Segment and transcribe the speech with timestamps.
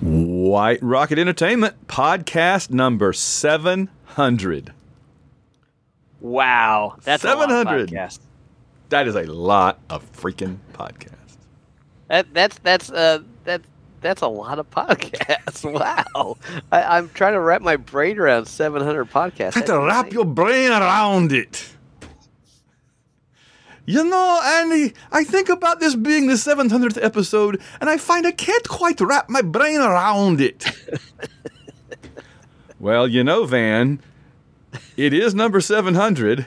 [0.00, 4.72] White Rocket Entertainment podcast number 700.
[6.20, 7.88] Wow, that's a lot of 700.
[7.90, 8.20] podcasts.
[8.88, 11.12] That is a lot of freaking podcasts.
[12.08, 13.62] That that's that's uh that
[14.00, 15.64] that's a lot of podcasts.
[15.72, 16.36] Wow,
[16.70, 19.52] I, I'm trying to wrap my brain around 700 podcasts.
[19.52, 21.70] Try to wrap your brain around it.
[23.86, 28.32] You know, Andy, I think about this being the 700th episode, and I find I
[28.32, 30.66] can't quite wrap my brain around it.
[32.80, 34.00] well, you know, Van,
[34.96, 36.46] it is number 700,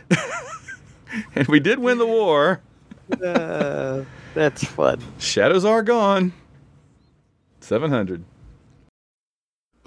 [1.36, 2.62] and we did win the war.
[3.26, 5.02] Uh, that's fun.
[5.18, 6.32] Shadows are gone.
[7.62, 8.24] 700.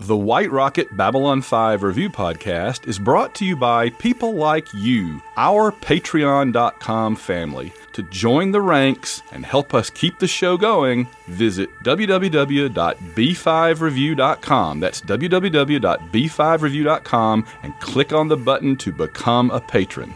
[0.03, 5.23] The White Rocket Babylon 5 review podcast is brought to you by people like you,
[5.37, 7.73] our Patreon.com family.
[7.93, 14.81] To join the ranks and help us keep the show going, visit www.b5review.com.
[14.81, 20.13] That's www.b5review.com and click on the button to become a patron.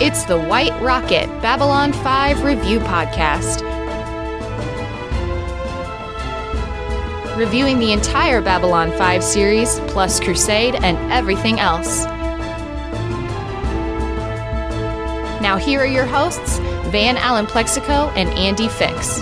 [0.00, 3.60] It's the White Rocket Babylon 5 Review Podcast.
[7.36, 12.06] Reviewing the entire Babylon 5 series, plus Crusade and everything else.
[15.42, 16.56] Now, here are your hosts,
[16.88, 19.20] Van Allen Plexico and Andy Fix.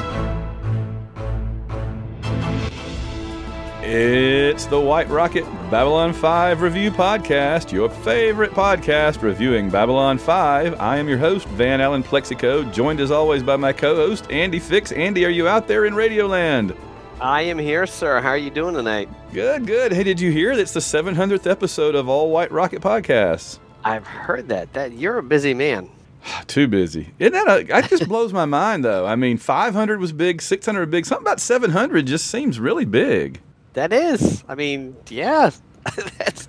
[3.91, 10.79] It's the White Rocket Babylon 5 Review Podcast, your favorite podcast reviewing Babylon 5.
[10.79, 14.59] I am your host, Van Allen Plexico, joined as always by my co host, Andy
[14.59, 14.93] Fix.
[14.93, 16.77] Andy, are you out there in Radioland?
[17.19, 18.21] I am here, sir.
[18.21, 19.09] How are you doing tonight?
[19.33, 19.95] Good, good.
[19.95, 23.59] Hey, did you hear that's the 700th episode of All White Rocket Podcasts?
[23.85, 24.71] I've heard that.
[24.75, 25.89] That you're a busy man.
[26.47, 27.15] Too busy.
[27.19, 29.07] Isn't that a, that just blows my mind, though.
[29.07, 31.07] I mean, 500 was big, 600 was big.
[31.07, 33.41] Something about 700 just seems really big.
[33.79, 34.43] That is.
[34.49, 35.51] I mean, yeah.
[36.19, 36.49] That's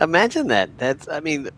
[0.00, 0.70] imagine that.
[0.78, 1.50] That's I mean,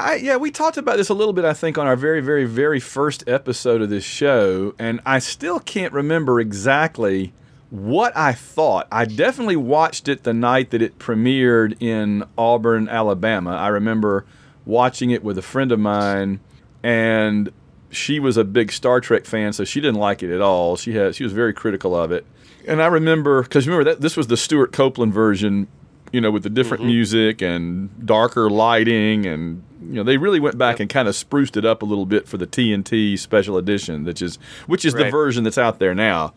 [0.00, 2.46] I, yeah, we talked about this a little bit, I think, on our very, very,
[2.46, 7.34] very first episode of this show, and I still can't remember exactly
[7.68, 8.88] what I thought.
[8.90, 13.50] I definitely watched it the night that it premiered in Auburn, Alabama.
[13.50, 14.24] I remember
[14.64, 16.40] watching it with a friend of mine,
[16.82, 17.52] and
[17.90, 20.76] she was a big Star Trek fan, so she didn't like it at all.
[20.76, 22.24] She had she was very critical of it,
[22.66, 25.66] and I remember because remember that this was the Stewart Copeland version,
[26.12, 26.92] you know, with the different mm-hmm.
[26.92, 31.56] music and darker lighting, and you know they really went back and kind of spruced
[31.56, 34.36] it up a little bit for the TNT special edition, which is
[34.66, 36.32] which is the version that's out there now.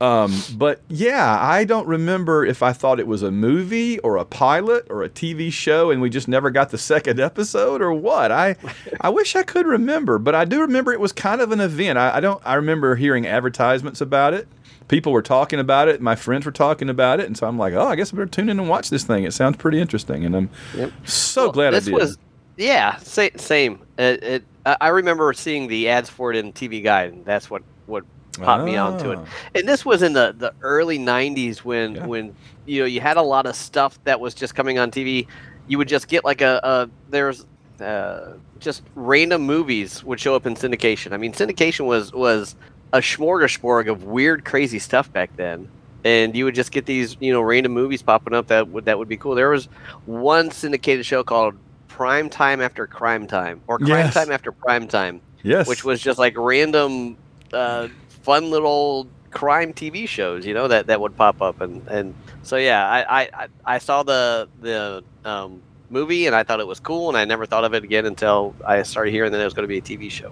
[0.00, 4.24] Um, but yeah, I don't remember if I thought it was a movie or a
[4.24, 8.30] pilot or a TV show, and we just never got the second episode or what.
[8.30, 8.56] I,
[9.00, 11.98] I wish I could remember, but I do remember it was kind of an event.
[11.98, 12.40] I, I don't.
[12.44, 14.46] I remember hearing advertisements about it,
[14.86, 16.00] people were talking about it.
[16.00, 18.26] My friends were talking about it, and so I'm like, oh, I guess I better
[18.26, 19.24] tune in and watch this thing.
[19.24, 20.92] It sounds pretty interesting, and I'm Yep.
[21.04, 21.92] so Well, glad I did.
[21.92, 22.18] was
[22.56, 27.12] yeah same it, it I I remember seeing the ads for it in tv guide
[27.12, 28.04] and that's what what
[28.42, 29.24] popped me onto it Ah.
[29.54, 32.06] and this was in the the early 90s when Yeah.
[32.06, 32.34] when
[32.66, 35.26] you know you had a lot of stuff that was just coming on tv
[35.66, 37.44] you would just get like a, a there's
[37.80, 42.54] uh, just random movies would show up in syndication i mean syndication was was
[42.92, 45.68] a smorgasbord of weird crazy stuff back then
[46.04, 48.98] and you would just get these you know random movies popping up that would that
[48.98, 49.68] would be cool there was
[50.06, 51.54] one syndicated show called
[51.88, 54.14] prime time after crime time or crime Yes.
[54.14, 57.16] time after prime time Yes, which was just like random
[57.52, 57.86] uh,
[58.28, 62.56] fun little crime tv shows you know that that would pop up and and so
[62.56, 67.08] yeah i i I- saw the the um, movie and i thought it was cool
[67.08, 69.66] and i never thought of it again until i started hearing that it was going
[69.66, 70.30] to be a tv show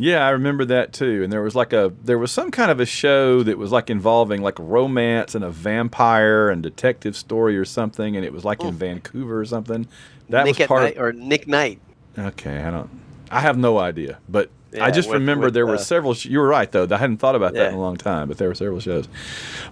[0.00, 1.24] Yeah, I remember that too.
[1.24, 3.90] And there was like a there was some kind of a show that was like
[3.90, 8.62] involving like romance and a vampire and detective story or something, and it was like
[8.62, 8.74] in.
[8.74, 9.88] Vancouver or something.
[10.28, 11.80] That nick was at part night or nick knight
[12.16, 12.90] Okay, I don't.
[13.30, 16.14] I have no idea, but I just with- remember with, there were several.
[16.14, 16.86] Sh- you were right though.
[16.90, 19.08] I hadn't thought about that in a long time, but there were several shows.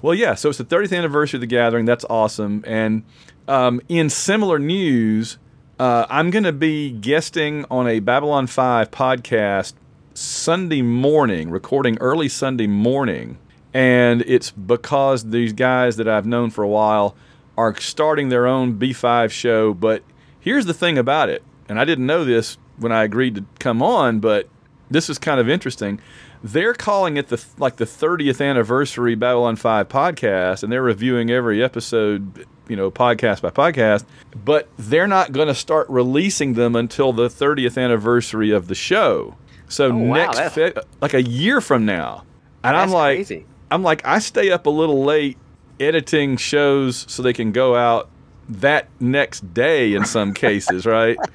[0.02, 0.34] Well, yeah.
[0.34, 1.84] So it's the 30th anniversary of the Gathering.
[1.84, 2.64] That's awesome.
[2.66, 3.02] And
[3.48, 5.38] um, in similar news,
[5.78, 9.74] uh, I'm going to be guesting on a Babylon 5 podcast
[10.14, 13.38] Sunday morning, recording early Sunday morning.
[13.74, 17.14] And it's because these guys that I've known for a while
[17.58, 19.74] are starting their own B5 show.
[19.74, 20.02] But
[20.40, 23.82] here's the thing about it, and I didn't know this when I agreed to come
[23.82, 24.48] on, but
[24.90, 26.00] this is kind of interesting.
[26.44, 31.62] They're calling it the like the 30th anniversary Babylon 5 podcast, and they're reviewing every
[31.62, 34.04] episode, you know, podcast by podcast.
[34.44, 39.36] But they're not going to start releasing them until the 30th anniversary of the show.
[39.68, 42.24] So Oh, next, Fe- like a year from now,
[42.62, 43.44] and I'm like, crazy.
[43.70, 45.38] I'm like, I stay up a little late
[45.80, 48.08] editing shows so they can go out
[48.48, 51.16] that next day in some cases, right?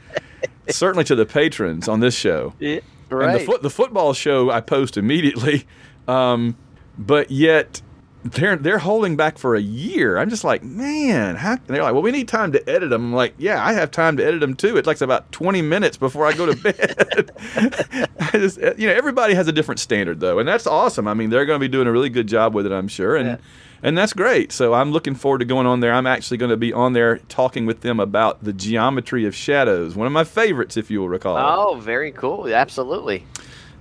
[0.70, 2.54] Certainly to the patrons on this show.
[2.60, 2.80] yeah,
[3.10, 5.66] And right the, foot, the football show I post immediately,
[6.08, 6.56] um,
[6.98, 7.82] but yet
[8.24, 10.18] they're they're holding back for a year.
[10.18, 11.54] I'm just like, man, how?
[11.54, 13.06] And they're like, well, we need time to edit them.
[13.06, 14.78] I'm like, yeah, I have time to edit them too.
[14.78, 17.32] It takes about 20 minutes before I go to bed.
[18.20, 21.08] I just, you know, everybody has a different standard though, and that's awesome.
[21.08, 23.16] I mean, they're going to be doing a really good job with it, I'm sure,
[23.16, 23.28] and.
[23.28, 23.38] Yeah.
[23.84, 24.52] And that's great.
[24.52, 25.94] So I'm looking forward to going on there.
[25.94, 29.96] I'm actually going to be on there talking with them about the geometry of shadows,
[29.96, 31.38] one of my favorites, if you will recall.
[31.38, 33.26] oh very cool absolutely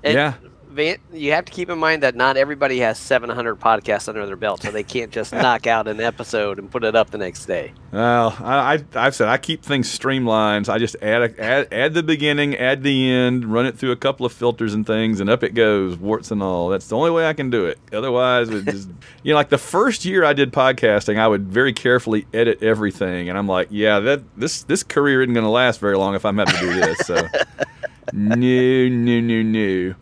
[0.02, 0.34] And Yeah.
[0.76, 4.62] You have to keep in mind that not everybody has 700 podcasts under their belt,
[4.62, 7.72] so they can't just knock out an episode and put it up the next day.
[7.92, 10.68] Well, I, I've said I keep things streamlined.
[10.68, 13.96] I just add, a, add add the beginning, add the end, run it through a
[13.96, 16.68] couple of filters and things, and up it goes, warts and all.
[16.68, 17.78] That's the only way I can do it.
[17.92, 18.88] Otherwise, it just,
[19.24, 23.28] you know, like the first year I did podcasting, I would very carefully edit everything,
[23.28, 26.24] and I'm like, yeah, that this this career isn't going to last very long if
[26.24, 26.98] I'm having to do this.
[27.00, 27.14] So,
[28.12, 29.94] no, no, no, no.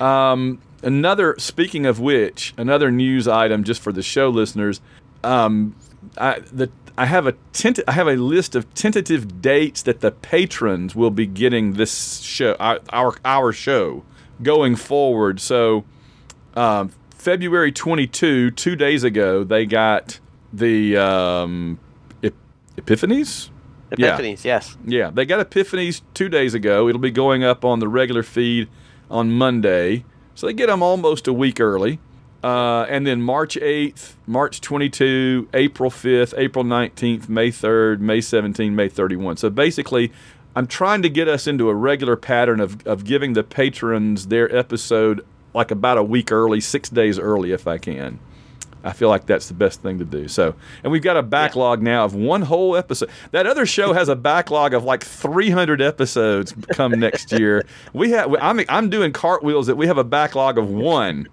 [0.00, 4.80] Um, another, speaking of which, another news item just for the show listeners.
[5.24, 5.74] Um,
[6.18, 10.10] I, the, I have a tent, I have a list of tentative dates that the
[10.10, 14.04] patrons will be getting this show, our our, our show,
[14.42, 15.40] going forward.
[15.40, 15.84] So,
[16.54, 20.20] um, February 22, two days ago, they got
[20.52, 21.78] the um,
[22.22, 22.34] Ep-
[22.76, 23.50] Epiphanies.
[23.96, 24.18] Yeah.
[24.18, 24.76] Epiphanies, yes.
[24.84, 26.88] Yeah, they got Epiphanies two days ago.
[26.88, 28.68] It'll be going up on the regular feed
[29.10, 30.04] on Monday.
[30.34, 31.98] So they get them almost a week early.
[32.44, 38.72] Uh, and then March 8th, March 22, April 5th, April 19th, May 3rd, May 17th,
[38.72, 39.38] May 31.
[39.38, 40.12] So basically,
[40.54, 44.54] I'm trying to get us into a regular pattern of, of giving the patrons their
[44.54, 48.20] episode like about a week early, six days early if I can.
[48.86, 50.28] I feel like that's the best thing to do.
[50.28, 53.10] So, and we've got a backlog now of one whole episode.
[53.32, 57.64] That other show has a backlog of like 300 episodes come next year.
[57.92, 58.34] We have.
[58.40, 61.26] I'm I'm doing cartwheels that we have a backlog of one,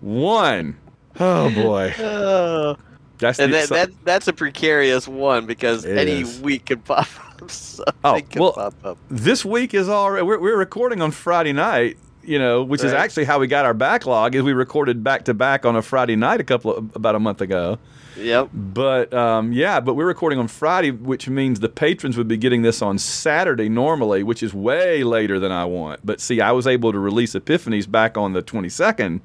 [0.00, 0.76] one.
[1.20, 1.94] Oh boy,
[3.18, 6.40] that's and that, that that's a precarious one because It any is.
[6.40, 7.30] week could pop up.
[8.04, 8.98] Oh, well, pop up.
[9.10, 10.24] this week is already.
[10.24, 11.98] We're, we're recording on Friday night.
[12.26, 14.34] You know, which is actually how we got our backlog.
[14.34, 17.20] Is we recorded back to back on a Friday night a couple of, about a
[17.20, 17.78] month ago.
[18.16, 18.50] Yep.
[18.52, 22.62] But um, yeah, but we're recording on Friday, which means the patrons would be getting
[22.62, 26.00] this on Saturday normally, which is way later than I want.
[26.06, 29.20] But see, I was able to release Epiphanies back on the 22nd,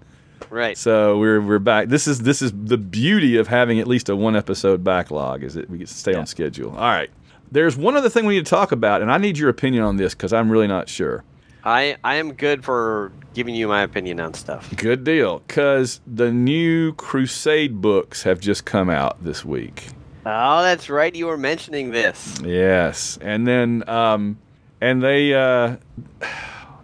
[0.50, 0.76] Right.
[0.76, 1.90] so we're we're back.
[1.90, 5.54] This is this is the beauty of having at least a one episode backlog is
[5.54, 6.20] that we get to stay Yeah.
[6.20, 6.72] on schedule.
[6.72, 7.12] All right,
[7.52, 9.98] there's one other thing we need to talk about, and I need your opinion on
[9.98, 11.24] this because I'm really not sure.
[11.64, 14.74] I I am good for giving you my opinion on stuff.
[14.76, 19.88] Good deal, because the new Crusade books have just come out this week.
[20.26, 21.14] Oh, that's right.
[21.14, 22.40] You were mentioning this.
[22.44, 24.38] Yes, and then um,
[24.82, 25.78] and they uh,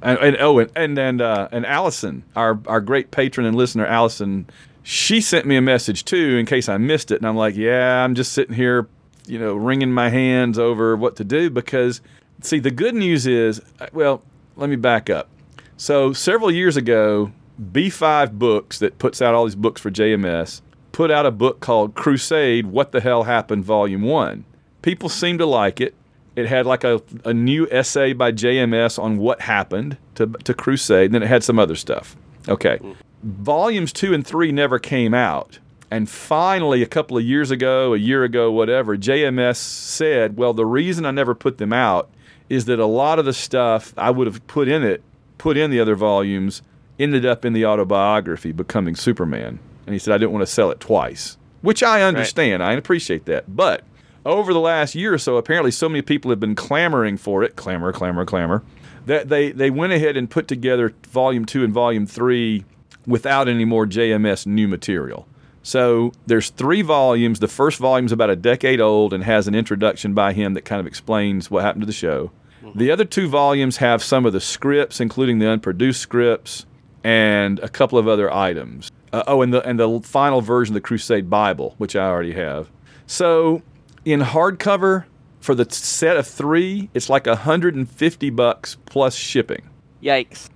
[0.01, 3.85] and, and oh, and and and, uh, and Allison, our our great patron and listener,
[3.85, 4.47] Allison,
[4.83, 8.03] she sent me a message too in case I missed it, and I'm like, yeah,
[8.03, 8.87] I'm just sitting here,
[9.25, 12.01] you know, wringing my hands over what to do because,
[12.41, 13.61] see, the good news is,
[13.93, 14.21] well,
[14.55, 15.29] let me back up.
[15.77, 17.31] So several years ago,
[17.71, 20.61] B5 Books that puts out all these books for JMS
[20.95, 24.45] put out a book called Crusade: What the Hell Happened, Volume One.
[24.81, 25.93] People seemed to like it.
[26.37, 31.07] It had like a, a new essay by JMS on what happened to, to Crusade,
[31.07, 32.15] and then it had some other stuff.
[32.47, 32.79] Okay.
[33.23, 35.59] Volumes two and three never came out.
[35.91, 40.65] And finally, a couple of years ago, a year ago, whatever, JMS said, well, the
[40.65, 42.09] reason I never put them out
[42.49, 45.01] is that a lot of the stuff I would have put in it,
[45.37, 46.61] put in the other volumes,
[46.99, 49.59] ended up in the autobiography, becoming Superman.
[49.85, 52.63] And he said, I didn't want to sell it twice, which I understand.
[52.63, 53.55] I appreciate that.
[53.55, 53.83] But
[54.25, 57.55] over the last year or so, apparently so many people have been clamoring for it,
[57.55, 58.63] clamor, clamor, clamor,
[59.05, 62.65] that they, they went ahead and put together volume two and volume three
[63.05, 65.27] without any more JMS new material.
[65.65, 67.39] So there's three volumes.
[67.39, 70.79] The first volume's about a decade old and has an introduction by him that kind
[70.79, 72.31] of explains what happened to the show.
[72.75, 76.67] The other two volumes have some of the scripts, including the unproduced scripts,
[77.03, 78.91] and a couple of other items.
[79.11, 82.33] Uh, oh, and the and the final version of the Crusade Bible, which I already
[82.33, 82.69] have.
[83.07, 83.63] So
[84.03, 85.05] in hardcover
[85.39, 89.67] for the set of three, it's like 150 bucks plus shipping.
[90.03, 90.49] Yikes.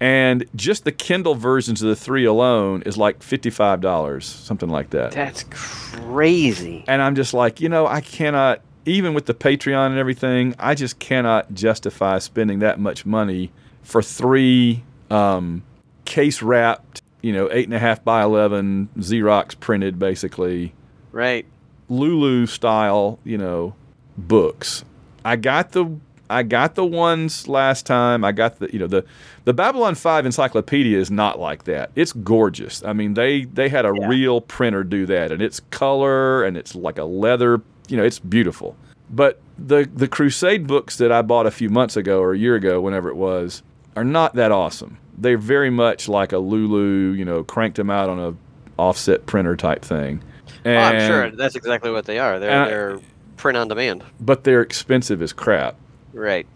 [0.00, 5.12] And just the Kindle versions of the three alone is like $55, something like that.
[5.12, 6.84] That's crazy.
[6.86, 10.74] And I'm just like, you know, I cannot, even with the Patreon and everything, I
[10.74, 15.62] just cannot justify spending that much money for three um,
[16.04, 20.74] case wrapped, you know, eight and a half by 11 Xerox printed, basically,
[21.12, 21.46] Right.
[21.88, 23.74] Lulu style, you know,
[24.18, 24.84] books.
[25.24, 25.84] I got the
[26.30, 28.24] I got the ones last time.
[28.24, 29.04] I got the you know the
[29.44, 31.90] the Babylon 5 encyclopedia is not like that.
[31.94, 32.82] It's gorgeous.
[32.84, 34.06] I mean, they they had a Yeah.
[34.08, 38.18] real printer do that and it's color and it's like a leather, you know, it's
[38.18, 38.76] beautiful.
[39.10, 42.54] But the the Crusade books that I bought a few months ago or a year
[42.54, 43.62] ago whenever it was
[43.96, 44.96] are not that awesome.
[45.18, 48.34] They're very much like a Lulu, you know, cranked them out on a
[48.80, 50.22] offset printer type thing.
[50.66, 52.40] Oh, I'm sure that's exactly what they are.
[52.40, 53.00] They're I- they're
[53.36, 54.02] print on demand.
[54.20, 55.76] but they're expensive as crap.
[56.14, 56.46] Right.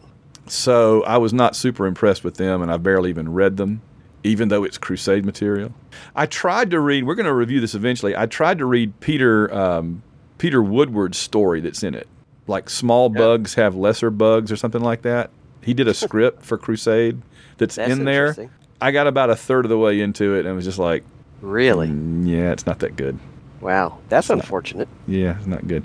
[0.46, 3.82] So I was not super impressed with them, and I barely even read them,
[4.24, 5.72] even though it's Crusade material.
[6.16, 7.04] I tried to read.
[7.04, 8.16] We're going to review this eventually.
[8.16, 10.02] I tried to read Peter um,
[10.38, 12.08] Peter Woodward's story that's in it,
[12.46, 13.18] like small Yeah.
[13.18, 15.30] bugs have lesser bugs or something like that.
[15.62, 17.20] He did a script for Crusade
[17.58, 18.34] that's, That's in there.
[18.80, 21.04] I got about a third of the way into it and was just like,
[21.42, 21.88] Really?
[21.88, 23.18] "Mm, yeah, it's not that good.
[23.60, 23.98] Wow.
[24.08, 24.88] That's unfortunate.
[25.08, 25.84] Yeah, it's not good.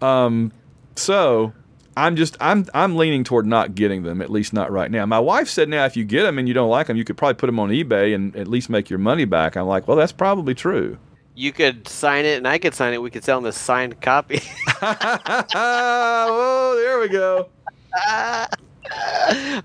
[0.00, 0.50] Um,
[0.96, 1.52] so
[1.96, 5.04] I'm just I'm I'm leaning toward not getting them at least not right now.
[5.06, 7.16] My wife said now if you get them and you don't like them, you could
[7.16, 9.56] probably put them on eBay and at least make your money back.
[9.56, 10.98] I'm like, well, that's probably true.
[11.34, 13.00] You could sign it, and I could sign it.
[13.00, 14.40] We could sell them as signed copy.
[14.82, 17.48] oh, there we go.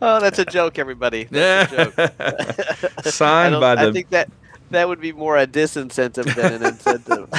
[0.02, 1.26] oh, that's a joke, everybody.
[1.26, 2.14] That's a joke.
[2.20, 4.30] I, signed by I the think that
[4.72, 7.30] that would be more a disincentive than an incentive.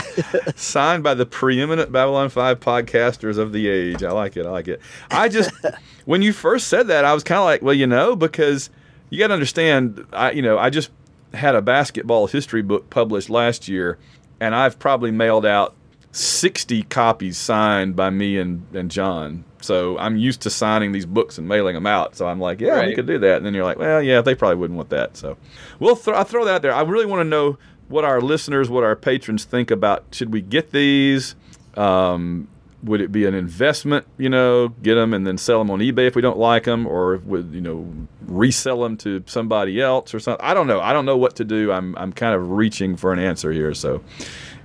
[0.57, 4.03] Signed by the preeminent Babylon 5 podcasters of the age.
[4.03, 4.47] I like it.
[4.47, 4.81] I like it.
[5.11, 5.50] I just,
[6.05, 8.71] when you first said that, I was kind of like, well, you know, because
[9.11, 10.91] you got to understand, I, you know, I just
[11.35, 13.99] had a basketball history book published last year,
[14.41, 15.75] and I've probably mailed out
[16.12, 19.45] 60 copies signed by me and, and John.
[19.61, 22.17] So I'm used to signing these books and mailing them out.
[22.17, 23.38] So I'm like, yeah, we could do that.
[23.38, 25.17] And then you're like, well, yeah, they probably wouldn't want that.
[25.17, 25.37] So
[25.81, 26.73] we'll throw, I'll throw that out there.
[26.73, 30.40] I really want to know what our listeners, what our patrons think about should we
[30.40, 31.35] get these?
[31.76, 32.49] Um,
[32.85, 36.07] would it be an investment, you know, get them and then sell them on eBay
[36.07, 37.92] if we don't like them, or would you know
[38.23, 40.45] resell them to somebody else or something?
[40.47, 40.80] I don't know.
[40.80, 41.73] I don't know what to do.
[41.73, 43.75] I'm I'm kind of reaching for an answer here.
[43.75, 44.02] So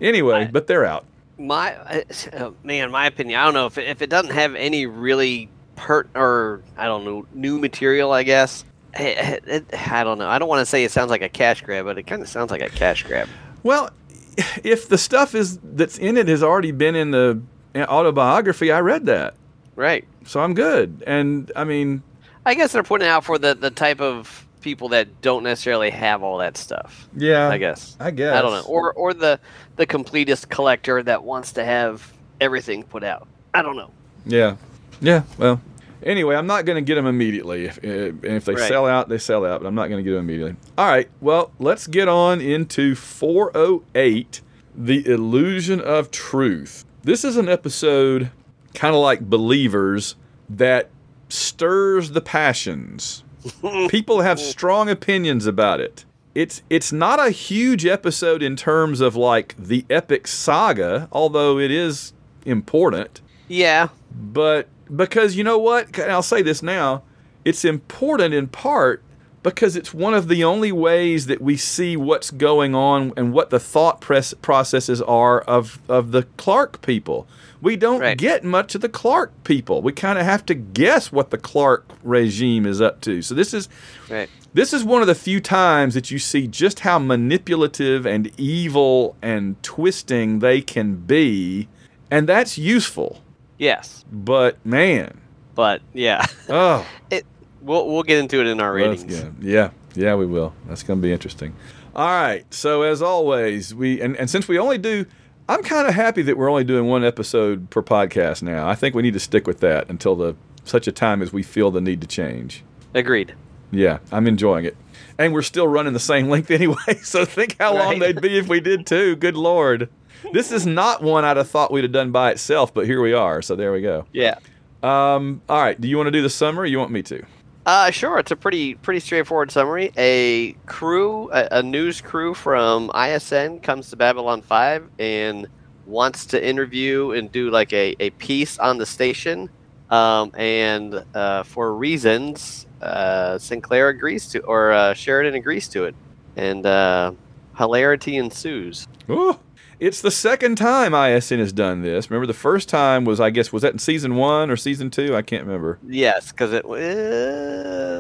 [0.02, 1.06] anyway, I- but they're out.
[1.40, 3.40] my uh, man, my opinion.
[3.40, 7.06] I don't know if it, if it doesn't have any really pert or I don't
[7.06, 8.12] know new material.
[8.12, 8.64] I guess.
[9.00, 10.28] It, it, I don't know.
[10.28, 12.30] I don't want to say it sounds like a cash grab, but it kind of
[12.30, 13.28] sounds like a cash grab.
[13.64, 13.90] Well,
[14.64, 17.42] if the stuff is that's in it has already been in the
[17.76, 19.34] autobiography, I read that,
[19.76, 20.06] Right.
[20.26, 21.04] so I'm good.
[21.08, 22.04] And I mean,
[22.46, 25.90] I guess they're putting it out for the, the type of people that don't necessarily
[25.90, 27.08] have all that stuff.
[27.18, 27.98] yeah, I guess.
[28.00, 28.66] I guess I don't know.
[28.72, 29.40] Or or the
[29.76, 33.28] the completist collector that wants to have everything put out.
[33.54, 33.92] I don't know.
[34.26, 34.56] Yeah.
[35.02, 35.24] Yeah.
[35.38, 35.60] Well,
[36.06, 37.66] Anyway, I'm not going to get them immediately.
[37.66, 38.68] If, eh, if if they Right.
[38.68, 40.56] sell out, they sell out, but I'm not going to get them immediately.
[40.78, 44.42] All right, well, let's get on into 408
[44.76, 46.86] The Illusion of Truth.
[47.04, 48.32] This is an episode
[48.74, 50.16] kind of like Believers
[50.50, 50.90] that
[51.30, 53.24] stirs the passions.
[53.90, 56.06] People have strong opinions about it.
[56.36, 61.70] It's it's not a huge episode in terms of like the epic saga, although it
[61.70, 62.14] is
[62.46, 63.90] important Yeah.
[64.12, 65.98] but because you know what?
[65.98, 67.04] And i'll say this now.
[67.46, 69.04] It's important in part
[69.42, 73.50] because it's one of the only ways that we see what's going on and what
[73.50, 77.28] the thought press processes are of of the clark people.
[77.62, 78.18] We don't Right.
[78.18, 79.82] get much of the clark people.
[79.82, 83.22] We kind of have to guess what the clark regime is up to.
[83.22, 83.68] So this is
[84.10, 84.30] Right.
[84.54, 89.16] this is one of the few times that you see just how manipulative and evil
[89.22, 91.68] and twisting they can be
[92.12, 93.23] and that's useful
[93.64, 94.04] Yes.
[94.12, 95.20] but man,
[95.56, 97.26] But yeah, oh, It.
[97.62, 99.04] we'll we'll get into it in our ratings.
[99.06, 99.36] good.
[99.42, 100.54] Yeah, yeah, we will.
[100.68, 101.56] That's going to be interesting.
[101.96, 102.44] All right.
[102.54, 105.06] So as always, we and, and since we only do,
[105.48, 108.68] I'm kind of happy that we're only doing one episode per podcast now.
[108.68, 111.44] I think we need to stick with that until the such a time as we
[111.44, 112.64] feel the need to change.
[112.96, 113.36] Agreed.
[113.72, 114.76] Yeah, I'm enjoying it.
[115.20, 118.48] And we're still running the same length anyway, so think how long they'd be if
[118.48, 119.16] we did too.
[119.16, 119.90] Good lord.
[120.32, 123.14] This is not one I'd have thought we'd have done by itself, but here we
[123.14, 123.42] are.
[123.42, 124.06] So there we go.
[124.14, 124.38] Yeah.
[124.82, 125.80] Um, all right.
[125.80, 126.68] Do you want to do the summary?
[126.68, 127.24] Or you want me to?
[127.66, 128.20] Uh, sure.
[128.20, 129.92] It's a pretty pretty straightforward summary.
[129.98, 135.48] A crew, a, a news crew from ISN comes to Babylon Five and
[135.86, 139.50] wants to interview and do like a, a piece on the station.
[139.90, 145.96] Um, and uh, for reasons, uh, Sinclair agrees to, or uh, Sheridan agrees to it,
[146.36, 147.12] and uh,
[147.58, 148.88] hilarity ensues.
[149.10, 149.38] Ooh,
[149.86, 152.10] it's the second time ISN has done this.
[152.10, 155.16] Remember, the first time was, I guess, was that in season one or season two?
[155.16, 155.78] I can't remember.
[155.88, 156.80] Yes, because it was.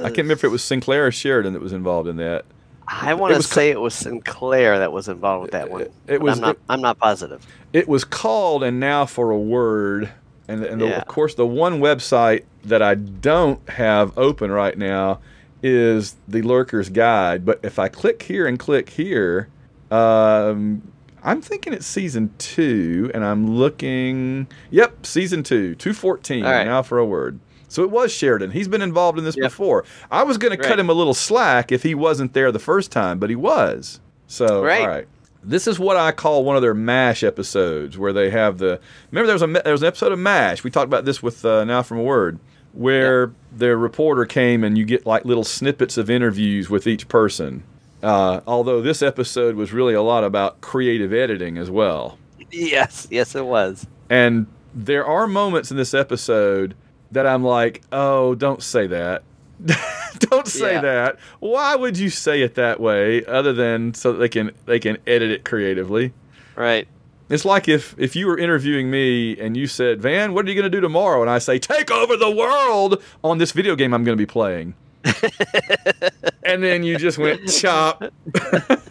[0.03, 2.45] I can't remember if it was Sinclair or Sheridan that was involved in that.
[2.87, 5.87] I want to say it was Sinclair that was involved with that one.
[6.07, 6.55] It was- I'm not.
[6.55, 7.45] it- I'm not positive.
[7.73, 10.09] It was called "And Now for a Word,"
[10.47, 10.99] and, and the, Yeah.
[10.99, 15.19] of course, the one website that I don't have open right now
[15.61, 17.45] is the Lurker's Guide.
[17.45, 19.47] But if I click here and click here,
[19.91, 20.81] um,
[21.23, 24.47] I'm thinking it's season two, and I'm looking.
[24.71, 26.43] Yep, season two, two fourteen.
[26.43, 26.65] Right.
[26.65, 27.39] Now for a word.
[27.69, 28.51] So it was Sheridan.
[28.51, 29.45] He's been involved in this Yep.
[29.45, 29.83] before.
[30.11, 32.91] I was going to cut him a little slack if he wasn't there the first
[32.91, 33.99] time, but he was.
[34.27, 34.81] So Right.
[34.81, 35.07] all right.
[35.43, 38.79] This is what I call one of their MASH episodes, where they have the.
[39.11, 40.63] Remember, there was a there was an episode of MASH.
[40.63, 42.39] We talked about this with uh, Now from a Word,
[42.73, 47.63] where the reporter came and you get like little snippets of interviews with each person.
[48.03, 52.19] Uh, although this episode was really a lot about creative editing as well.
[52.51, 53.87] Yes, yes, it was.
[54.09, 56.75] And there are moments in this episode
[57.11, 59.23] that I'm like, oh, don't say that.
[60.19, 60.81] don't say Yeah.
[60.81, 61.19] that.
[61.39, 64.97] Why would you say it that way other than so that they can they can
[65.07, 66.11] edit it creatively?
[66.55, 66.87] Right.
[67.29, 70.55] It's like if if you were interviewing me and you said, "Van, what are you
[70.55, 73.93] going to do tomorrow?" and I say, "Take over the world on this video game
[73.93, 74.75] I'm going to be playing."
[76.43, 78.03] and then you just went chop.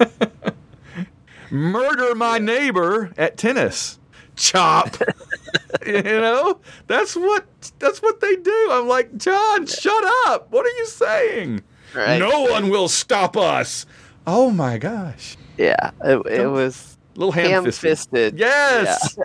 [1.51, 3.98] Murder my neighbor at tennis.
[4.37, 4.96] Chop.
[5.87, 6.61] you know?
[6.87, 7.44] That's what
[7.79, 8.68] that's what they do.
[8.70, 10.51] I'm like, "John, shut up.
[10.51, 11.62] What are you saying?"
[11.94, 12.18] Right.
[12.18, 13.85] No one will stop us.
[14.27, 15.37] Oh my gosh.
[15.59, 15.90] Yeah.
[16.03, 18.38] It, it was Little ham fisted.
[18.38, 19.18] Yes.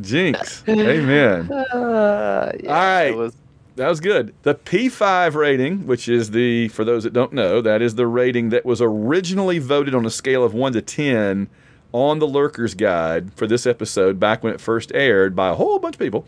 [0.00, 0.62] Jinx.
[0.68, 1.50] Amen.
[1.50, 3.32] Uh, yeah, All right.
[3.76, 4.34] That was good.
[4.42, 8.48] The P5 rating, which is the, for those that don't know, that is the rating
[8.48, 11.48] that was originally voted on a scale of 1 to 10
[11.92, 15.78] on the Lurker's Guide for this episode back when it first aired by a whole
[15.78, 16.26] bunch of people.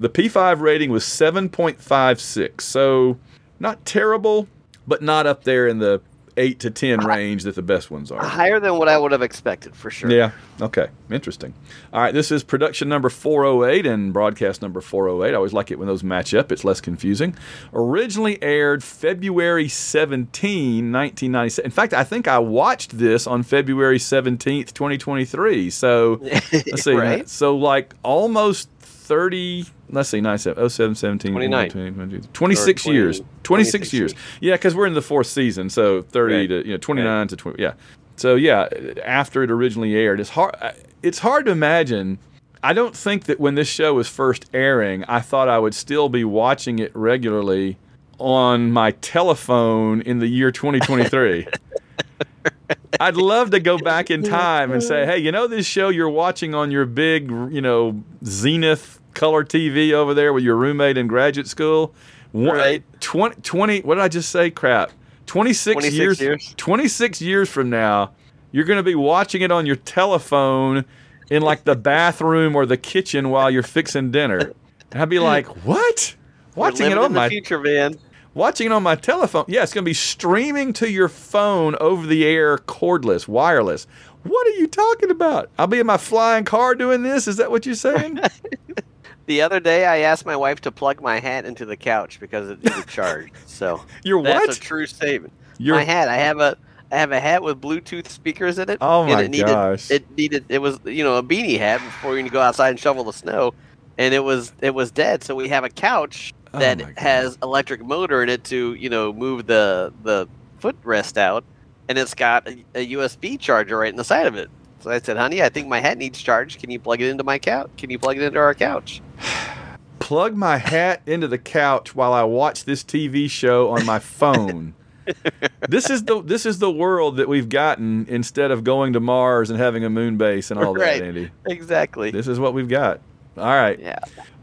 [0.00, 2.60] The P5 rating was 7.56.
[2.60, 3.16] So
[3.60, 4.48] not terrible,
[4.84, 6.00] but not up there in the
[6.38, 8.24] 8 to 10 range that the best ones are.
[8.24, 10.10] higher than what I would have expected for sure.
[10.10, 10.30] Yeah.
[10.60, 10.88] Okay.
[11.10, 11.52] Interesting.
[11.92, 12.14] All right.
[12.14, 15.32] This is production number 408 and broadcast number 408.
[15.32, 16.50] I always like it when those match up.
[16.52, 17.34] It's less confusing.
[17.74, 21.64] Originally aired February 17, 1997.
[21.66, 25.70] In fact, I think I watched this on February 17th, 2023.
[25.70, 26.92] So let's see.
[26.92, 27.28] Right.
[27.28, 28.68] So like almost
[29.08, 29.64] 30.
[29.90, 31.50] Let's see, 97, 07, 17, 29.
[31.50, 33.20] 19, 20, 26 20 years.
[33.42, 34.14] 26 26 years.
[34.40, 36.48] Yeah, because we're in the fourth season, so 30 Right.
[36.48, 37.62] to you know 29 to 20.
[37.62, 37.72] Yeah.
[38.16, 38.68] So yeah,
[39.04, 40.54] after it originally aired, it's hard.
[41.02, 42.18] It's hard to imagine.
[42.62, 46.08] I don't think that when this show was first airing, I thought I would still
[46.08, 47.78] be watching it regularly
[48.18, 51.46] on my telephone in the year 2023.
[53.00, 56.08] I'd love to go back in time and say, hey, you know this show you're
[56.08, 61.06] watching on your big, you know, Zenith color TV over there with your roommate in
[61.08, 61.94] graduate school.
[62.32, 63.00] One, Right.
[63.00, 64.50] 20, 20 what did I just say?
[64.50, 64.90] Crap.
[65.26, 66.54] 26, 26 years, years.
[66.56, 68.12] 26 years from now,
[68.52, 70.84] you're going to be watching it on your telephone
[71.30, 74.52] in like the bathroom or the kitchen while you're fixing dinner.
[74.90, 76.14] And I'd be like, "What?
[76.54, 77.96] Watching it on my future, man.
[78.32, 79.44] watching it on my telephone.
[79.48, 83.86] Yeah, it's going to be streaming to your phone over the air, cordless, wireless.
[84.22, 85.50] What are you talking about?
[85.58, 87.28] I'll be in my flying car doing this.
[87.28, 88.20] Is that what you're saying?
[89.28, 92.48] The other day, I asked my wife to plug my hat into the couch because
[92.48, 93.34] it needed charged.
[93.46, 94.56] So You're that's what?
[94.56, 95.34] a true statement.
[95.58, 96.08] You're my hat.
[96.08, 96.56] I have a
[96.90, 98.78] I have a hat with Bluetooth speakers in it.
[98.80, 99.90] Oh my it needed, gosh.
[99.90, 103.04] It needed it was you know a beanie hat before you go outside and shovel
[103.04, 103.52] the snow,
[103.98, 105.22] and it was it was dead.
[105.22, 106.94] So we have a couch Oh that God.
[106.96, 110.26] has electric motor in it to you know move the the
[110.58, 111.44] footrest out,
[111.90, 114.48] and it's got a, a USB charger right in the side of it.
[114.80, 116.60] So I said, honey, I think my hat needs charged.
[116.60, 117.70] Can you plug it into my couch?
[117.76, 119.02] Can you plug it into our couch?
[119.98, 124.74] plug my hat into the couch while I watch this TV show on my phone.
[125.68, 129.48] this is the this is the world that we've gotten instead of going to Mars
[129.48, 131.02] and having a moon base and all that, Right.
[131.02, 131.30] Andy.
[131.46, 132.10] Exactly.
[132.10, 133.00] This is what we've got.
[133.36, 133.78] All right.
[133.80, 133.98] Yeah.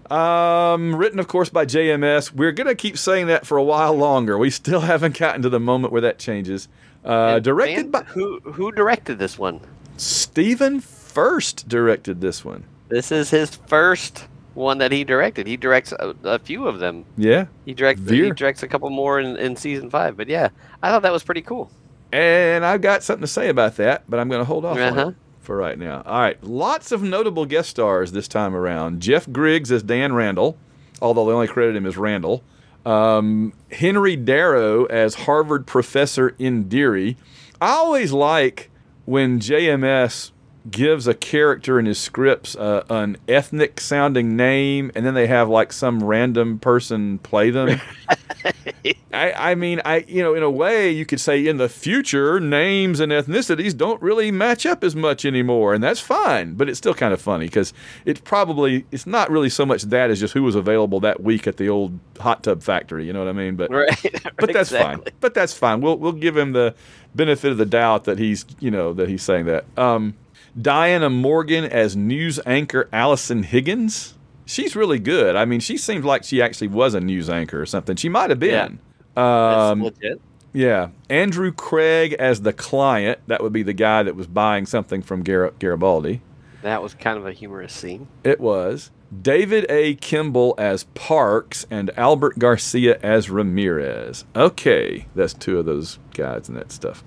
[0.09, 2.31] Um, written, of course, by JMS.
[2.31, 4.37] We're going to keep saying that for a while longer.
[4.37, 6.67] We still haven't gotten to the moment where that changes.
[7.03, 8.39] Uh, directed by who?
[8.39, 9.59] Who directed this one?
[9.97, 11.67] Stephen Furst.
[11.67, 12.63] Directed this one.
[12.89, 15.47] This is his first one that he directed.
[15.47, 17.05] He directs a, a few of them.
[17.17, 18.01] Yeah, He directs.
[18.09, 20.15] He directs a couple more in, in season five.
[20.17, 20.49] But yeah,
[20.81, 21.71] I thought that was pretty cool.
[22.13, 25.11] and I've got something to say about that, but I'm going to hold off Uh-huh.
[25.41, 26.03] for right now.
[26.05, 29.01] All right, lots of notable guest stars this time around.
[29.01, 30.57] Jeff Griggs as Dan Randall,
[31.01, 32.43] although they only credit him as Randall.
[32.85, 37.15] Um, Henry Darrow as Harvard professor Indiri.
[37.59, 38.69] I always like
[39.05, 40.31] when JMS
[40.69, 45.47] gives a character in his scripts uh, an ethnic sounding name and then they have
[45.47, 47.79] like some random person play them.
[49.13, 52.39] I, I mean, I you know, in a way, you could say in the future,
[52.39, 56.55] names and ethnicities don't really match up as much anymore, and that's fine.
[56.55, 57.73] But it's still kind of funny because
[58.05, 61.47] it's probably it's not really so much that as just who was available that week
[61.47, 63.05] at the old hot tub factory.
[63.05, 63.55] You know what I mean?
[63.55, 64.21] But Right.
[64.37, 65.01] but that's fine.
[65.19, 65.81] But that's fine.
[65.81, 66.75] We'll we'll give him the
[67.13, 69.65] benefit of the doubt that he's you know that he's saying that.
[69.77, 70.15] Um,
[70.59, 74.13] Diana Morgan as news anchor Allison Higgins.
[74.45, 75.35] She's really good.
[75.35, 77.95] I mean, she seems like she actually was a news anchor or something.
[77.95, 78.79] She might have been.
[79.15, 80.21] That's Um, legit.
[80.53, 80.89] yeah.
[81.09, 83.19] Andrew Craig as the client.
[83.27, 86.21] That would be the guy that was buying something from Gar- Garibaldi.
[86.61, 88.07] That was kind of a humorous scene.
[88.23, 88.91] It was.
[89.21, 89.95] David A.
[89.95, 94.25] Kimball as Parks and Albert Garcia as Ramirez.
[94.35, 97.03] Okay, that's two of those guys and that stuff.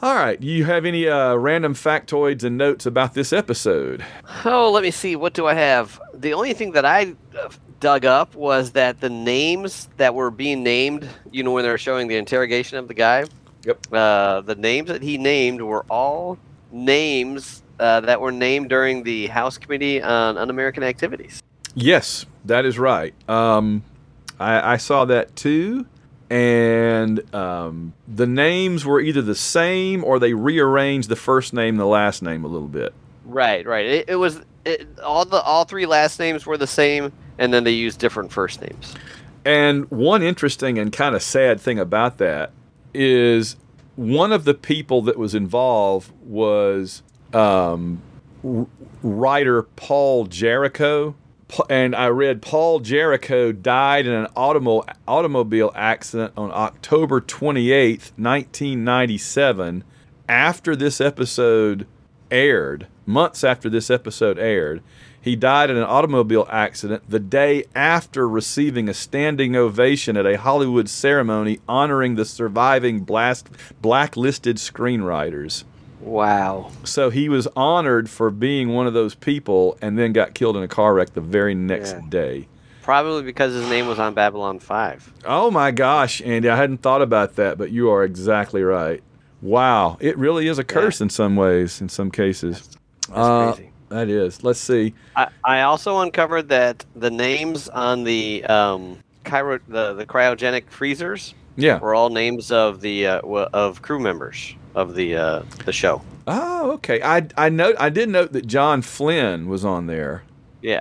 [0.00, 4.04] All right, you have any uh, random factoids and notes about this episode?
[4.44, 5.16] Oh, let me see.
[5.16, 6.00] What do I have?
[6.14, 7.48] The only thing that I uh,
[7.80, 11.78] dug up was that the names that were being named, you know, when they were
[11.78, 13.24] showing the interrogation of the guy,
[13.64, 13.86] Yep.
[13.92, 16.38] uh, the names that he named were all
[16.70, 21.42] names uh, that were named during the House Committee on Un-American Activities.
[21.74, 23.14] Yes, that is right.
[23.28, 23.82] Um,
[24.38, 25.86] I, I saw that too,
[26.30, 31.80] and um, the names were either the same or they rearranged the first name and
[31.80, 32.92] the last name a little bit.
[33.24, 33.86] Right, right.
[33.86, 37.64] It, it was it, all the all three last names were the same, and then
[37.64, 38.94] they used different first names.
[39.44, 42.50] And one interesting and kind of sad thing about that
[42.92, 43.56] is
[43.96, 48.02] one of the people that was involved was um,
[48.44, 48.66] r-
[49.02, 51.14] writer Paul Jarrico.
[51.70, 59.84] And I read Paul Jarrico died in an automo- automobile accident on October 28th, 1997,
[60.28, 61.86] after this episode
[62.30, 64.82] aired, months after this episode aired.
[65.20, 70.38] He died in an automobile accident the day after receiving a standing ovation at a
[70.38, 73.48] Hollywood ceremony honoring the surviving blast,
[73.82, 75.64] blacklisted screenwriters.
[76.00, 76.70] Wow.
[76.84, 80.62] So he was honored for being one of those people and then got killed in
[80.62, 82.00] a car wreck the very next Yeah.
[82.08, 82.48] day.
[82.82, 85.12] Probably because his name was on Babylon 5.
[85.26, 89.02] Oh my gosh, Andy, I hadn't thought about that, but you are exactly right.
[89.42, 92.68] Wow, it really is a curse in some ways, in some cases.
[93.08, 93.70] That's Uh, crazy.
[93.90, 94.42] That is.
[94.44, 94.94] Let's see.
[95.16, 101.34] I, I also uncovered that the names on the um, cryo, the, the cryogenic freezers
[101.56, 101.78] Yeah.
[101.78, 106.02] were all names of the uh, w- of crew members of the uh, the show.
[106.26, 107.00] Oh, okay.
[107.02, 110.22] I I note I did note that John Flynn was on there,
[110.62, 110.80] Yeah.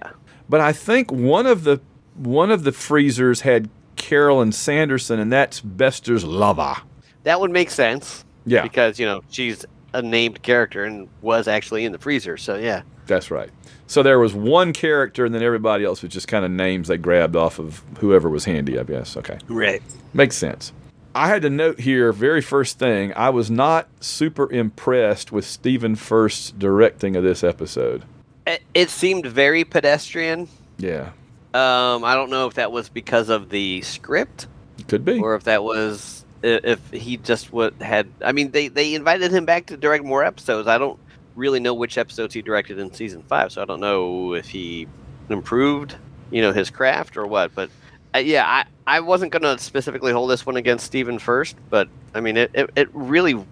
[0.49, 1.79] but I think one of the
[2.15, 6.75] one of the freezers had Carolyn Sanderson, and that's Bester's lover.
[7.23, 8.61] That would make sense Yeah.
[8.63, 12.37] because you know she's a named character and was actually in the freezer.
[12.37, 12.81] So yeah.
[13.07, 13.49] That's right.
[13.89, 16.97] So there was one character, and then everybody else was just kind of names they
[16.97, 19.15] grabbed off of whoever was handy, I guess.
[19.15, 19.37] Okay.
[19.47, 19.81] Right.
[20.13, 20.73] Makes sense.
[21.15, 25.95] I had to note here, very first thing, I was not super impressed with Stephen
[25.95, 28.03] Furst's directing of this episode.
[28.45, 30.47] It, it seemed very pedestrian.
[30.77, 31.09] Yeah,
[31.53, 34.47] Um, I don't know if that was because of the script
[34.87, 35.19] could be.
[35.19, 38.07] or if that was if he just would had.
[38.23, 40.67] I mean, they they invited him back to direct more episodes.
[40.67, 40.99] I don't
[41.35, 44.87] really know which episodes he directed in season five, so I don't know if he
[45.29, 45.95] improved,
[46.29, 47.55] you know, his craft or what.
[47.55, 47.71] But
[48.15, 52.21] uh, yeah, I I wasn't gonna specifically hold this one against Stephen Furst, but I
[52.21, 53.45] mean, it it, it really.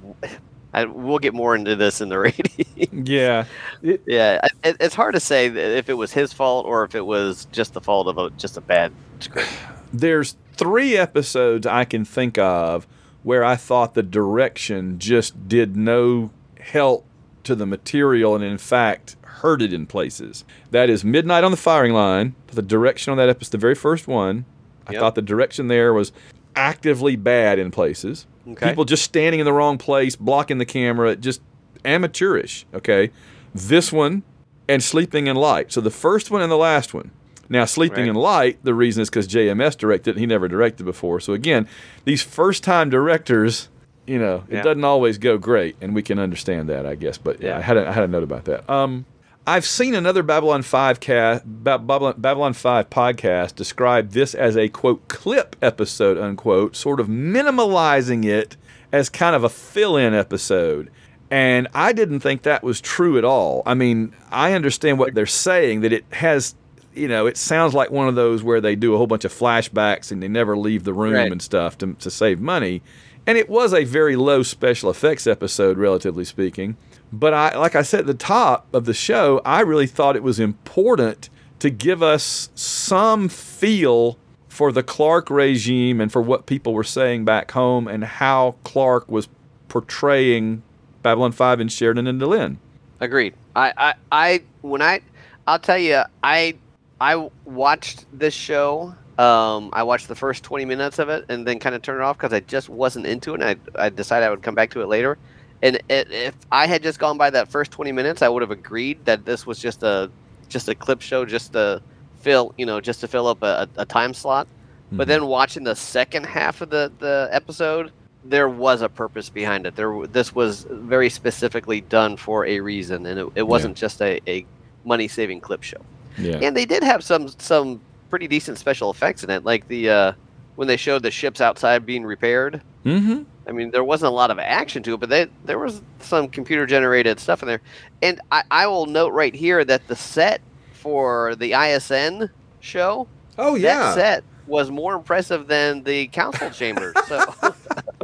[0.73, 3.05] I, we'll get more into this in the rating.
[3.05, 3.45] Yeah,
[3.81, 7.05] it, yeah, it, it's hard to say if it was his fault or if it
[7.05, 9.47] was just the fault of a, just a bad script.
[9.93, 12.87] there's three episodes I can think of
[13.23, 17.05] where I thought the direction just did no help
[17.43, 20.43] to the material and in fact hurt it in places.
[20.71, 22.35] That is Midnight on the Firing Line.
[22.47, 24.45] The direction on that episode, the very first one,
[24.87, 24.99] I Yep.
[24.99, 26.11] thought the direction there was
[26.55, 28.25] actively bad in places.
[28.47, 28.69] Okay.
[28.69, 31.41] People just standing in the wrong place, blocking the camera, just
[31.83, 32.65] amateurish.
[32.73, 33.11] Okay.
[33.53, 34.23] This one
[34.67, 35.71] and Sleeping in Light.
[35.71, 37.11] So the first one and the last one.
[37.47, 38.09] Now, Sleeping Right.
[38.09, 40.13] in Light, the reason is because JMS directed it.
[40.13, 41.19] and He never directed before.
[41.19, 41.67] So again,
[42.03, 43.69] these first time directors,
[44.07, 44.61] you know, it Yeah.
[44.63, 47.17] doesn't always go great, and we can understand that, I guess.
[47.19, 47.57] But yeah, Yeah.
[47.57, 48.67] I had a, I had a note about that.
[48.69, 49.05] Um,
[49.47, 55.07] I've seen another Babylon Five cast, Babylon, Babylon Five podcast describe this as a quote
[55.07, 58.57] clip episode unquote, sort of minimalizing it
[58.91, 60.89] as kind of a fill-in episode.
[61.29, 63.61] And I didn't think that was true at all.
[63.65, 66.55] I mean, I understand what they're saying that it has,
[66.95, 69.33] you know, it sounds like one of those where they do a whole bunch of
[69.33, 71.31] flashbacks and they never leave the room Right.
[71.31, 72.81] and stuff to, to save money.
[73.27, 76.77] And it was a very low special effects episode, relatively speaking.
[77.19, 80.23] But I, like I said at the top of the show, I really thought it
[80.23, 84.17] was important to give us some feel
[84.49, 89.09] for the Clark regime and for what people were saying back home and how Clark
[89.09, 89.29] was
[89.69, 90.61] portraying
[91.03, 92.57] Babylon 5 and Sheridan and Delenn.
[92.99, 93.33] Agreed.
[93.55, 94.99] I, I, I, when I,
[95.47, 96.55] I'll tell you, I,
[96.99, 98.93] I watched this show.
[99.17, 102.03] Um, I watched the first 20 minutes of it and then kind of turned it
[102.03, 103.41] off because I just wasn't into it.
[103.41, 105.17] And I, I decided I would come back to it later.
[105.61, 109.03] And if I had just gone by that first 20 minutes, I would have agreed
[109.05, 110.11] that this was just a,
[110.49, 111.81] just a clip show, just to
[112.19, 114.47] fill, you know, just to fill up a, a time slot.
[114.91, 117.91] But then watching the second half of the, the episode,
[118.23, 119.75] there was a purpose behind it.
[119.75, 124.19] There, this was very specifically done for a reason, and it, it wasn't just a,
[124.27, 124.45] a
[124.83, 125.81] money saving clip show.
[126.17, 126.39] Yeah.
[126.41, 130.11] And they did have some some pretty decent special effects in it, like the uh,
[130.55, 132.61] when they showed the ships outside being repaired.
[132.85, 133.23] Mm-hmm.
[133.47, 136.27] I mean, there wasn't a lot of action to it, but they, there was some
[136.29, 137.61] computer generated stuff in there.
[138.01, 140.41] And I, I will note right here that the set
[140.73, 142.29] for the ISN
[142.59, 146.93] show, Oh, yeah, that set was more impressive than the council chamber.
[147.07, 147.53] So, I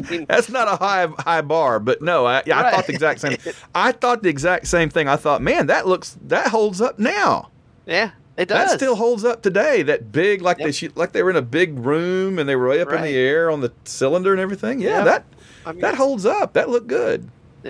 [0.10, 3.21] mean, That's not a high high bar, but no, I, yeah, I thought the exact
[3.21, 3.38] same.
[3.75, 5.08] I thought the exact same thing.
[5.08, 7.49] I thought, man, that looks that holds up now.
[7.86, 8.70] yeah, it does.
[8.72, 9.82] That still holds up today.
[9.84, 10.74] That big, like they Yep.
[10.74, 13.15] shoot, like they were in a big room and they were way up in the
[13.15, 14.80] air on the cylinder and everything.
[14.80, 15.04] Yeah, Yeah.
[15.04, 15.26] that
[15.65, 16.54] I mean, that holds up.
[16.54, 17.30] That looked good.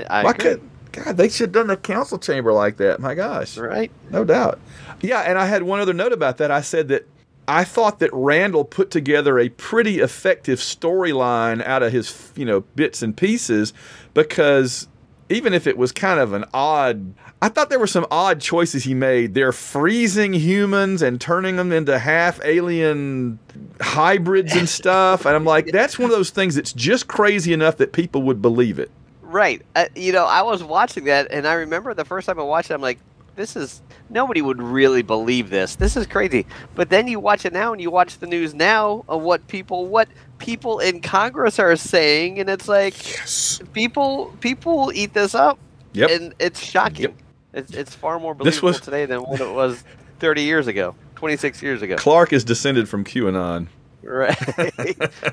[0.09, 0.61] I Why could
[0.93, 1.17] God?
[1.17, 2.99] They should have done the council chamber like that.
[2.99, 3.91] My gosh, Right.
[4.09, 4.59] no doubt.
[5.01, 6.51] Yeah, and I had one other note about that.
[6.51, 7.07] I said that
[7.47, 12.61] I thought that Randall put together a pretty effective storyline out of his, you know,
[12.75, 13.73] bits and pieces
[14.13, 14.87] because
[15.27, 18.83] even if it was kind of an odd I thought there were some odd choices
[18.83, 19.33] he made.
[19.33, 23.39] They're freezing humans and turning them into half alien
[23.81, 25.25] hybrids and stuff.
[25.25, 28.41] And I'm like, that's one of those things that's just crazy enough that people would
[28.43, 28.91] believe it.
[29.23, 29.61] Right.
[29.75, 32.69] Uh, you know, I was watching that, and I remember the first time I watched
[32.69, 32.99] it, I'm like,
[33.35, 35.75] this is nobody would really believe this.
[35.77, 36.45] This is crazy.
[36.75, 39.87] But then you watch it now, and you watch the news now of what people,
[39.87, 43.61] what people in Congress are saying, and it's like Yes.
[43.73, 45.57] people, people eat this up,
[45.93, 46.09] Yep.
[46.11, 47.03] and it's shocking.
[47.03, 47.13] Yep.
[47.53, 49.83] It's it's far more believable was- today than what it was
[50.19, 51.95] 30 years ago, 26 years ago.
[51.97, 53.67] Clark is descended from QAnon.
[54.03, 54.35] Right,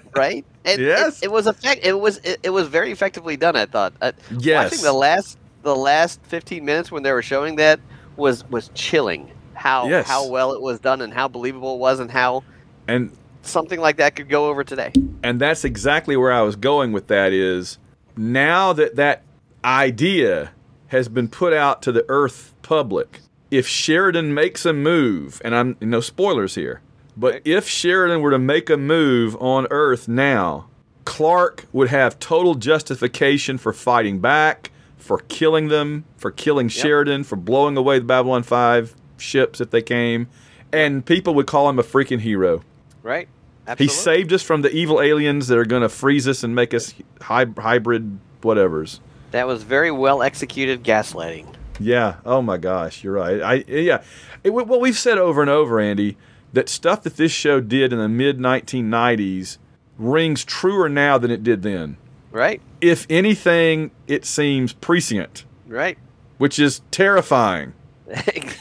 [0.14, 0.44] right.
[0.64, 1.22] And Yes.
[1.22, 1.84] it, it was effect.
[1.84, 3.56] It was it, it was very effectively done.
[3.56, 3.92] I thought.
[4.00, 4.72] Uh, Yes.
[4.72, 7.80] Watching the last the last 15 minutes when they were showing that
[8.16, 9.30] was was chilling.
[9.54, 10.06] How Yes.
[10.06, 12.44] how well it was done and how believable it was and how
[12.86, 13.10] And
[13.42, 14.92] something like that could go over today.
[15.22, 17.78] and that's exactly where I was going with that is
[18.16, 19.22] now that that
[19.64, 20.50] idea
[20.88, 23.20] has been put out to the earth public
[23.50, 26.80] if Sheridan makes a move and I'm no spoilers here
[27.16, 30.68] but if Sheridan were to make a move on earth now
[31.04, 34.70] Clark would have total justification for fighting back
[35.08, 39.80] for killing them, for killing Sheridan, for blowing away the Babylon 5 ships if they
[39.80, 40.28] came.
[40.70, 42.62] And people would call him a freaking hero.
[43.02, 43.26] Right.
[43.66, 43.86] Absolutely.
[43.86, 46.74] He saved us from the evil aliens that are going to freeze us and make
[46.74, 49.00] us hy- hybrid whatevers.
[49.30, 51.54] That was very well executed gaslighting.
[51.80, 52.16] Yeah.
[52.24, 53.40] Oh my gosh, you're right.
[53.40, 54.02] I eh, yeah.
[54.42, 56.16] It, what we've said over and over, Andy,
[56.52, 59.58] that stuff that this show did in the mid 1990s
[59.98, 61.96] rings truer now than it did then.
[62.30, 62.60] Right.
[62.80, 65.98] If anything, it seems prescient, Right.
[66.38, 67.72] which is terrifying.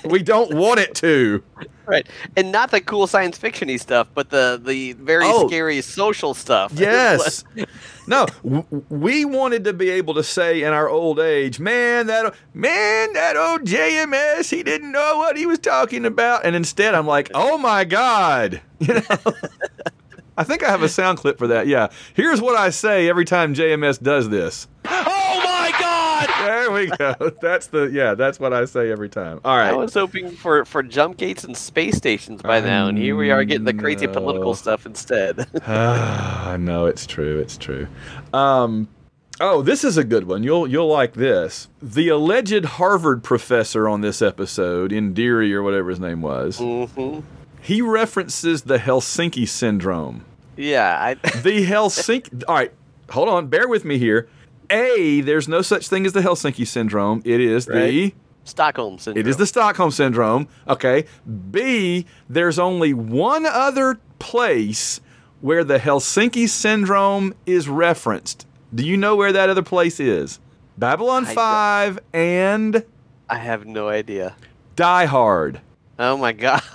[0.05, 1.43] We don't want it to.
[1.85, 2.07] right.
[2.37, 5.47] And not the cool science fictiony stuff, but the the very Oh.
[5.47, 6.71] scary social stuff.
[6.79, 7.43] Yes.
[8.07, 12.33] No, w- we wanted to be able to say in our old age, man, that
[12.53, 17.05] man, that old JMS, he didn't know what he was talking about, and instead I'm
[17.07, 19.33] like, oh my god, you know.
[20.39, 21.65] I think I have a sound clip for that.
[21.67, 24.67] Yeah, here's what I say every time JMS does this.
[24.85, 25.86] oh my god!
[26.45, 27.13] There we go.
[27.41, 28.13] That's the yeah.
[28.15, 29.39] That's what I say every time.
[29.45, 29.69] All right.
[29.69, 33.31] I was hoping for, for jump gates and space stations by now, and here we
[33.31, 34.13] are getting the crazy No.
[34.13, 35.47] political stuff instead.
[35.67, 37.39] Ah, no, it's true.
[37.39, 37.87] It's true.
[38.33, 38.87] Um,
[39.41, 40.43] oh, this is a good one.
[40.43, 41.67] You'll you'll like this.
[41.81, 47.19] The alleged Harvard professor on this episode, Indiri or whatever his name was, hmm
[47.61, 50.23] he references the Helsinki syndrome.
[50.55, 52.43] Yeah, I, The Helsinki.
[52.47, 52.71] all right,
[53.09, 53.47] hold on.
[53.47, 54.29] Bear with me here.
[54.69, 57.21] A, there's no such thing as the Helsinki syndrome.
[57.25, 59.19] It is the Stockholm syndrome.
[59.19, 60.47] it is the Stockholm syndrome.
[60.67, 61.05] Okay.
[61.51, 65.01] B, there's only one other place
[65.41, 68.47] where the Helsinki syndrome is referenced.
[68.73, 70.39] Do you know where that other place is?
[70.77, 72.85] Babylon I don't- 5 and
[73.29, 74.35] I have no idea.
[74.75, 75.61] Die Hard.
[75.99, 76.61] Oh my god.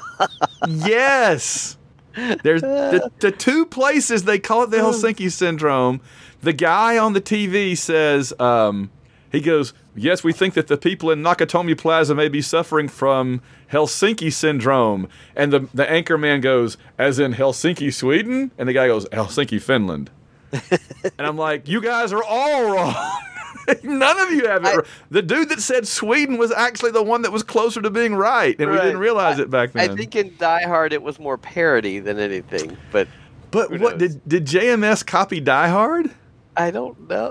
[0.68, 1.76] Yes.
[2.14, 4.92] There's the, the two places they call it the oh.
[4.92, 6.00] Helsinki syndrome.
[6.42, 8.90] The guy on the TV says, um,
[9.30, 13.40] he goes, Yes, we think that the people in Nakatomi Plaza may be suffering from
[13.70, 15.08] Helsinki syndrome.
[15.36, 18.50] And the, the anchor man goes, As in Helsinki, Sweden?
[18.58, 20.10] And the guy goes, Helsinki, Finland.
[20.52, 22.94] and I'm like, You guys are all wrong.
[23.84, 24.68] None of you have it.
[24.68, 24.86] I- right.
[25.10, 28.58] The dude that said Sweden was actually the one that was closer to being right,
[28.58, 29.88] and we didn't realize I- it back then.
[29.90, 33.06] I think in Die Hard it was more parody than anything, but
[33.52, 34.16] But what knows?
[34.16, 36.10] did did JMS copy Die Hard?
[36.56, 37.30] I don't know.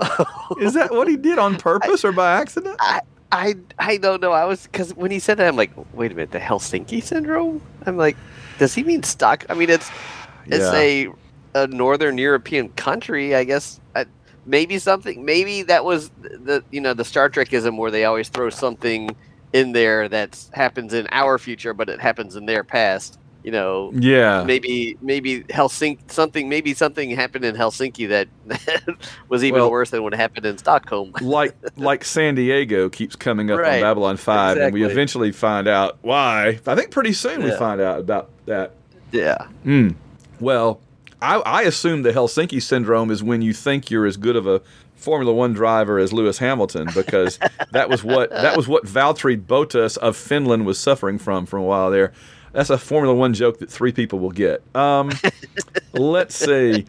[0.60, 2.76] Is that what he did on purpose or by accident?
[2.80, 4.32] I I I don't know.
[4.32, 7.62] I was because when he said that, I'm like, wait a minute, the Helsinki syndrome.
[7.86, 8.16] I'm like,
[8.58, 9.44] does he mean stock?
[9.48, 9.90] I mean, it's
[10.46, 10.74] it's Yeah.
[10.74, 11.08] a
[11.54, 13.80] a northern European country, I guess.
[13.94, 14.06] I,
[14.46, 15.24] maybe something.
[15.24, 19.14] Maybe that was the you know the Star Trekism where they always throw something
[19.52, 23.18] in there that happens in our future, but it happens in their past.
[23.44, 24.44] You know, Yeah.
[24.44, 28.28] maybe maybe Helsinki something maybe something happened in Helsinki that
[29.28, 31.12] was even Well- worse than what happened in Stockholm.
[31.20, 35.98] like like San Diego keeps coming up on Babylon 5 and we eventually find out
[36.02, 36.60] why.
[36.66, 38.72] I think pretty soon we find out about that.
[39.10, 39.46] yeah.
[39.66, 39.96] Mm.
[40.40, 40.80] Well,
[41.20, 44.60] I, I assume the Helsinki syndrome is when you think you're as good of a
[44.96, 47.38] Formula One driver as Lewis Hamilton, because
[47.72, 51.62] that was what that was what Valtteri Bottas of Finland was suffering from for a
[51.62, 52.12] while there.
[52.52, 54.62] That's a Formula One joke that three people will get.
[54.76, 55.10] Um,
[55.92, 56.86] let's see.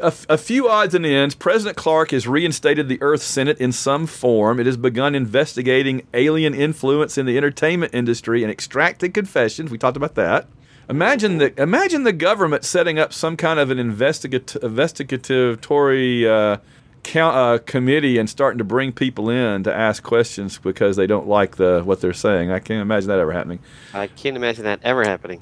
[0.00, 1.34] A, f- a few odds and ends.
[1.34, 4.58] President Clark has reinstated the Earth Senate in some form.
[4.58, 9.70] It has begun investigating alien influence in the entertainment industry and extracted confessions.
[9.70, 10.48] We talked about that.
[10.88, 16.58] Imagine the imagine the government setting up some kind of an investigative investigatory uh,
[17.04, 21.28] count, uh, committee and starting to bring people in to ask questions because they don't
[21.28, 22.50] like the what they're saying.
[22.50, 23.60] I can't imagine that ever happening.
[23.92, 25.40] I can't imagine that ever happening.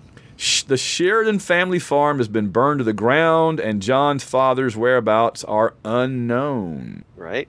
[0.66, 5.74] The Sheridan family farm has been burned to the ground, and John's father's whereabouts are
[5.84, 7.04] unknown.
[7.16, 7.48] Right?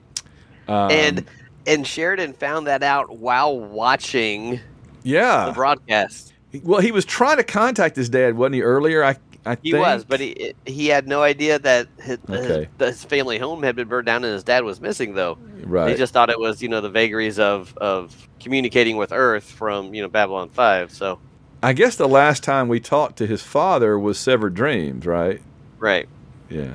[0.68, 1.24] Um, and
[1.66, 4.60] and Sheridan found that out while watching
[5.02, 5.46] Yeah.
[5.46, 6.32] the broadcast.
[6.62, 8.62] well, he was trying to contact his dad, wasn't he?
[8.62, 9.82] Earlier, I, I He think.
[9.84, 12.68] was, but he he had no idea that his, Okay.
[12.78, 15.14] his, his family home had been burned down and his dad was missing.
[15.14, 15.90] Though right.
[15.90, 19.92] he just thought it was you know the vagaries of of communicating with Earth from
[19.94, 20.90] you know Babylon Five.
[20.92, 21.18] So
[21.62, 25.40] I guess the last time we talked to his father was Severed Dreams, right?
[25.78, 26.08] right,
[26.50, 26.74] Yeah.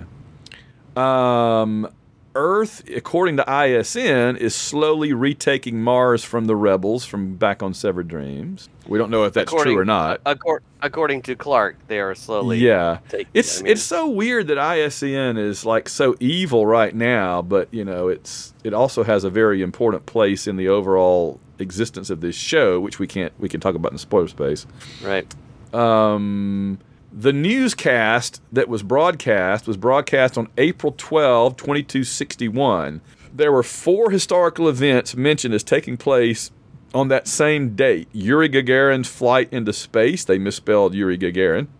[0.95, 1.87] Um,
[2.35, 8.07] Earth, according to ISN, is slowly retaking Mars from the rebels from back on Severed
[8.07, 8.69] Dreams.
[8.87, 10.23] We don't know if that's According- true or not.
[10.23, 12.99] Accor- according to Clark, they are slowly yeah.
[13.09, 13.27] taking.
[13.33, 17.67] It's I mean, it's so weird that ISN is like so evil right now, but
[17.71, 22.21] you know it's it also has a very important place in the overall existence of
[22.21, 24.65] this show, which we can't we can talk about in the spoiler space.
[25.03, 25.25] right.
[25.73, 26.79] Um,
[27.11, 33.01] the newscast that was broadcast was broadcast on April 12, 2261.
[33.33, 36.51] there were four historical events mentioned as taking place
[36.93, 38.07] on that same date.
[38.11, 40.23] Yuri Gagarin's flight into space.
[40.25, 41.67] They misspelled Yuri Gagarin.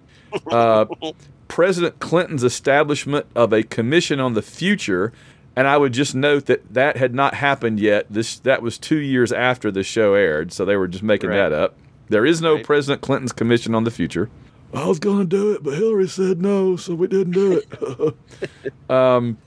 [0.52, 0.86] Uh,
[1.48, 5.12] President Clinton's establishment of a commission on the future.
[5.56, 8.06] And I would just note that that had not happened yet.
[8.12, 11.38] This that was two years after the show aired, so they were just making Right.
[11.50, 11.76] that up.
[12.10, 12.64] There is no Right.
[12.64, 14.30] President Clinton's commission on the future.
[14.74, 18.90] I was going to do it, but Hillary said no, so we didn't do it.
[18.90, 19.38] um,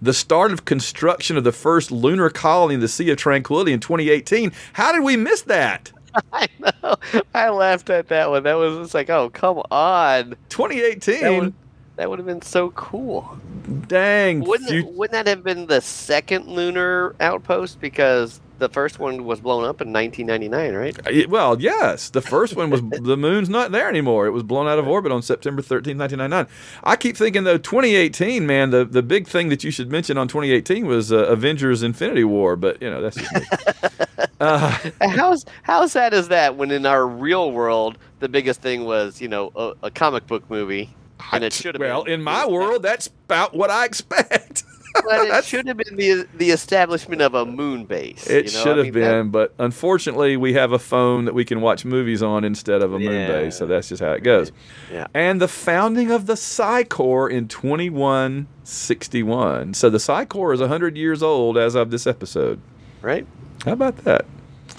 [0.00, 3.80] the start of construction of the first lunar colony in the Sea of Tranquility in
[3.80, 4.52] 2018.
[4.72, 5.92] How did we miss that?
[6.32, 6.96] I know.
[7.34, 8.42] I laughed at that one.
[8.42, 10.36] That was just like, oh, come on.
[10.48, 11.54] 2018.
[11.96, 13.38] That would have been so cool.
[13.86, 14.40] Dang.
[14.40, 19.40] Wouldn't it, wouldn't that have been the second lunar outpost because the first one was
[19.40, 20.98] blown up in 1999, right?
[21.06, 22.10] Uh, Well, yes.
[22.10, 24.26] The first one was the moon's not there anymore.
[24.26, 26.46] It was blown out of orbit on September 13, 1999.
[26.82, 30.28] I keep thinking, though, 2018, man, the, the big thing that you should mention on
[30.28, 33.42] 2018 was uh, Avengers Infinity War, but, you know, that's just me.
[34.40, 39.20] uh, How's how sad is that when in our real world the biggest thing was
[39.20, 40.94] you know a, a comic book movie
[41.32, 44.64] and it should have well, been in my world, that's about what I expect.
[45.06, 48.28] but it should have been the the establishment of a moon base.
[48.28, 48.62] It you know?
[48.64, 51.62] should I have mean, that- been, but unfortunately, we have a phone that we can
[51.62, 53.26] watch movies on instead of a moon Yeah.
[53.28, 54.52] base, so that's just how it goes.
[54.92, 55.06] Yeah.
[55.14, 59.74] And the founding of the Psi Corps in 2161.
[59.74, 62.60] So the Psi Corps is 100 years old as of this episode.
[63.00, 63.26] right?
[63.64, 64.26] How about that?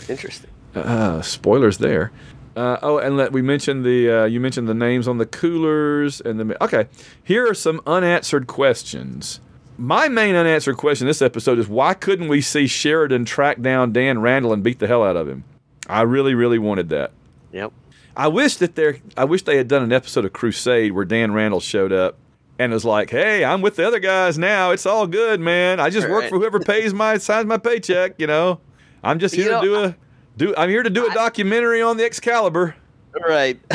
[0.09, 0.49] Interesting.
[0.75, 2.11] Uh, spoilers there.
[2.55, 6.21] Uh, oh, and let we mentioned the uh, you mentioned the names on the coolers
[6.21, 6.87] and the okay.
[7.23, 9.39] Here are some unanswered questions.
[9.77, 14.19] My main unanswered question this episode is why couldn't we see Sheridan track down Dan
[14.21, 15.43] Randall and beat the hell out of him?
[15.87, 17.11] I really, really wanted that.
[17.51, 17.73] Yep.
[18.15, 18.97] I wish that there.
[19.17, 22.17] I wish they had done an episode of Crusade where Dan Randall showed up
[22.59, 24.69] and was like, "Hey, I'm with the other guys now.
[24.69, 25.79] It's all good, man.
[25.79, 26.29] I just work Right.
[26.29, 28.13] for whoever pays my signs my paycheck.
[28.19, 28.59] You know,
[29.03, 29.95] I'm just You here to know, do a
[30.37, 30.53] do.
[30.57, 32.75] I'm here to do a documentary on the Excalibur."
[33.27, 33.59] Right.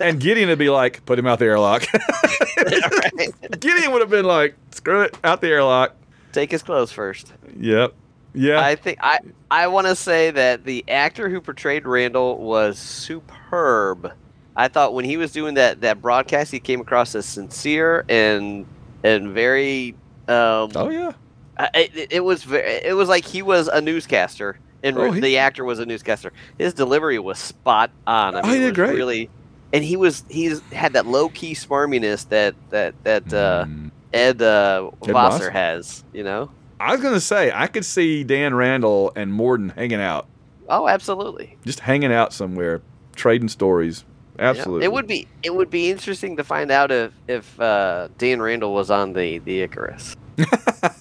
[0.00, 1.84] And Gideon would be like, "Put him out the airlock."
[2.56, 3.32] right.
[3.60, 5.94] Gideon would have been like, "Screw it, out the airlock."
[6.32, 7.32] Take his clothes first.
[7.58, 7.94] Yep.
[8.34, 8.60] Yeah.
[8.60, 9.18] I think I
[9.50, 14.12] I want to say that the actor who portrayed Randall was superb.
[14.56, 18.66] I thought when he was doing that that broadcast, he came across as sincere and
[19.02, 19.94] and very.
[20.28, 21.12] Um, oh yeah.
[21.58, 25.20] I- it, it was ve- it was like he was a newscaster and Oh, he-
[25.20, 26.32] the actor was a newscaster.
[26.58, 28.36] His delivery was spot on.
[28.36, 28.96] I Oh, mean, he it did was great.
[28.96, 29.30] Really,
[29.72, 33.90] and he was he's had that low key smarminess that that that uh, Mm.
[34.12, 35.50] Ed uh, Ed Wasser Wasser?
[35.50, 36.02] has.
[36.12, 36.50] You know.
[36.80, 40.26] I was gonna say I could see Dan Randall and Morden hanging out,
[40.68, 41.56] Oh, absolutely.
[41.66, 42.80] just hanging out somewhere,
[43.14, 44.04] trading stories.
[44.38, 44.48] Yeah.
[44.50, 44.86] Absolutely.
[44.86, 48.72] It would be it would be interesting to find out if if uh, Dan Randall
[48.72, 50.16] was on the the Icarus.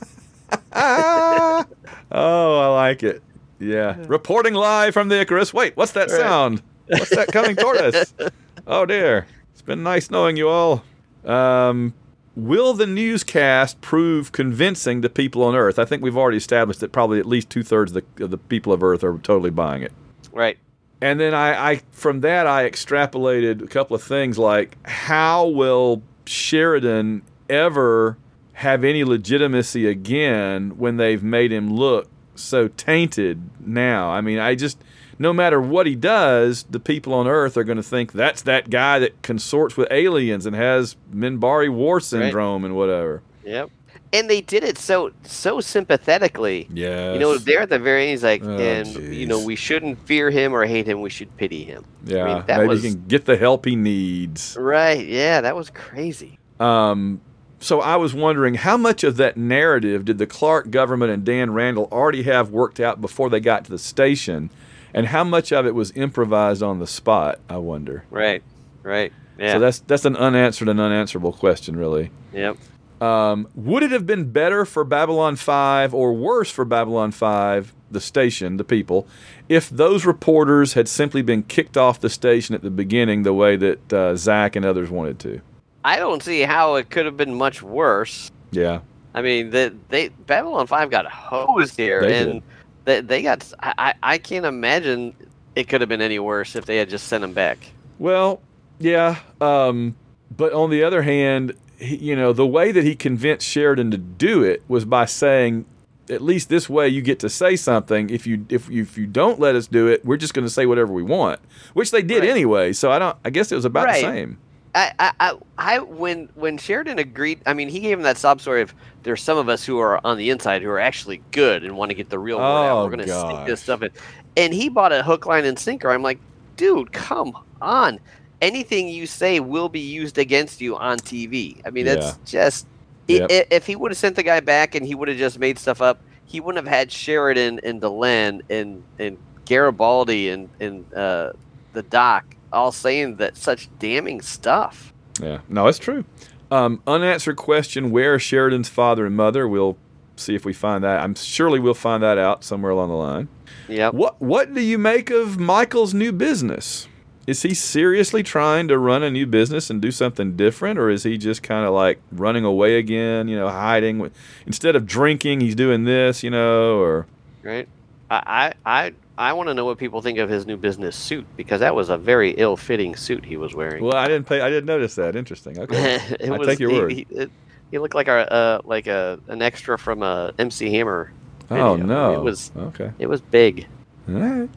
[2.12, 3.22] Oh, I like it.
[3.60, 3.98] Yeah.
[4.08, 5.54] Reporting live from the Icarus.
[5.54, 6.20] Wait, what's that Right.
[6.20, 6.62] sound?
[6.88, 8.14] What's that coming toward us?
[8.68, 9.26] Oh dear.
[9.52, 10.84] It's been nice knowing you all.
[11.26, 11.94] Um,
[12.36, 15.80] will the newscast prove convincing to people on Earth?
[15.80, 18.38] I think we've already established that probably at least two thirds of the, of the
[18.38, 19.92] people of Earth are totally buying it.
[20.32, 20.58] Right.
[21.02, 26.04] And then I, I from that I extrapolated a couple of things like how will
[26.26, 28.18] Sheridan ever
[28.54, 32.08] have any legitimacy again when they've made him look
[32.42, 34.10] so tainted now?
[34.12, 34.78] I mean, I just
[35.20, 38.70] no matter what he does, the people on Earth are going to think that's that
[38.70, 43.22] guy that consorts with aliens and has Minbari war syndrome and whatever.
[43.44, 43.70] Yep.
[44.12, 46.68] And they did it so so sympathetically.
[46.74, 47.14] Yeah.
[47.14, 50.00] You know, there at the very end, he's like, Oh, and you know, we shouldn't
[50.08, 51.02] fear him or hate him.
[51.02, 51.86] We should pity him.
[52.06, 52.24] yeah.
[52.26, 54.58] mean, that maybe was- he can get the help he needs.
[54.60, 55.06] Right.
[55.06, 56.40] Yeah, that was crazy.
[56.60, 57.22] Um,
[57.60, 61.52] so I was wondering how much of that narrative did the Clark government and Dan
[61.52, 64.50] Randall already have worked out before they got to the station,
[64.94, 67.40] and how much of it was improvised on the spot?
[67.50, 68.06] I wonder.
[68.10, 68.44] Right.
[68.84, 69.12] Right.
[69.38, 69.54] Yeah.
[69.54, 72.12] So that's that's an unanswered and unanswerable question, really.
[72.34, 72.58] yep.
[73.02, 78.02] Um, would it have been better for Babylon 5 or worse for Babylon 5, the
[78.02, 79.08] station, the people,
[79.48, 83.56] if those reporters had simply been kicked off the station at the beginning the way
[83.56, 85.40] that uh, Zach and others wanted to?
[85.84, 88.32] I don't see how it could have been much worse.
[88.52, 88.80] Yeah.
[89.14, 92.42] I mean, the, they Babylon Five got hosed here, They and
[92.86, 93.52] they, they got.
[93.60, 95.16] I, I I can't imagine
[95.56, 97.58] it could have been any worse if they had just sent him back.
[97.98, 98.40] Well,
[98.80, 99.18] yeah.
[99.42, 99.96] Um,
[100.36, 103.98] but on the other hand, he, you know, the way that he convinced Sheridan to
[103.98, 105.66] do it was by saying,
[106.10, 108.10] at least this way you get to say something.
[108.12, 110.52] If you if you, if you don't let us do it, we're just going to
[110.52, 111.40] say whatever we want,
[111.74, 112.30] which they did Right.
[112.30, 112.74] anyway.
[112.74, 113.18] So I don't.
[113.26, 113.96] I guess it was about Right.
[113.96, 114.38] the same.
[114.76, 118.62] I, I, I, when when Sheridan agreed, I mean, he gave him that sob story
[118.62, 121.76] of there's some of us who are on the inside who are actually good and
[121.76, 122.78] want to get the real word out.
[122.78, 123.90] Oh, We're going to stick this stuff in.
[124.38, 125.90] And he bought a hook, line, and sinker.
[125.90, 126.20] I'm like,
[126.56, 128.00] dude, come on.
[128.42, 131.62] Anything you say will be used against you on TV.
[131.66, 132.68] I mean, that's just.
[133.08, 133.28] Yep.
[133.50, 135.82] If he would have sent the guy back and he would have just made stuff
[135.82, 141.34] up, he wouldn't have had Sheridan and Delenn and and Garibaldi and and uh,
[141.74, 144.94] the Doc all saying that such damning stuff.
[145.22, 146.06] Yeah, no, it's true.
[146.52, 149.48] Um, unanswered question: Where are Sheridan's father and mother?
[149.48, 149.78] We'll
[150.16, 151.02] see if we find that.
[151.02, 153.28] I'm surely we'll find that out somewhere along the line.
[153.68, 153.90] Yeah.
[153.90, 156.88] What What do you make of Michael's new business?
[157.28, 161.04] Is he seriously trying to run a new business and do something different, or is
[161.04, 163.28] he just kind of like running away again?
[163.28, 164.10] You know, hiding.
[164.48, 166.24] Instead of drinking, he's doing this.
[166.24, 167.06] You know, or
[167.44, 167.68] Right.
[168.10, 171.60] I I I, want to know what people think of his new business suit because
[171.60, 173.84] that was a very ill-fitting suit he was wearing.
[173.84, 174.42] well, I didn't pay.
[174.42, 175.16] I didn't notice that.
[175.16, 175.60] Interesting.
[175.70, 176.00] Okay.
[176.20, 176.92] it I was, take your he, word.
[176.92, 177.32] He, it,
[177.72, 181.12] he looked like a uh, like a an extra from a MC Hammer.
[181.52, 182.14] oh no.
[182.14, 182.92] It was okay.
[182.98, 183.68] it was big.
[184.08, 184.50] All right.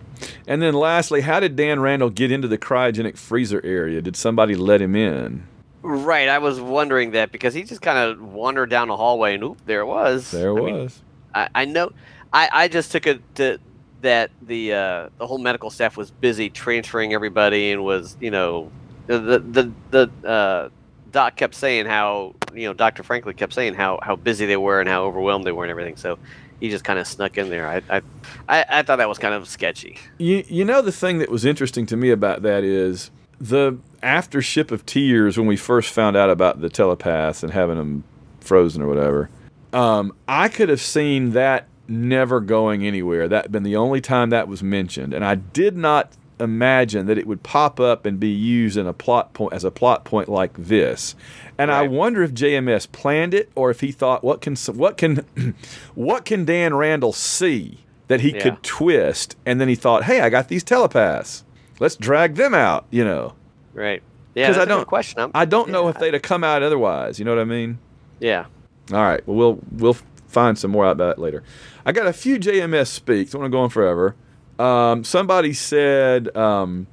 [0.46, 4.00] And then lastly, how did Dan Randall get into the cryogenic freezer area?
[4.00, 5.46] Did somebody let him in?
[5.82, 6.28] Right.
[6.28, 9.58] I was wondering that because he just kind of wandered down the hallway and oop,
[9.66, 10.30] there it was.
[10.30, 10.62] There I was.
[10.64, 10.90] mean,
[11.34, 11.92] I, I know.
[12.32, 13.58] I, I just took it to
[14.02, 18.70] that the uh, the whole medical staff was busy transferring everybody and was you know
[19.06, 20.68] the the the, uh,
[21.10, 23.02] doc kept saying how you know Dr.
[23.02, 25.96] Franklin kept saying how how busy they were and how overwhelmed they were and everything.
[25.96, 26.18] So
[26.60, 27.68] he just kind of snuck in there.
[27.68, 28.02] I, I
[28.48, 29.98] I I thought that was kind of sketchy.
[30.18, 34.42] You, you know, the thing that was interesting to me about that is the after
[34.42, 38.04] ship of tears when we first found out about the telepaths and having them
[38.40, 39.30] frozen or whatever.
[39.72, 43.28] Um, I could have seen that never going anywhere.
[43.28, 47.26] That been the only time that was mentioned, and I did not imagine that it
[47.26, 50.52] would pop up and be used in a plot point as a plot point like
[50.56, 51.14] this.
[51.56, 55.24] And I wonder if JMS planned it or if he thought, what can what can
[55.94, 57.78] what can Dan Randall see
[58.08, 58.40] that he Yeah.
[58.42, 59.36] could twist?
[59.46, 61.44] And then he thought, hey, I got these telepaths.
[61.78, 62.86] Let's drag them out.
[62.90, 63.34] You know,
[63.74, 64.02] Right.
[64.34, 64.48] Yeah.
[64.48, 65.20] Cuz I don't- question.
[65.20, 67.18] I'm, I don't know if they'd have come out otherwise.
[67.20, 67.78] You know what I mean?
[68.18, 68.46] Yeah.
[68.92, 69.20] All right.
[69.28, 69.96] Well, we'll we'll
[70.32, 71.42] find some more out about that later.
[71.84, 73.34] I got a few JMS speaks.
[73.34, 74.16] I want to go on forever.
[74.58, 76.86] Um, somebody said um,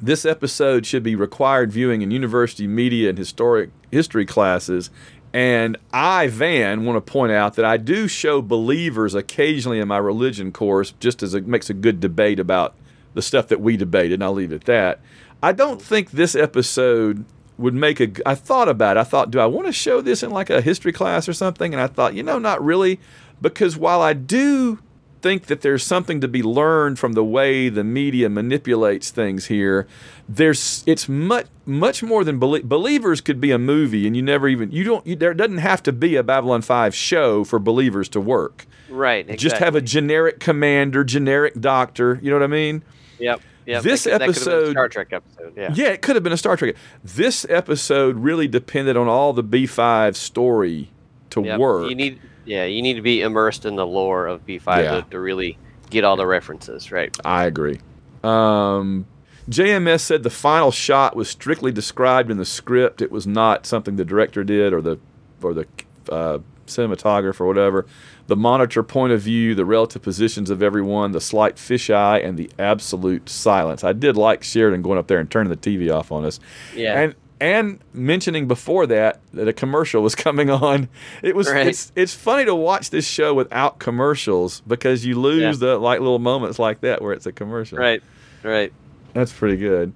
[0.00, 4.90] this episode should be required viewing in university media and historic history classes.
[5.34, 9.96] And I, Van, want to point out that I do show believers occasionally in my
[9.96, 12.74] religion course, just as it makes a good debate about
[13.14, 14.14] the stuff that we debated.
[14.14, 15.00] And I'll leave it at that.
[15.42, 17.24] I don't think this episode
[17.62, 18.10] would make a.
[18.26, 19.00] I thought about it.
[19.00, 21.72] I thought, do I want to show this in like a history class or something?
[21.72, 23.00] And I thought, you know, not really,
[23.40, 24.78] because while I do
[25.22, 29.86] think that there's something to be learned from the way the media manipulates things here,
[30.28, 34.48] there's it's much much more than belie- believers could be a movie, and you never
[34.48, 38.08] even you don't you, there doesn't have to be a Babylon Five show for believers
[38.10, 38.66] to work.
[38.88, 39.20] Right.
[39.20, 39.36] Exactly.
[39.36, 42.18] Just have a generic commander, generic doctor.
[42.20, 42.82] You know what I mean?
[43.18, 43.40] Yep.
[43.66, 43.82] Yep.
[43.82, 45.52] this that could, that could have been a episode- Star Trek episode.
[45.56, 45.70] Yeah.
[45.74, 46.74] Yeah, it could have been a Star Trek.
[47.04, 50.90] This episode really depended on all the B5 story
[51.30, 51.58] to Yep.
[51.60, 51.88] work.
[51.88, 55.00] You need, yeah, you need to be immersed in the lore of B5 Yeah.
[55.00, 55.58] to, to really
[55.90, 57.16] get all the references, right?
[57.24, 57.78] I agree.
[58.24, 59.06] Um,
[59.48, 63.02] JMS said the final shot was strictly described in the script.
[63.02, 64.98] It was not something the director did or the
[65.42, 65.66] or the
[66.08, 67.86] uh, cinematographer or whatever.
[68.28, 72.50] The monitor point of view, the relative positions of everyone, the slight fisheye, and the
[72.58, 73.82] absolute silence.
[73.84, 76.38] I did like Sheridan going up there and turning the TV off on us.
[76.74, 76.98] Yeah.
[77.00, 80.88] And and mentioning before that that a commercial was coming on.
[81.22, 81.66] It was Right.
[81.66, 85.66] it's it's funny to watch this show without commercials because you lose Yeah.
[85.68, 87.78] the like little moments like that where it's a commercial.
[87.78, 88.02] Right.
[88.44, 88.72] Right.
[89.14, 89.92] That's pretty good.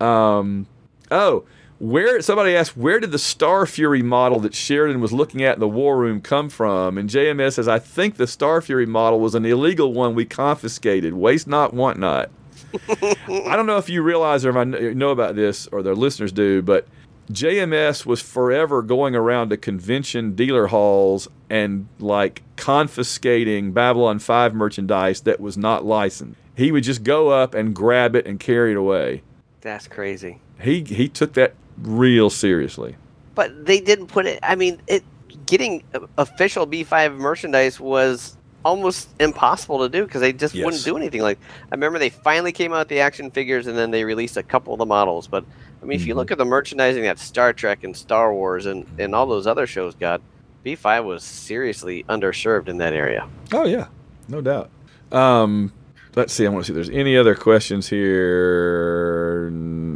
[0.00, 0.66] Um,
[1.10, 1.44] oh,
[1.80, 5.60] where somebody asked where did the Star Fury model that Sheridan was looking at in
[5.60, 6.96] the war room come from?
[6.98, 11.14] And JMS says I think the Star Fury model was an illegal one we confiscated.
[11.14, 12.30] Waste not, want not.
[12.88, 16.32] I don't know if you realize or if I know about this or their listeners
[16.32, 16.86] do, but
[17.32, 25.22] JMS was forever going around to convention dealer halls and like confiscating Babylon 5 merchandise
[25.22, 26.38] that was not licensed.
[26.56, 29.22] He would just go up and grab it and carry it away.
[29.62, 30.40] That's crazy.
[30.60, 32.96] He he took that real seriously.
[33.34, 34.38] But they didn't put it.
[34.42, 35.04] I mean, it
[35.46, 35.82] getting
[36.18, 40.64] official B5 merchandise was almost impossible to do because they just Yes.
[40.64, 41.22] wouldn't do anything.
[41.22, 41.38] Like
[41.72, 44.42] I remember they finally came out with the action figures and then they released a
[44.42, 45.26] couple of the models.
[45.26, 45.44] But
[45.82, 46.18] I mean, if you Mhm.
[46.18, 49.66] look at the merchandising that Star Trek and Star Wars and and all those other
[49.66, 50.20] shows got,
[50.64, 53.24] B5 was seriously underserved in that area.
[53.52, 53.86] Oh yeah,
[54.28, 54.68] no doubt.
[55.10, 55.72] Um,
[56.14, 56.44] let's see.
[56.46, 59.46] I want to see if there's any other questions here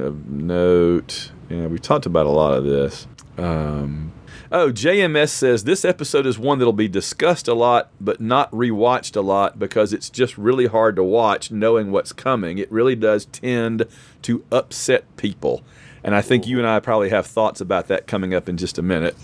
[0.00, 1.30] of note.
[1.48, 3.06] Yeah, we've talked about a lot of this.
[3.36, 4.12] Um,
[4.50, 9.16] oh, JMS says this episode is one that'll be discussed a lot, but not rewatched
[9.16, 12.58] a lot because it's just really hard to watch knowing what's coming.
[12.58, 13.86] It really does tend
[14.22, 15.62] to upset people.
[16.02, 18.78] And I think you and I probably have thoughts about that coming up in just
[18.78, 19.16] a minute.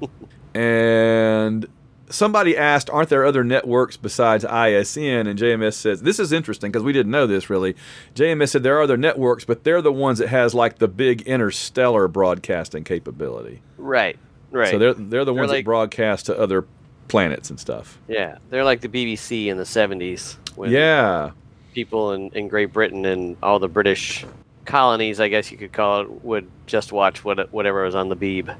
[0.54, 1.66] and
[2.10, 5.26] somebody asked, aren't there other networks besides ISN?
[5.26, 7.74] And JMS says, this is interesting because we didn't know this really.
[8.14, 11.22] JMS said there are other networks, but they're the ones that has like the big
[11.22, 13.60] interstellar broadcasting capability.
[13.76, 14.18] Right.
[14.50, 14.70] Right.
[14.70, 16.64] So they're they're the They're ones like- that broadcast to other
[17.08, 17.98] planets and stuff.
[18.08, 21.30] yeah, they're like the BBC in the '70s when Yeah.
[21.74, 24.24] people in, in Great Britain and all the British
[24.66, 28.16] colonies, I guess you could call it, would just watch what whatever was on the
[28.16, 28.54] Beeb.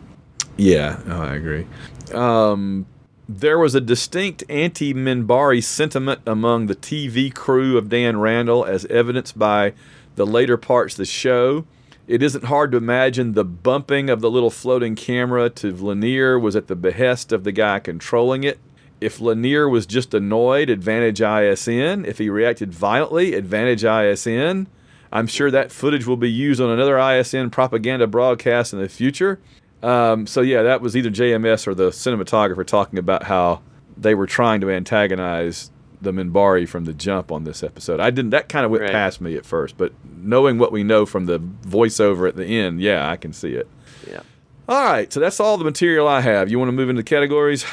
[0.57, 1.67] Yeah, oh, I agree.
[2.15, 2.87] Um,
[3.29, 8.87] there was a distinct anti Minbari sentiment among the TV crew of Dan Randall, as
[8.87, 9.75] evidenced by
[10.17, 11.67] the later parts of the show.
[12.07, 16.57] It isn't hard to imagine the bumping of the little floating camera to Lennier was
[16.57, 18.59] at the behest of the guy controlling it.
[18.99, 22.07] If Lennier was just annoyed, advantage ISN.
[22.07, 24.69] If he reacted violently, advantage ISN.
[25.13, 29.39] I'm sure that footage will be used on another ISN propaganda broadcast in the future.
[29.83, 33.63] Um, so yeah, that was either JMS or the cinematographer talking about how
[33.97, 35.71] they were trying to antagonize
[36.01, 37.99] the Minbari from the jump on this episode.
[38.01, 38.31] I didn't.
[38.31, 38.93] That kind of went Right.
[38.93, 42.81] past me at first, but knowing what we know from the voiceover at the end,
[42.81, 43.69] yeah, I can see it.
[44.09, 44.21] Yeah.
[44.69, 46.51] All right, so that's all the material I have.
[46.51, 47.65] You want to move into categories?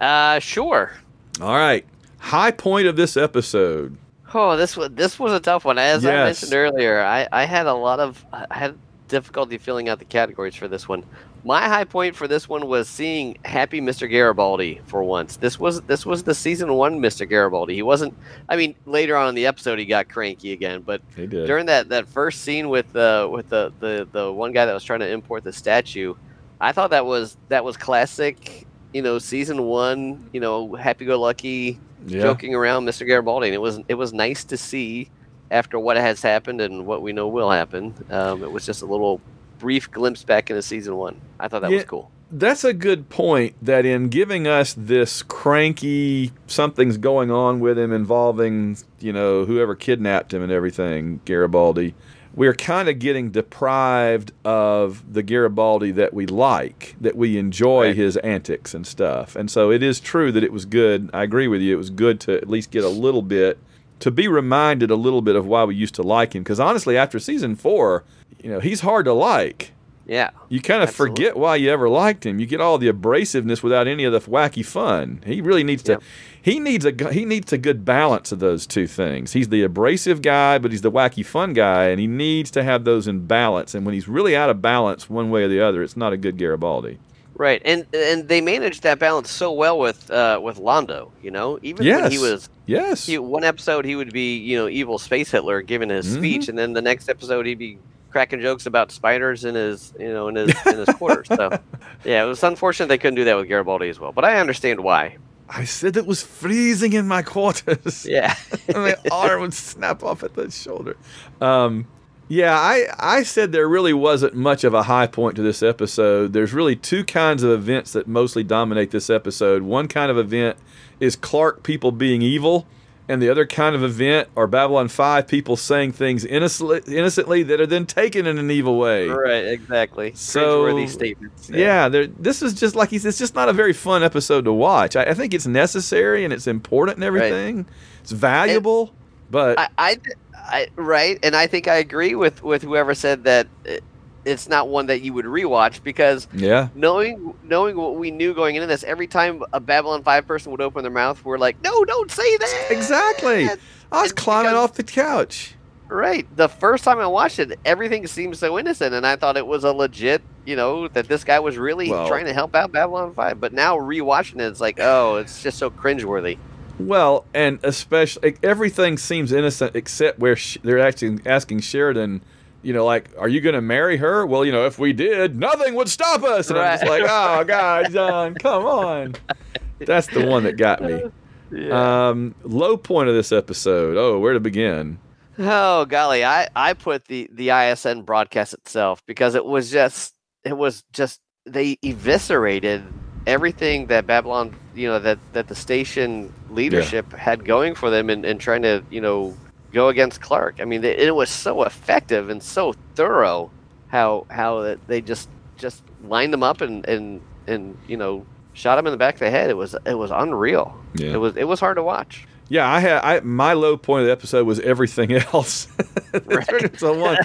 [0.00, 0.92] Uh, sure.
[1.40, 1.84] All right.
[2.18, 3.96] High point of this episode.
[4.32, 5.78] Oh, this was this was a tough one.
[5.78, 8.76] As I mentioned earlier, I, I had a lot of I had
[9.08, 11.04] difficulty filling out the categories for this one.
[11.42, 14.08] My high point for this one was seeing happy Mr.
[14.08, 15.36] Garibaldi for once.
[15.36, 17.26] This was this was the season one Mr.
[17.26, 17.74] Garibaldi.
[17.74, 18.14] He wasn't.
[18.48, 22.08] I mean, later on in the episode, he got cranky again, but during that, that
[22.08, 25.42] first scene with the with the, the the one guy that was trying to import
[25.42, 26.14] the statue,
[26.60, 28.66] I thought that was that was classic.
[28.92, 30.28] You know, season one.
[30.34, 32.20] You know, happy go lucky, yeah.
[32.22, 33.06] joking around, Mr.
[33.06, 35.10] Garibaldi, and it was it was nice to see
[35.50, 37.94] after what has happened and what we know will happen.
[38.10, 39.20] Um, it was just a little
[39.60, 41.16] brief glimpse back into season one.
[41.38, 41.76] I thought that Yeah.
[41.76, 42.10] was cool.
[42.32, 43.54] That's a good point.
[43.60, 49.74] That in giving us this cranky something's going on with him involving, you know, whoever
[49.74, 51.94] kidnapped him and everything, Garibaldi,
[52.34, 57.96] we're kind of getting deprived of the Garibaldi that we like, that we enjoy Right.
[57.96, 59.34] his antics and stuff.
[59.34, 61.10] And so it is true that it was good.
[61.12, 61.74] I agree with you.
[61.74, 63.58] It was good to at least get a little bit,
[63.98, 66.44] to be reminded a little bit of why we used to like him.
[66.44, 68.04] Because honestly, after season four,
[68.42, 69.72] you know, he's hard to like
[70.06, 71.16] Yeah, you kind of Absolutely.
[71.24, 72.40] forget why you ever liked him.
[72.40, 75.22] You get all the abrasiveness without any of the wacky fun.
[75.26, 75.92] He really needs to.
[75.92, 76.02] Yep.
[76.42, 79.34] He needs a he needs a good balance of those two things.
[79.34, 82.84] He's the abrasive guy, but he's the wacky fun guy, and he needs to have
[82.84, 83.74] those in balance.
[83.74, 86.16] And when he's really out of balance one way or the other, it's not a
[86.16, 86.98] good Garibaldi.
[87.34, 87.60] right.
[87.64, 91.10] And and they managed that balance so well with uh, with Londo.
[91.22, 93.04] You know, even when he was Yes.
[93.06, 96.16] he, one episode he would be you know evil space Hitler giving his Mhm.
[96.18, 97.76] speech, and then the next episode he'd be
[98.10, 101.28] cracking jokes about spiders in his you know in his in his quarters.
[101.28, 101.58] So
[102.04, 104.80] yeah, it was unfortunate they couldn't do that with Garibaldi as well, but I understand
[104.80, 105.16] why.
[105.52, 108.06] I said it was freezing in my quarters.
[108.08, 108.36] Yeah,
[108.68, 110.96] and my arm would snap off at the shoulder.
[111.40, 111.86] Um,
[112.28, 116.32] yeah, I, I said there really wasn't much of a high point to this episode.
[116.32, 119.62] There's really two kinds of events that mostly dominate this episode.
[119.62, 120.56] One kind of event
[121.00, 122.68] is Clark people being evil,
[123.10, 127.60] and the other kind of event are Babylon 5 people saying things innocently, innocently that
[127.60, 129.08] are then taken in an evil way.
[129.08, 130.12] right, exactly.
[130.14, 131.50] So- Cringeworthy statements.
[131.50, 133.04] Yeah, there, this is just like he's.
[133.04, 134.96] It's just not a very fun episode to watch.
[134.96, 137.66] I, I think it's necessary and it's important and everything.
[138.02, 138.94] It's valuable,
[139.30, 139.96] but I, I,
[140.34, 143.84] I- right, and I think I agree with with whoever said that it,
[144.24, 148.56] it's not one that you would rewatch because yeah, knowing knowing what we knew going
[148.56, 151.84] into this, every time a Babylon Five person would open their mouth, we're like, no,
[151.84, 152.66] don't say that.
[152.70, 153.48] exactly.
[153.92, 155.54] I was climbing because- off the couch.
[155.88, 156.24] Right.
[156.36, 159.64] The first time I watched it, everything seemed so innocent, and I thought it was
[159.64, 163.12] a legit, you know, that this guy was really Well- trying to help out Babylon
[163.12, 163.40] Five.
[163.40, 166.38] But now rewatching it, it's like, oh, it's just so cringeworthy.
[166.78, 172.22] Well, and especially everything seems innocent except where they're actually asking Sheridan,
[172.62, 174.26] you know, like, are you going to marry her?
[174.26, 176.50] Well, you know, if we did, nothing would stop us.
[176.50, 179.14] And I'm just like, oh God, John, come on.
[179.78, 181.04] That's the one that got me.
[181.52, 183.96] Um, low point of this episode.
[183.96, 185.00] Oh, where to begin?
[185.36, 190.56] Oh golly, I I put the the ISN broadcast itself because it was just it
[190.56, 192.84] was just they eviscerated
[193.26, 198.24] everything that Babylon you know that that the station leadership had going for them and,
[198.24, 199.36] and trying to you know
[199.72, 200.56] go against Clark.
[200.60, 203.50] I mean, it, it was so effective and so thorough.
[203.88, 208.86] how how they just just lined them up and and and you know shot him
[208.86, 209.50] in the back of the head.
[209.50, 210.78] It was it was unreal.
[210.94, 211.12] Yeah.
[211.12, 212.26] It was it was hard to watch.
[212.48, 215.68] Yeah, I had I my low point of the episode was everything else.
[216.12, 217.18] Turned one.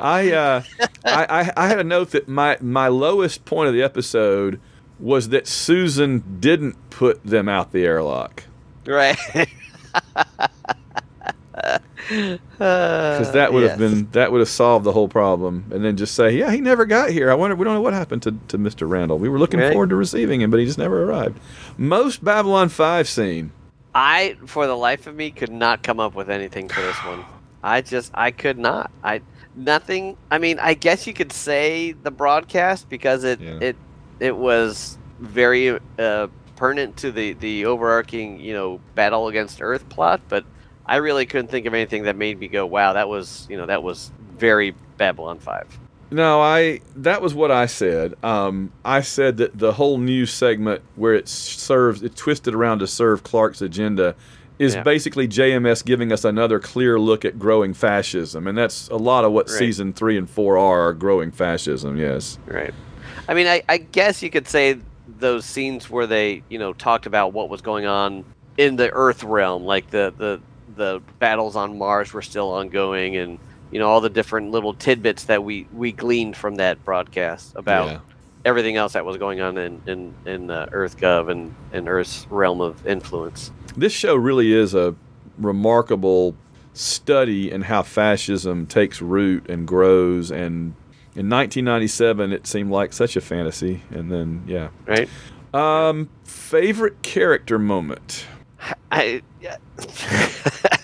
[0.00, 0.62] I, uh,
[1.04, 4.58] I I I had a note that my my lowest point of the episode
[4.98, 8.44] was that Susan didn't put them out the airlock
[8.86, 9.16] Right.
[12.08, 15.64] because that would have been that would have solved the whole problem.
[15.70, 17.30] And then just say, yeah, he never got here.
[17.30, 18.88] I wonder we don't know what happened to, to Mr.
[18.88, 19.18] Randall.
[19.18, 19.72] We were looking Right.
[19.72, 21.38] forward to receiving him, but he just never arrived.
[21.78, 23.52] Most Babylon Five scene.
[23.94, 27.24] I, for the life of me, could not come up with anything for this one.
[27.62, 28.90] I just, I could not.
[29.04, 29.20] I
[29.54, 30.16] nothing.
[30.30, 33.58] I mean, I guess you could say the broadcast because it, Yeah.
[33.60, 33.76] it,
[34.18, 40.20] it was very uh, pertinent to the the overarching, you know, battle against Earth plot.
[40.28, 40.44] But
[40.86, 43.66] I really couldn't think of anything that made me go, "Wow, that was, you know,
[43.66, 45.66] that was very Babylon Five.
[46.10, 48.14] No, I that was what I said.
[48.22, 52.86] Um, I said that the whole news segment where it serves it twisted around to
[52.86, 54.14] serve Clark's agenda
[54.58, 54.82] is Yeah.
[54.82, 59.32] basically JMS giving us another clear look at growing fascism, and that's a lot of
[59.32, 59.58] what Right.
[59.58, 61.96] season three and four are, are growing fascism.
[61.96, 62.38] Yes.
[62.46, 62.74] Right.
[63.28, 64.76] I mean, I, I guess you could say
[65.18, 68.24] those scenes where they, you know, talked about what was going on
[68.58, 70.40] in the Earth realm, like the the
[70.76, 73.38] the battles on Mars were still ongoing, and
[73.70, 77.88] you know all the different little tidbits that we we gleaned from that broadcast about
[77.88, 77.98] Yeah.
[78.44, 82.26] everything else that was going on in in in uh, Earth Gov and and Earth's
[82.30, 83.50] realm of influence.
[83.76, 84.94] This show really is a
[85.38, 86.34] remarkable
[86.74, 90.74] study in how fascism takes root and grows and
[91.14, 95.08] in 1997 it seemed like such a fantasy and then yeah Right.
[95.52, 98.24] Um, favorite character moment.
[98.90, 99.22] I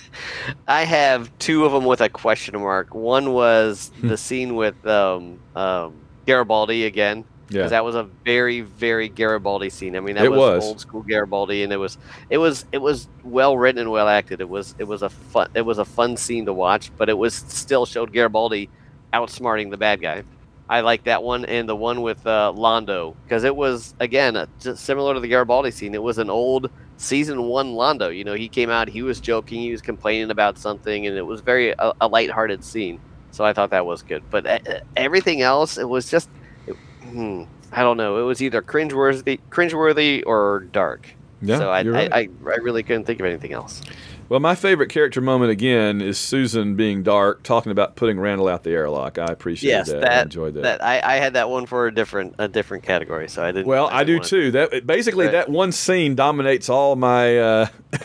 [0.66, 2.94] I have two of them with a question mark.
[2.94, 4.08] One was Hmm.
[4.08, 5.94] the scene with um, um,
[6.26, 9.96] Garibaldi again, Yeah, because that was a very very Garibaldi scene.
[9.96, 10.64] I mean, that It was, was.
[10.64, 11.98] old school Garibaldi, and it was
[12.30, 14.40] it was it was well written and well acted.
[14.40, 17.16] It was it was a fun it was a fun scene to watch, but it
[17.16, 18.68] was still showed Garibaldi
[19.12, 20.22] outsmarting the bad guy.
[20.70, 24.84] I like that one and the one with uh, Londo because it was again just
[24.84, 25.94] similar to the Garibaldi scene.
[25.94, 28.14] It was an old season one Londo.
[28.14, 31.22] You know, he came out, he was joking, he was complaining about something, and it
[31.22, 33.00] was very a, a lighthearted scene.
[33.30, 34.22] So I thought that was good.
[34.30, 36.28] But uh, everything else, it was just,
[36.66, 38.18] it, hmm, I don't know.
[38.18, 41.08] It was either cringeworthy, cringeworthy or dark.
[41.40, 41.58] yeah.
[41.58, 42.12] so I, right.
[42.12, 43.80] I, I, I really couldn't think of anything else.
[44.28, 48.62] Well, my favorite character moment again is Susan being dark, talking about putting Randall out
[48.64, 49.18] the airlock.
[49.18, 50.04] I appreciate Yes, that.
[50.10, 50.62] I enjoyed that.
[50.62, 53.66] That I, I had that one for a different a different category, so I didn't.
[53.66, 54.50] well, I, do didn't wanna- too.
[54.52, 55.32] That basically Right.
[55.32, 57.66] that one scene dominates all my uh,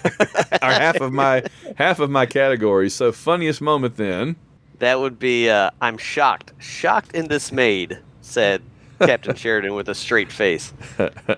[0.61, 1.43] or half of my
[1.78, 2.93] half of my categories.
[2.93, 4.36] So funniest moment then.
[4.80, 8.61] That would be uh, I'm shocked, shocked and dismayed, said
[9.05, 10.73] Captain Sheridan with a straight face.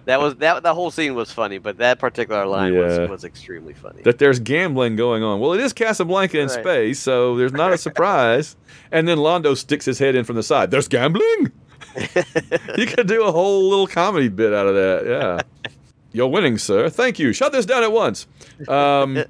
[0.05, 2.99] That was that the whole scene was funny, but that particular line Yeah.
[2.99, 4.01] was, was extremely funny.
[4.03, 5.39] that there's gambling going on.
[5.39, 6.59] Well, it is Casablanca in Right.
[6.59, 8.55] space, so there's not a surprise.
[8.91, 10.71] and then Londo sticks his head in from the side.
[10.71, 11.51] There's gambling.
[12.77, 15.05] you could do a whole little comedy bit out of that.
[15.07, 15.71] Yeah.
[16.13, 16.89] You're winning, sir.
[16.89, 17.33] Thank you.
[17.33, 18.25] Shut this down at once.
[18.69, 19.23] Um,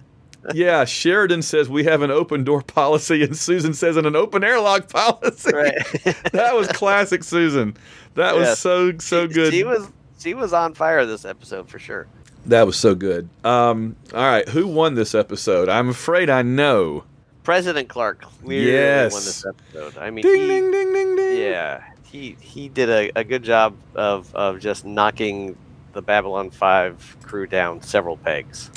[0.54, 4.44] yeah, Sheridan says we have an open door policy, and Susan says in an open
[4.44, 5.52] airlock policy.
[5.54, 5.76] right.
[6.34, 7.76] that was classic Susan.
[8.16, 9.54] That was so so She- good.
[9.54, 9.88] She was
[10.20, 12.08] she was on fire this episode for sure.
[12.48, 13.28] that was so good.
[13.44, 15.68] Um, all right, who won this episode?
[15.70, 17.04] I'm afraid I know.
[17.44, 19.12] President Clark clearly Yes.
[19.14, 19.98] won this episode.
[20.00, 21.38] I mean, Ding he, ding ding ding ding.
[21.38, 25.56] yeah, he he did a, a good job of of just knocking
[25.94, 28.72] the Babylon Five crew down several pegs.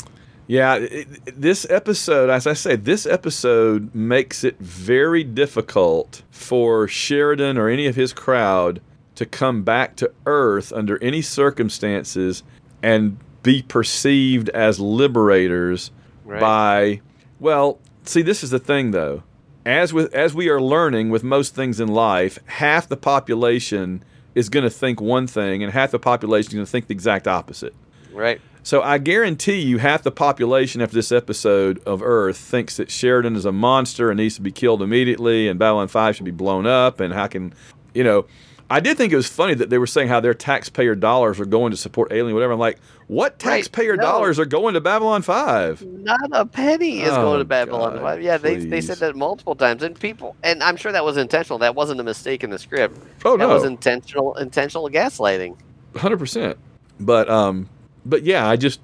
[0.48, 1.06] Yeah, it,
[1.40, 7.86] this episode, as I say, this episode makes it very difficult for Sheridan or any
[7.86, 8.80] of his crowd
[9.14, 12.42] to come back to Earth under any circumstances
[12.82, 15.90] and be perceived as liberators
[16.24, 16.40] Right.
[16.40, 17.00] by
[17.40, 19.22] well, see this is the thing though.
[19.64, 24.02] As with as we are learning with most things in life, half the population
[24.34, 26.92] is going to think one thing and half the population is going to think the
[26.92, 27.74] exact opposite.
[28.12, 28.40] Right.
[28.68, 33.34] So I guarantee you, half the population after this episode of Earth thinks that Sheridan
[33.34, 36.66] is a monster and needs to be killed immediately, and Babylon Five should be blown
[36.66, 37.00] up.
[37.00, 37.54] And how can,
[37.94, 38.26] you know,
[38.68, 41.46] I did think it was funny that they were saying how their taxpayer dollars are
[41.46, 42.52] going to support Alien, whatever.
[42.52, 44.02] I'm like, what Right, taxpayer no.
[44.02, 45.80] dollars are going to Babylon Five?
[45.86, 48.22] Not a penny is Oh, going to Babylon God, 5.
[48.22, 51.58] Yeah, they, they said that multiple times, and people, and I'm sure that was intentional.
[51.60, 52.98] That wasn't a mistake in the script.
[53.24, 55.56] Oh that no, That was intentional, intentional gaslighting.
[55.96, 56.58] hundred percent.
[57.00, 57.70] But um,
[58.08, 58.80] but yeah, I just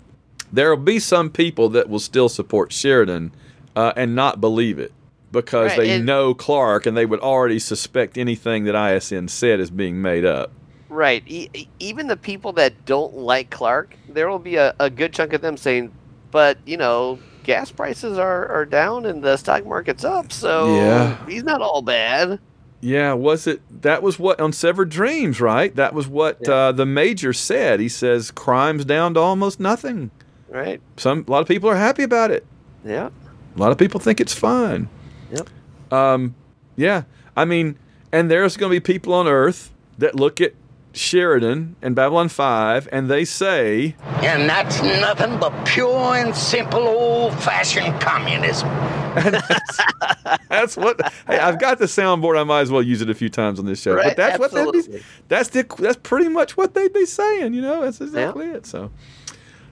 [0.53, 3.33] there will be some people that will still support Sheridan
[3.75, 4.93] uh, and not believe it.
[5.33, 9.71] because Right, they know Clark and they would already suspect anything that ISN said is
[9.71, 10.53] being made up.
[10.89, 11.25] Right.
[11.27, 15.13] E- e- even the people that don't like Clark, there will be a, a good
[15.13, 15.91] chunk of them saying,
[16.31, 21.27] but, you know, gas prices are, are down and the stock market's up, so Yeah.
[21.27, 22.39] he's not all bad.
[22.87, 23.63] Yeah, was it?
[23.83, 25.75] That was what on Severed Dreams, right?
[25.75, 26.53] That was what Yeah.
[26.55, 27.81] uh, the major said.
[27.81, 30.11] He says crime's down to almost nothing.
[30.51, 30.83] Right.
[30.99, 32.45] Some a lot of people are happy about it.
[32.85, 33.09] Yeah.
[33.57, 34.89] A lot of people think it's fine.
[35.33, 35.49] Yep.
[35.91, 36.35] Um,
[36.77, 37.05] yeah.
[37.35, 37.77] I mean,
[38.13, 40.53] and there's going to be people on Earth that look at
[40.95, 47.35] Sheridan and Babylon 5 and they say, And that's nothing but pure and simple old
[47.35, 48.69] fashioned communism.
[50.49, 52.39] that's what hey, I've got the soundboard.
[52.39, 53.97] I might as well use it a few times on this show.
[53.97, 57.55] but Right, that's what they'd be, that's the that's pretty much what they'd be saying,
[57.55, 57.83] you know?
[57.83, 58.67] That's exactly it.
[58.67, 58.91] So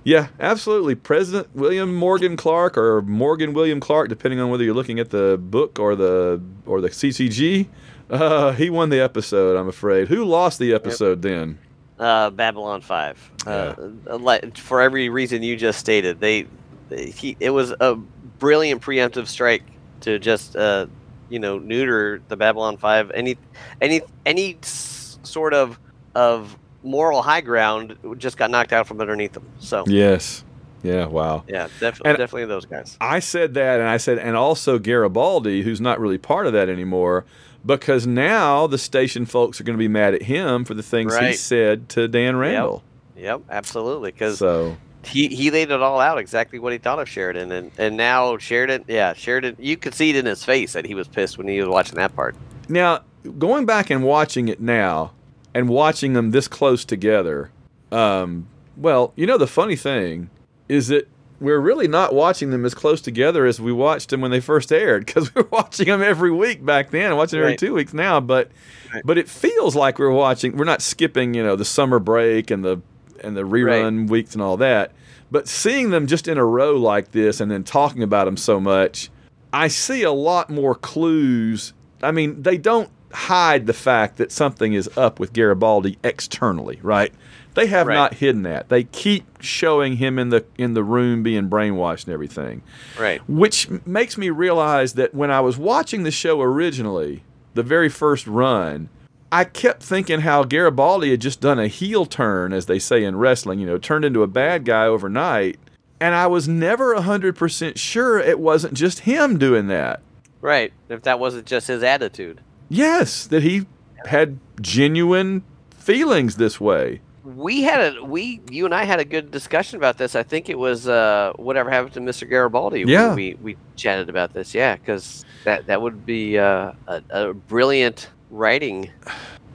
[0.05, 0.97] yeah, absolutely.
[0.97, 5.39] President William Morgan Clark or Morgan William Clark, depending on whether you're looking at the
[5.41, 7.69] book or the or the CCG,
[8.13, 9.57] uh, he won the episode.
[9.57, 10.09] I'm afraid.
[10.09, 11.59] Who lost the episode then?
[11.99, 13.31] Uh, Babylon 5.
[13.47, 13.75] Uh,
[14.19, 16.47] like, for every reason you just stated, they,
[16.89, 19.63] they he, it was a brilliant preemptive strike
[20.01, 20.87] to just, uh,
[21.29, 23.11] you know, neuter the Babylon 5.
[23.13, 23.39] Any,
[23.81, 25.79] any, any s- sort of,
[26.15, 29.47] of moral high ground just got knocked out from underneath them.
[29.61, 30.45] So, Yes.
[30.83, 31.07] Yeah.
[31.07, 31.45] Wow.
[31.47, 32.97] yeah, definitely, And- definitely those guys.
[33.01, 36.69] I said that, and I said, and also Garibaldi, who's not really part of that
[36.69, 37.25] anymore,
[37.65, 41.17] because now the station folks are going to be mad at him for the things
[41.17, 42.83] he said to Dan Randall.
[43.17, 44.11] Yep, absolutely.
[44.13, 47.71] Because So he, he laid it all out exactly what he thought of Sheridan, and
[47.79, 51.09] and now Sheridan, yeah, Sheridan, you could see it in his face that he was
[51.09, 52.35] pissed when he was watching that part.
[52.69, 53.01] now
[53.39, 55.13] going back and watching it now,
[55.55, 57.51] and watching them this close together,
[57.93, 60.31] um, well, you know the funny thing
[60.69, 61.09] is that
[61.43, 64.73] we're really not watching them as close together as we watched them when they first
[64.73, 67.75] aired because we were watching them every week back then, and watching them every two
[67.75, 68.21] weeks now.
[68.21, 68.51] But
[68.95, 69.03] Right.
[69.07, 70.57] but it feels like we're watching.
[70.57, 72.81] We're not skipping, you know, the summer break and the
[73.25, 74.93] and the rerun weeks and all that.
[75.31, 78.61] But seeing them just in a row like this and then talking about them so
[78.61, 79.09] much,
[79.53, 81.73] I see a lot more clues.
[82.03, 87.13] I mean, they don't hide the fact that something is up with Garibaldi externally, right?
[87.55, 87.95] They have Right.
[87.95, 88.69] not hidden that.
[88.69, 92.63] They keep showing him in the in the room being brainwashed and everything
[92.99, 93.21] Right.
[93.29, 97.23] which makes me realize that when I was watching the show originally,
[97.55, 98.89] the very first run,
[99.31, 103.17] I kept thinking how Garibaldi had just done a heel turn, as they say in
[103.17, 105.59] wrestling, you know, turned into a bad guy overnight.
[106.01, 110.01] And I was never 100% sure it wasn't just him doing that.
[110.41, 110.73] Right.
[110.89, 112.41] If that wasn't just his attitude.
[112.69, 113.67] Yes, that he
[114.07, 117.01] had genuine feelings this way.
[117.25, 120.17] We had a we you and I had a good discussion about this.
[120.17, 122.29] I think it was uh whatever happened to Mr.
[122.29, 122.85] Garibaldi.
[122.87, 123.15] Yeah.
[123.15, 124.55] We we chatted about this.
[124.55, 128.91] Yeah, because that that would be uh, a, a brilliant writing.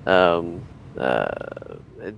[0.05, 0.61] Um.
[0.97, 1.27] Uh.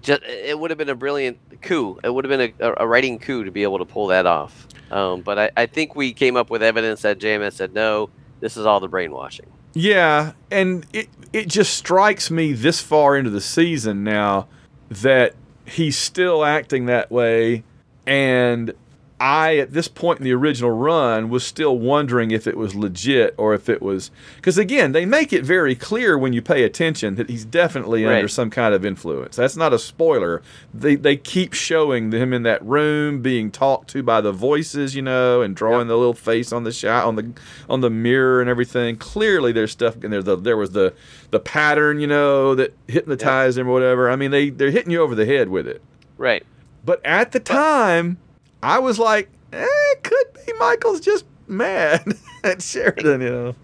[0.01, 1.99] Just, it would have been a brilliant coup.
[2.03, 4.25] It would have been a, a, a writing coup to be able to pull that
[4.25, 4.67] off.
[4.91, 5.21] Um.
[5.21, 8.09] But I, I think we came up with evidence that JMS said no.
[8.39, 9.47] This is all the brainwashing.
[9.73, 14.47] Yeah, and it it just strikes me this far into the season now
[14.89, 15.35] that
[15.69, 17.63] he's still acting that way
[18.05, 18.73] and
[19.19, 23.35] I at this point in the original run was still wondering if it was legit
[23.37, 24.11] or if it was
[24.41, 28.27] cuz again, they make it very clear when you pay attention that he's definitely under
[28.27, 29.35] some kind of influence.
[29.35, 30.41] That's not a spoiler.
[30.73, 35.01] They they keep showing him in that room being talked to by the voices, you
[35.01, 37.33] know, and drawing the little face on the shot on the
[37.69, 38.95] on the mirror and everything.
[38.95, 40.23] Clearly there's stuff in there.
[40.23, 40.93] The, there was the
[41.31, 44.09] the pattern, you know, that hypnotized him or whatever.
[44.09, 45.81] I mean, they they're hitting you over the head with it.
[46.17, 46.45] Right.
[46.85, 48.17] But at the time,
[48.61, 52.03] I was like, eh, it could be Michael's just mad
[52.43, 53.55] at Sheridan, you know.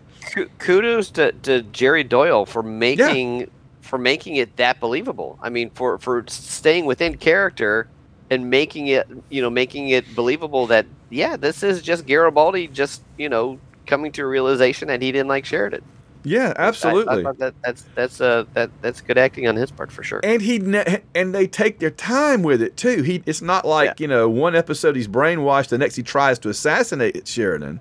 [0.57, 3.49] Kudos to, to Jerry Doyle for making
[3.81, 5.37] for making it that believable.
[5.41, 7.87] I mean, for for staying within character
[8.29, 13.03] and making it you know making it believable that yeah, this is just Garibaldi just
[13.17, 15.83] you know coming to a realization that he didn't like Sheridan.
[16.25, 17.23] Yeah, I- I absolutely.
[17.23, 20.19] thought that that's that's uh that that's good acting on his part for sure.
[20.23, 23.03] and he ne- and they take their time with it too.
[23.03, 23.93] He it's not like Yeah.
[23.99, 27.79] you know one episode he's brainwashed, the next he tries to assassinate Sheridan.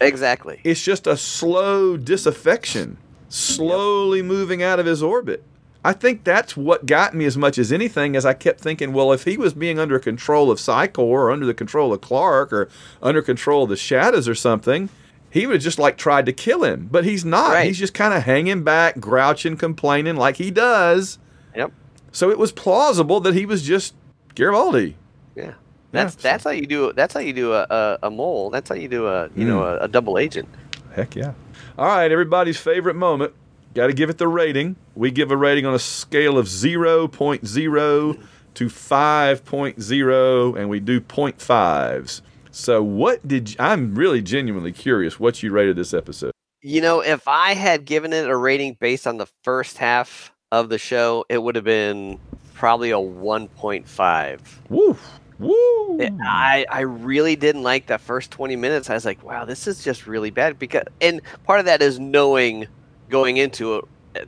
[0.00, 0.60] Exactly.
[0.64, 2.96] It's just a slow disaffection,
[3.28, 5.42] slowly moving out of his orbit.
[5.84, 9.10] I think that's what got me as much as anything, as I kept thinking, well,
[9.12, 12.52] if he was being under control of Psi Corps or under the control of Clark
[12.52, 12.68] or
[13.02, 14.90] under control of the Shadows or something,
[15.32, 16.88] he would have just like tried to kill him.
[16.90, 17.52] But he's not.
[17.52, 17.66] Right.
[17.66, 21.18] He's just kind of hanging back, grouching, complaining like he does.
[21.56, 21.72] Yep.
[22.12, 23.94] So it was plausible that he was just
[24.34, 24.96] Garibaldi.
[25.34, 25.54] Yeah.
[25.92, 28.50] That's so- that's how you do that's how you do a, a, a mole.
[28.50, 29.80] That's how you do a you know Mm.
[29.80, 30.48] a, a double agent.
[30.94, 31.32] heck yeah.
[31.78, 33.32] All right, everybody's favorite moment.
[33.74, 34.76] Got to give it the rating.
[34.94, 38.20] We give a rating on a scale of 0.0
[38.54, 42.20] to 5.0, and we do 0.5s.
[42.52, 46.32] So, what did you, I'm really genuinely curious what you rated this episode?
[46.60, 50.68] You know, if I had given it a rating based on the first half of
[50.68, 52.18] the show, it would have been
[52.54, 54.40] probably a 1.5.
[54.68, 54.96] Woo!
[55.38, 55.98] Woo!
[56.22, 58.88] I I really didn't like that first 20 minutes.
[58.90, 61.98] I was like, wow, this is just really bad because and part of that is
[61.98, 62.68] knowing
[63.08, 63.84] going into it
[64.16, 64.20] uh,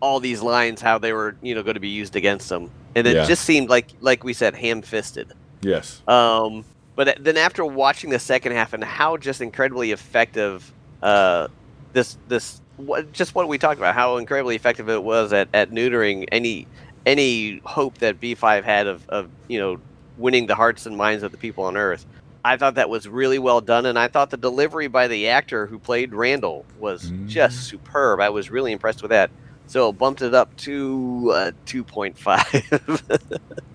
[0.00, 2.70] all these lines how they were, you know, going to be used against them.
[2.94, 3.26] And it Yeah.
[3.26, 5.32] just seemed like like we said ham-fisted.
[5.60, 6.00] yes.
[6.08, 6.64] Um,
[7.04, 10.72] but then after watching the second half and how just incredibly effective
[11.02, 11.48] uh,
[11.92, 15.72] this this what, just what we talked about, how incredibly effective it was at, at
[15.72, 16.68] neutering any
[17.04, 19.80] any hope that B5 had of, of you know
[20.16, 22.06] winning the hearts and minds of the people on Earth.
[22.44, 25.66] I thought that was really well done, and I thought the delivery by the actor
[25.66, 28.20] who played Randall was just superb.
[28.20, 29.32] I was really impressed with that.
[29.66, 31.50] So it bumped it up to uh,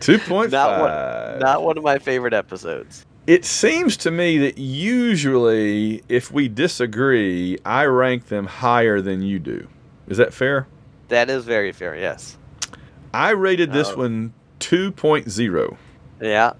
[0.00, 0.18] 2.5.
[0.18, 0.50] 2.5.
[0.50, 3.04] Not one- Not one of my favorite episodes.
[3.26, 9.38] It seems to me that usually, if we disagree, I rank them higher than you
[9.40, 9.66] do.
[10.06, 10.68] Is that fair?
[11.08, 11.96] That is very fair.
[11.96, 12.38] Yes.
[13.12, 13.96] I rated this Oh.
[13.98, 15.76] one 2.0.
[16.20, 16.52] Yeah.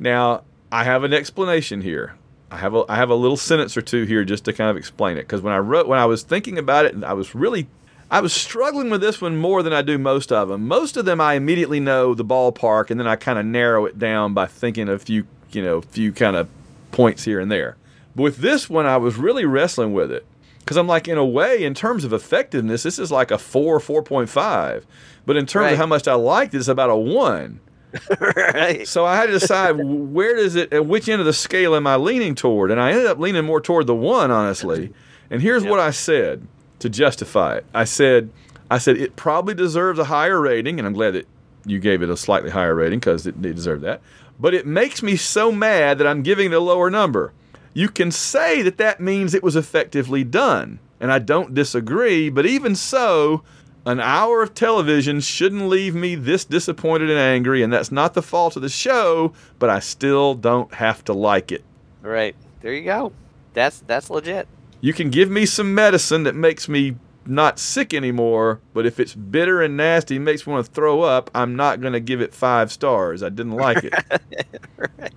[0.00, 2.14] Now, I have an explanation here.
[2.50, 4.76] I have a I have a little sentence or two here just to kind of
[4.76, 7.34] explain it because when I wrote when I was thinking about it, and I was
[7.34, 7.66] really
[8.10, 10.66] I was struggling with this one more than I do most of them.
[10.66, 13.98] Most of them I immediately know the ballpark and then I kind of narrow it
[13.98, 16.48] down by thinking a few, you know, few kind of
[16.90, 17.76] points here and there.
[18.16, 20.24] But with this one I was really wrestling with it
[20.60, 23.78] because I'm like in a way in terms of effectiveness this is like a 4
[23.78, 24.84] 4.5.
[25.26, 25.72] But in terms Right.
[25.72, 27.60] of how much I liked it, it's about a 1.
[28.36, 28.88] right.
[28.88, 31.86] So I had to decide where does it, at which end of the scale am
[31.86, 34.92] I leaning toward, and I ended up leaning more toward the one, honestly.
[35.30, 36.46] And here's what I said
[36.80, 37.66] to justify it.
[37.74, 38.30] I said,
[38.70, 41.26] I said it probably deserves a higher rating, and I'm glad that
[41.64, 44.00] you gave it a slightly higher rating because it, it deserved that.
[44.40, 47.32] But it makes me so mad that I'm giving it a lower number.
[47.74, 52.30] You can say that that means it was effectively done, and I don't disagree.
[52.30, 53.42] But even so,
[53.84, 58.22] an hour of television shouldn't leave me this disappointed and angry, and that's not the
[58.22, 61.64] fault of the show, but I still don't have to like it.
[62.02, 62.36] Right.
[62.60, 63.12] There you go.
[63.54, 64.46] That's that's legit.
[64.80, 69.14] You can give me some medicine that makes me not sick anymore, but if it's
[69.14, 72.20] bitter and nasty and makes me want to throw up, I'm not going to give
[72.20, 73.22] it five stars.
[73.22, 73.94] I didn't like it.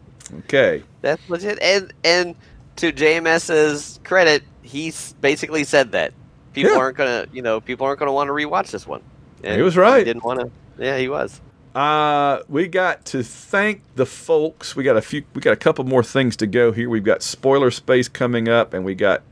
[0.45, 0.83] Okay.
[1.01, 1.61] That's legit.
[1.61, 2.35] And and
[2.77, 6.13] to JMS's credit, he's basically said that
[6.53, 6.77] people Yeah.
[6.77, 9.01] aren't gonna, you know, people aren't gonna want to rewatch this one.
[9.43, 9.99] And He was right.
[9.99, 10.49] He didn't want to.
[10.79, 11.41] Yeah, he was.
[11.75, 14.75] Uh, we got to thank the folks.
[14.75, 15.23] We got a few.
[15.33, 16.89] We got a couple more things to go here.
[16.89, 19.23] We've got spoiler space coming up, and we got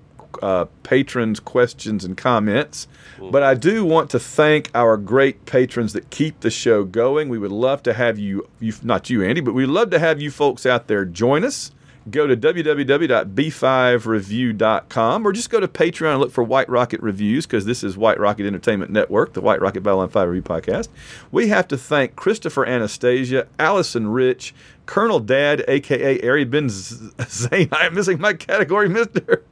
[0.42, 2.88] uh, patrons' questions and comments.
[3.20, 7.30] But I do want to thank our great patrons that keep the show going.
[7.30, 10.20] We would love to have you, you not you, Andy, but we'd love to have
[10.22, 11.72] you folks out there join us.
[12.10, 17.66] Go to www.b5review.com or just go to Patreon and look for White Rocket Reviews because
[17.66, 20.88] this is White Rocket Entertainment Network, the White Rocket Battle Babylon 5 Review Podcast.
[21.32, 24.56] We have to thank Christopher Anastasia, Allison Rich,
[24.90, 27.70] Colonel Dad, aka Ari Ben Zane.
[27.72, 29.46] I'm missing my category, Mister.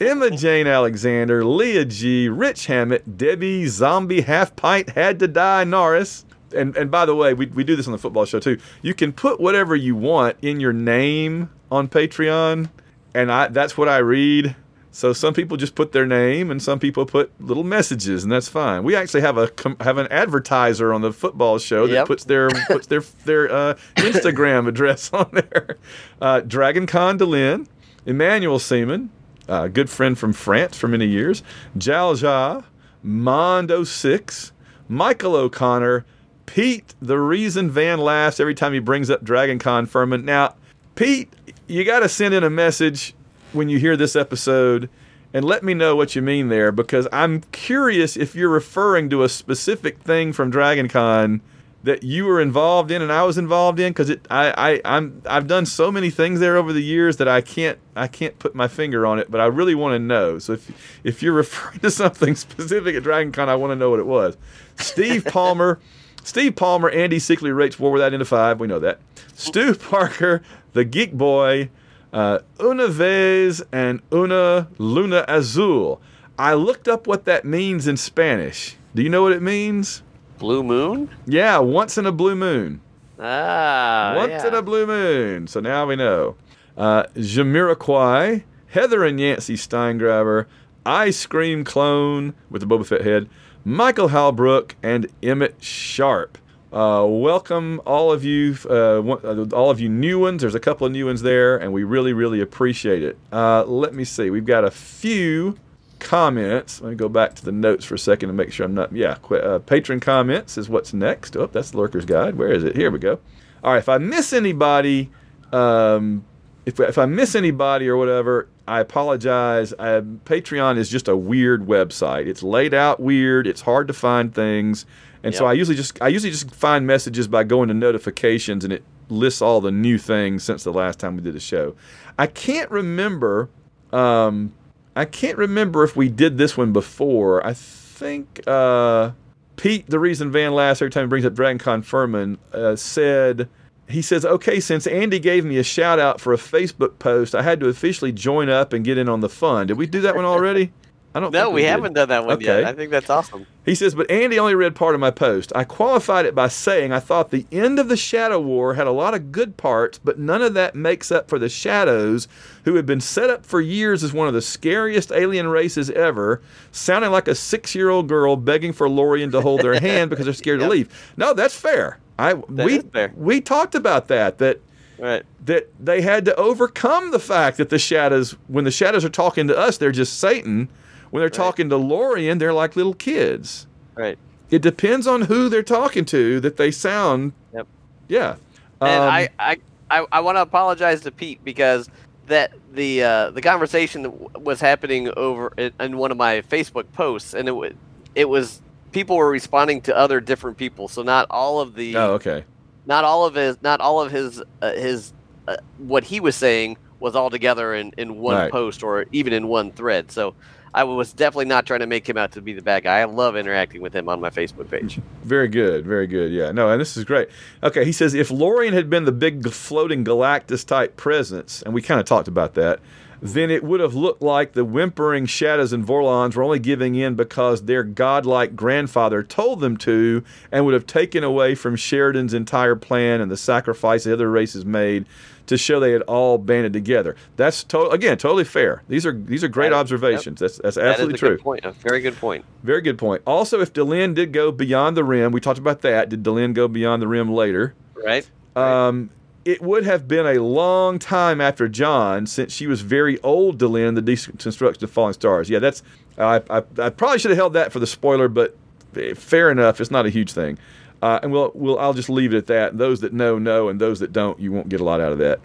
[0.00, 6.24] Emma Jane Alexander, Leah G, Rich Hammett, Debbie Zombie Half Pint Had to Die Norris.
[6.54, 8.56] And and by the way, we, we do this on the football show too.
[8.82, 12.70] You can put whatever you want in your name on Patreon,
[13.16, 14.54] and I that's what I read.
[14.94, 18.48] So some people just put their name, and some people put little messages, and that's
[18.48, 18.84] fine.
[18.84, 22.06] We actually have a have an advertiser on the football show that Yep.
[22.06, 25.78] puts their puts their their uh, Instagram address on there.
[26.20, 27.66] Uh, Dragon Con Delenn,
[28.06, 29.10] Emmanuel Seaman,
[29.48, 31.42] a good friend from France for many years,
[31.76, 32.62] Jal Ja,
[33.02, 34.52] Mondo Six,
[34.88, 36.04] Michael O'Connor,
[36.46, 40.24] Pete, the reason Van laughs every time he brings up Dragon Con Furman.
[40.24, 40.54] Now,
[40.94, 41.32] Pete,
[41.66, 43.14] you got to send in a message
[43.54, 44.88] when you hear this episode
[45.32, 49.22] and let me know what you mean there because I'm curious if you're referring to
[49.22, 51.40] a specific thing from Dragon Con
[51.82, 55.22] that you were involved in and I was involved in because it I, I I'm
[55.26, 58.54] I've done so many things there over the years that I can't I can't put
[58.54, 60.38] my finger on it but I really want to know.
[60.38, 63.90] So if if you're referring to something specific at Dragon Con I want to know
[63.90, 64.36] what it was.
[64.76, 65.78] Steve Palmer
[66.22, 69.00] Steve Palmer Andy Sickley rates War Without End of Five we know that.
[69.34, 70.42] Stu Parker
[70.72, 71.70] the Geek Boy
[72.14, 76.00] uh, Una Vez and Una Luna Azul
[76.38, 80.02] I looked up what that means in Spanish do you know what it means
[80.38, 81.10] Blue Moon.
[81.26, 82.80] yeah, once in a blue moon.
[83.20, 84.14] Ah.
[84.16, 84.48] once yeah.
[84.48, 85.46] in a blue moon.
[85.46, 86.36] So now we know.
[86.76, 90.46] Uh, Jamiroquai, Heather and Yancey Steingraber,
[90.84, 93.28] Ice Cream Clone with the Boba Fett head,
[93.64, 96.36] Michael Halbrook, and Emmett Sharp.
[96.74, 100.40] Uh, welcome all of you, uh, uh, all of you new ones.
[100.40, 103.16] There's a couple of new ones there, and we really, really appreciate it.
[103.32, 104.28] Uh, let me see.
[104.28, 105.56] We've got a few
[106.00, 106.80] comments.
[106.80, 108.92] Let me go back to the notes for a second and make sure I'm not.
[108.92, 111.36] Yeah, uh, patron comments is what's next.
[111.36, 112.34] Oh, that's the Lurker's Guide.
[112.34, 112.74] Where is it?
[112.74, 113.20] Here we go.
[113.62, 113.78] All right.
[113.78, 115.10] If I miss anybody,
[115.52, 116.24] um,
[116.66, 119.72] if, if I miss anybody or whatever, I apologize.
[119.74, 122.26] I, Patreon is just a weird website.
[122.26, 123.46] It's laid out weird.
[123.46, 124.86] It's hard to find things,
[125.24, 128.72] and so I usually just I usually just find messages by going to notifications, and
[128.72, 131.74] it lists all the new things since the last time we did a show.
[132.18, 133.48] I can't remember.
[133.92, 134.54] Um,
[134.96, 137.44] I can't remember if we did this one before.
[137.44, 139.12] I think uh,
[139.56, 143.48] Pete, the reason Van laughs every time he brings up Dragon Con Furman, uh, said
[143.88, 147.42] he says, "Okay, since Andy gave me a shout out for a Facebook post, I
[147.42, 149.66] had to officially join up and get in on the fun.
[149.68, 150.72] Did we do that one already?
[151.14, 151.32] I don't.
[151.32, 151.68] No, we, did.
[151.68, 152.58] haven't done that one yet.
[152.58, 152.68] Okay.
[152.68, 153.46] I think that's awesome.
[153.64, 155.52] He says, but Andy only read part of my post.
[155.54, 158.90] I qualified it by saying I thought the end of the Shadow War had a
[158.92, 162.26] lot of good parts, but none of that makes up for the Shadows,
[162.64, 166.42] who had been set up for years as one of the scariest alien races ever,
[166.72, 170.24] sounding like a six year old girl begging for Lorian to hold their hand because
[170.24, 171.12] they're scared to leave.
[171.16, 171.98] No, that's fair.
[172.18, 173.12] I we is fair.
[173.16, 174.38] we talked about that.
[174.38, 174.60] That
[174.96, 175.24] Right.
[175.46, 179.48] that they had to overcome the fact that the shadows when the shadows are talking
[179.48, 180.68] to us they're just satan
[181.14, 184.18] when they're talking to lorian they're like little kids Right.
[184.50, 187.68] it depends on who they're talking to that they sound Yep.
[188.08, 188.36] yeah
[188.80, 189.56] And Um, I, I,
[189.90, 191.88] I, I want to apologize to Pete because
[192.26, 196.90] that the uh, the conversation that was happening over in, in one of my Facebook
[196.92, 197.72] posts, and it was
[198.16, 198.60] it was
[198.92, 202.44] people were responding to other different people, so not all of the oh okay
[202.86, 205.12] not all of his not all of his uh, his
[205.46, 208.50] uh, what he was saying was all together in in one Right.
[208.50, 210.10] post or even in one thread.
[210.10, 210.34] So
[210.74, 212.98] I was definitely not trying to make him out to be the bad guy.
[212.98, 215.00] I love interacting with him on my Facebook page.
[215.22, 217.28] very good very good yeah no and this is great
[217.62, 221.80] okay he says if lorian had been the big floating galactus type presence and we
[221.80, 222.80] kind of talked about that
[223.24, 227.14] then it would have looked like the whimpering shadows and Vorlons were only giving in
[227.14, 230.22] because their godlike grandfather told them to
[230.52, 234.66] and would have taken away from Sheridan's entire plan and the sacrifice the other races
[234.66, 235.06] made
[235.46, 237.16] to show they had all banded together.
[237.36, 238.82] That's to- again totally fair.
[238.88, 240.40] These are these are great That observations.
[240.40, 241.36] That's that's That is absolutely true.
[241.36, 241.64] good point.
[241.64, 242.44] A very good point.
[242.62, 243.22] Very good point.
[243.26, 246.08] Also, if Delenn did go beyond the rim, we talked about that.
[246.08, 247.74] Did Delenn go beyond the rim later?
[247.94, 248.28] Right.
[248.56, 249.10] Um,
[249.44, 253.94] it would have been a long time after John, since she was very old Lynn,
[253.94, 255.50] the deconstruction of falling stars.
[255.50, 255.82] Yeah, that's
[256.16, 258.56] I, I, I probably should have held that for the spoiler, but
[258.96, 259.80] eh, fair enough.
[259.82, 260.56] It's not a huge thing,
[261.04, 262.78] uh, and we'll, we'll I'll just leave it at that.
[262.78, 265.18] Those that know know, and those that don't, you won't get a lot out of
[265.18, 265.38] that.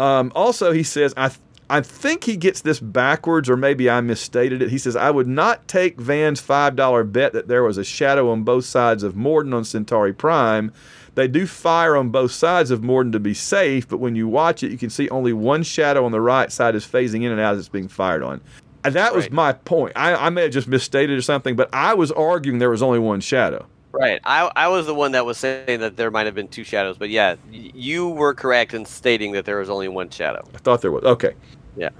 [0.00, 1.30] Um, also, he says I.
[1.70, 4.68] I think he gets this backwards, or maybe I misstated it.
[4.68, 8.42] He says, I would not take Van's $5 bet that there was a shadow on
[8.42, 10.70] both sides of Morden on Centauri Prime.
[11.14, 14.62] They do fire on both sides of Morden to be safe, but when you watch
[14.62, 17.40] it, you can see only one shadow on the right side is phasing in and
[17.40, 18.42] out as it's being fired on.
[18.84, 19.32] And that was Right.
[19.32, 19.94] my point.
[19.96, 22.98] I, I may have just misstated or something, but I was arguing there was only
[22.98, 23.64] one shadow.
[23.92, 24.20] Right.
[24.24, 26.96] I, I was the one that was saying that there might have been two shadows,
[26.96, 30.42] but yeah, y- you were correct in stating that there was only one shadow.
[30.54, 31.04] I thought there was.
[31.04, 31.34] Okay.
[31.76, 31.90] Yeah.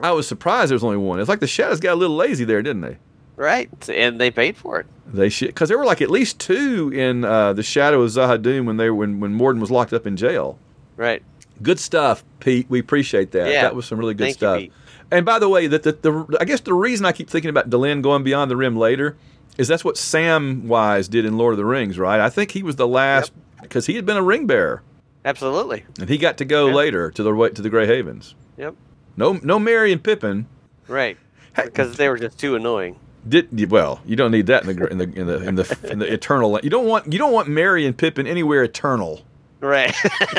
[0.00, 1.20] I was surprised there was only one.
[1.20, 2.96] It's like the shadows got a little lazy there, didn't they?
[3.36, 3.68] Right.
[3.88, 4.86] And they paid for it.
[5.06, 8.64] They should, because there were like at least two in uh, the Shadow of Z'ha'dum
[8.64, 10.58] when they when when Morden was locked up in jail.
[10.96, 11.22] Right.
[11.62, 12.66] Good stuff, Pete.
[12.68, 13.50] We appreciate that.
[13.50, 13.62] Yeah.
[13.62, 14.58] That was some really good Thank you, stuff.
[14.58, 14.72] Pete.
[15.10, 17.68] and by the way, that the, the I guess the reason I keep thinking about
[17.70, 19.16] Delenn going beyond the rim later
[19.58, 22.20] is that's what Samwise did in Lord of the Rings, right?
[22.20, 23.32] I think he was the last
[23.62, 24.82] because he had been a ring bearer
[25.24, 25.84] Absolutely.
[26.00, 26.74] and he got to go Yeah.
[26.74, 28.34] later to the to the Grey Havens.
[28.56, 28.74] Yep.
[29.16, 30.46] No, no, Merry and Pippin.
[30.88, 31.16] Right.
[31.56, 32.96] Hey, Because they were just too annoying.
[33.26, 34.00] Did well?
[34.04, 36.60] You don't need that in the in the in the in the, in the eternal.
[36.62, 39.22] You don't want you don't want Merry and Pippin anywhere eternal.
[39.60, 39.94] Right.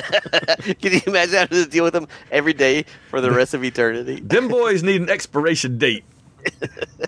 [0.82, 4.20] Can you imagine having to deal with them every day for the rest of eternity?
[4.20, 6.04] Them boys need an expiration date.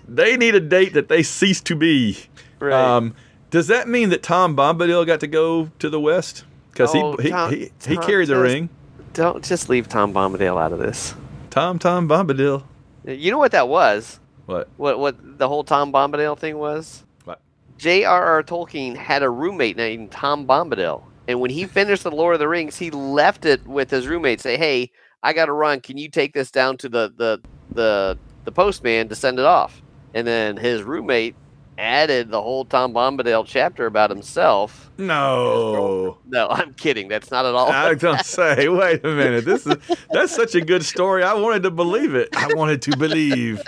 [0.08, 2.18] They need a date that they cease to be.
[2.60, 2.72] Right.
[2.72, 3.14] Um,
[3.50, 6.44] does that mean that Tom Bombadil got to go to the West?
[6.72, 8.68] Because Oh, he, he, Tom- he he Tom carried the just- ring.
[9.14, 11.14] Don't just leave Tom Bombadil out of this.
[11.50, 12.62] Tom Tom Bombadil.
[13.04, 14.20] You know what that was?
[14.46, 14.68] What?
[14.76, 17.04] What what the whole Tom Bombadil thing was?
[17.24, 17.40] What?
[17.78, 18.42] J.R.R.
[18.44, 22.48] Tolkien had a roommate named Tom Bombadil, and when he finished the Lord of the
[22.48, 24.40] Rings, he left it with his roommate.
[24.40, 24.92] Say, "Hey,
[25.22, 25.80] I got to run.
[25.80, 27.40] Can you take this down to the the
[27.74, 29.82] the the postman to send it off?"
[30.14, 31.34] And then his roommate
[31.76, 34.90] added the whole Tom Bombadil chapter about himself.
[34.98, 36.18] No.
[36.26, 37.06] No, I'm kidding.
[37.06, 37.70] That's not at all.
[37.70, 39.44] I was gonna say, wait a minute.
[39.44, 39.76] This is
[40.10, 41.22] that's such a good story.
[41.22, 42.30] I wanted to believe it.
[42.34, 43.62] I wanted to believe.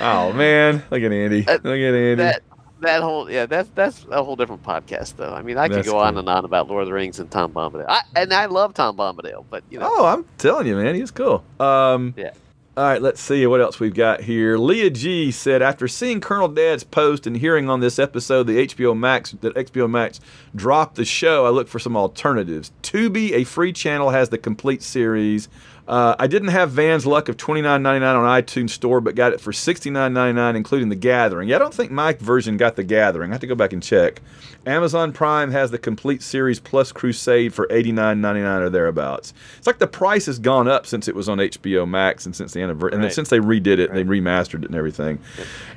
[0.00, 1.42] Oh man, look at Andy.
[1.42, 2.14] Look at Andy.
[2.16, 2.42] that
[2.80, 5.32] that whole yeah that's that's a whole different podcast though.
[5.34, 7.30] I mean, I could That's go on and on about Lord of the Rings and
[7.30, 7.86] Tom Bombadil.
[7.88, 11.10] I, and I love Tom Bombadil, but you know, Oh, I'm telling you, man, he's
[11.10, 11.42] cool.
[11.58, 12.32] Um, Yeah.
[12.78, 14.58] All right, let's see what else we've got here.
[14.58, 18.94] Leah G said, after seeing Colonel Dad's post and hearing on this episode the HBO
[18.94, 20.20] Max that HBO Max
[20.54, 22.72] dropped the show, I looked for some alternatives.
[22.82, 25.48] Tubi, a free channel, has the complete series.
[25.88, 29.14] Uh, I didn't have Van's luck of twenty nine ninety nine on iTunes Store, but
[29.14, 31.48] got it for sixty nine ninety nine, including the Gathering.
[31.48, 33.30] Yeah, I don't think my version got the Gathering.
[33.30, 34.20] I have to go back and check.
[34.66, 39.32] Amazon Prime has the complete series plus Crusade for eighty nine ninety nine or thereabouts.
[39.58, 42.52] It's like the price has gone up since it was on HBO Max and since
[42.52, 45.20] the anniversary, and then since they redid it and they remastered it and everything.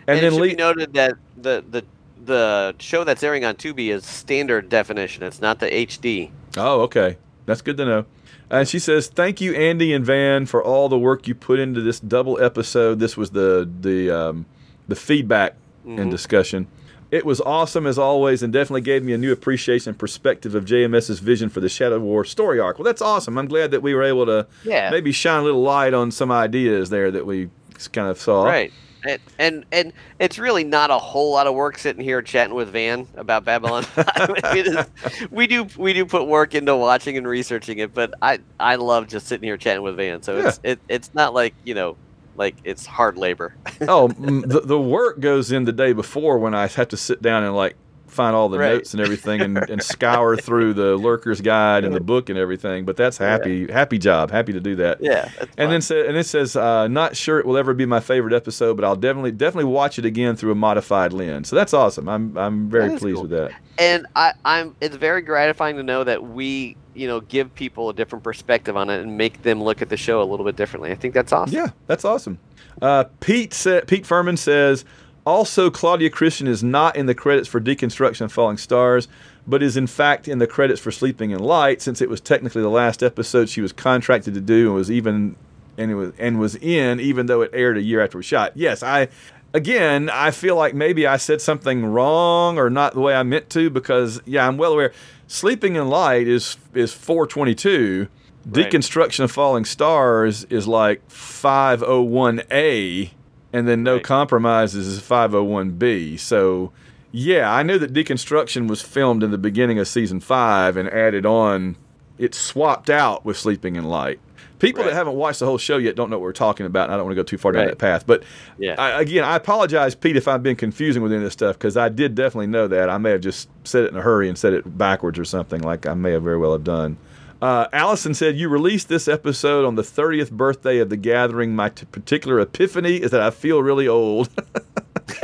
[0.07, 1.85] And, and, then be noted that the the
[2.25, 5.21] the show that's airing on Tubi is standard definition.
[5.23, 6.31] It's not the HD.
[6.57, 7.17] Oh, okay.
[7.45, 8.05] That's good to know.
[8.51, 11.81] And she says, "Thank you, Andy and Van, for all the work you put into
[11.81, 12.99] this double episode.
[12.99, 14.45] This was the the um,
[14.87, 15.55] the feedback
[15.85, 16.11] and Mhm.
[16.11, 16.67] discussion.
[17.11, 20.63] It was awesome as always, and definitely gave me a new appreciation and perspective of
[20.65, 22.77] JMS's vision for the Shadow War story arc.
[22.77, 23.37] Well, that's awesome.
[23.37, 24.89] I'm glad that we were able to Yeah.
[24.91, 27.49] maybe shine a little light on some ideas there that we
[27.93, 28.43] kind of saw.
[28.45, 28.71] Right.
[29.09, 32.69] And, and and it's really not a whole lot of work sitting here chatting with
[32.69, 34.85] Van about Babylon I mean,
[35.31, 39.07] we do we do put work into watching and researching it, but I I love
[39.07, 40.21] just sitting here chatting with Van.
[40.21, 41.97] So it's it, it's not like you know
[42.35, 43.53] like it's hard labor.
[43.81, 47.43] oh, the, the work goes in the day before when I have to sit down
[47.43, 47.75] and like
[48.09, 48.73] find all the Right.
[48.75, 52.85] notes and everything and, and scour through the lurker's guide and the book and everything.
[52.85, 54.31] But that's happy, happy job.
[54.31, 54.97] Happy to do that.
[55.01, 55.29] yeah.
[55.39, 55.69] And fun.
[55.69, 58.75] then sa- and it says, uh, not sure it will ever be my favorite episode,
[58.75, 61.47] but I'll definitely definitely watch it again through a modified lens.
[61.49, 62.09] So that's awesome.
[62.09, 63.23] I'm I'm very pleased cool.
[63.23, 63.51] with that.
[63.77, 67.93] and I, I'm it's very gratifying to know that we you know give people a
[67.93, 70.91] different perspective on it and make them look at the show a little bit differently.
[70.91, 71.55] I think that's awesome.
[71.55, 72.39] Yeah, that's awesome.
[72.81, 74.85] Uh, Pete sa- Pete Furman says
[75.29, 79.07] also Claudia Christian is not in the credits for Deconstruction of Falling Stars,
[79.47, 82.61] but is in fact in the credits for Sleeping in Light, since it was technically
[82.61, 85.35] the last episode she was contracted to do and was even
[85.77, 88.51] and was and was in, even though it aired a year after it was shot.
[88.55, 89.07] Yes, I
[89.53, 93.49] again I feel like maybe I said something wrong or not the way I meant
[93.51, 94.91] to because yeah I'm well aware.
[95.27, 98.07] Sleeping in Light is is 422.
[98.45, 98.71] Right.
[98.71, 103.11] Deconstruction of Falling Stars is like 501A,
[103.53, 104.03] and then No Right.
[104.03, 106.17] Compromises is 501B.
[106.19, 106.71] So,
[107.11, 111.25] yeah, I know that Deconstruction was filmed in the beginning of season five and added
[111.25, 111.75] on.
[112.17, 114.19] It swapped out with Sleeping in Light.
[114.59, 116.93] People that haven't watched the whole show yet don't know what we're talking about, and
[116.93, 117.69] I don't want to go too far down Right.
[117.69, 118.05] that path.
[118.05, 118.23] But
[118.57, 118.75] Yeah.
[118.77, 121.77] I, again, I apologize, Pete, if I've been confusing with any of this stuff because
[121.77, 122.89] I did definitely know that.
[122.89, 125.61] I may have just said it in a hurry and said it backwards or something,
[125.61, 126.97] like I may have very well have done.
[127.41, 131.55] Uh, Allison said, You released this episode on the 30th birthday of The Gathering.
[131.55, 134.29] My t- particular epiphany is that I feel really old.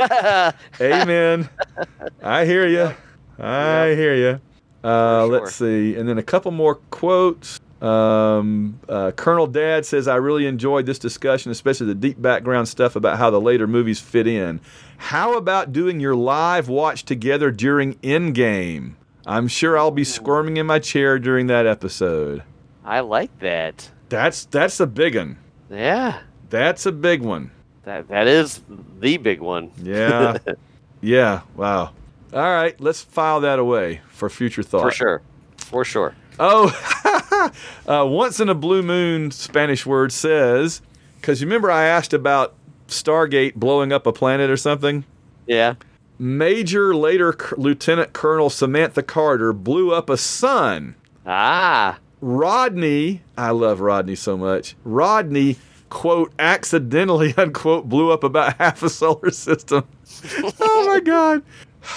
[0.80, 1.48] Amen.
[2.22, 2.94] I hear you.
[3.38, 4.40] I hear you.
[4.82, 5.94] Uh, For Let's see.
[5.94, 7.60] And then a couple more quotes.
[7.82, 12.96] Um, uh, Colonel Dad says, I really enjoyed this discussion, especially the deep background stuff
[12.96, 14.60] about how the later movies fit in.
[14.96, 18.94] How about doing your live watch together during Endgame?
[19.26, 22.44] I'm sure I'll be squirming in my chair during that episode.
[22.84, 23.90] I like that.
[24.08, 25.38] That's that's a big one.
[25.68, 26.20] Yeah.
[26.48, 27.50] That's a big one.
[27.82, 28.62] That that is
[29.00, 29.72] the big one.
[29.82, 30.38] Yeah.
[31.00, 31.40] yeah.
[31.56, 31.92] Wow.
[32.32, 32.80] All right.
[32.80, 34.82] Let's file that away for future thought.
[34.82, 35.22] For sure.
[35.56, 36.14] For sure.
[36.38, 37.50] Oh,
[37.88, 40.82] uh, once in a blue moon Spanish word says,
[41.20, 42.54] because you remember I asked about
[42.88, 45.04] Stargate blowing up a planet or something?
[45.46, 45.74] Yeah.
[46.18, 50.94] Major later C- Lieutenant Colonel Samantha Carter blew up a sun.
[51.26, 51.98] Ah.
[52.20, 54.74] Rodney, I love Rodney so much.
[54.84, 55.56] Rodney,
[55.90, 59.84] quote, accidentally, unquote, blew up about half a solar system.
[60.60, 61.42] oh my God.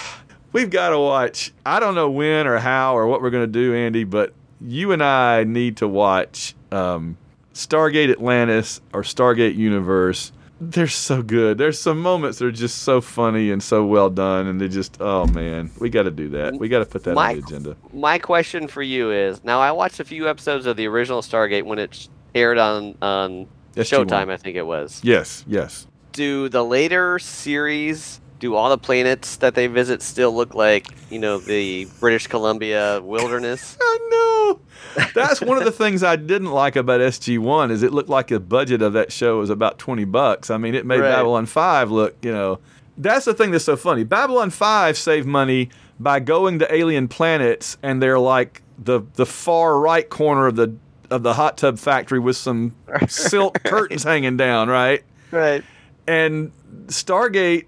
[0.51, 1.53] We've got to watch.
[1.63, 4.91] I don't know when or how or what we're going to do, Andy, but you
[4.91, 7.17] and I need to watch um,
[7.53, 10.31] Stargate Atlantis or Stargate Universe.
[10.61, 11.57] They're so good.
[11.57, 14.97] There's some moments that are just so funny and so well done, and they just,
[14.99, 16.55] oh man, we got to do that.
[16.55, 17.75] We got to put that My- on the agenda.
[17.93, 21.63] My question for you is: Now, I watched a few episodes of the original Stargate
[21.63, 24.05] when it aired on on SG1.
[24.07, 24.29] Showtime.
[24.29, 24.99] I think it was.
[25.03, 25.87] Yes, yes.
[26.11, 28.19] Do the later series?
[28.39, 33.01] Do all the planets that they visit still look like you know the British Columbia
[33.01, 33.77] wilderness?
[35.13, 38.39] That's one of the things I didn't like about SG1 is it looked like the
[38.39, 40.49] budget of that show was about 20 bucks.
[40.49, 41.09] I mean, it made Right.
[41.11, 42.59] Babylon 5 look, you know,
[42.97, 44.03] That's the thing that's so funny.
[44.03, 45.69] Babylon 5 saved money
[45.99, 50.73] by going to alien planets and they're like the the far right corner of the
[51.09, 52.75] of the hot tub factory with some
[53.07, 55.03] silk curtains hanging down, right?
[55.31, 55.63] Right.
[56.07, 56.51] And
[56.87, 57.65] Stargate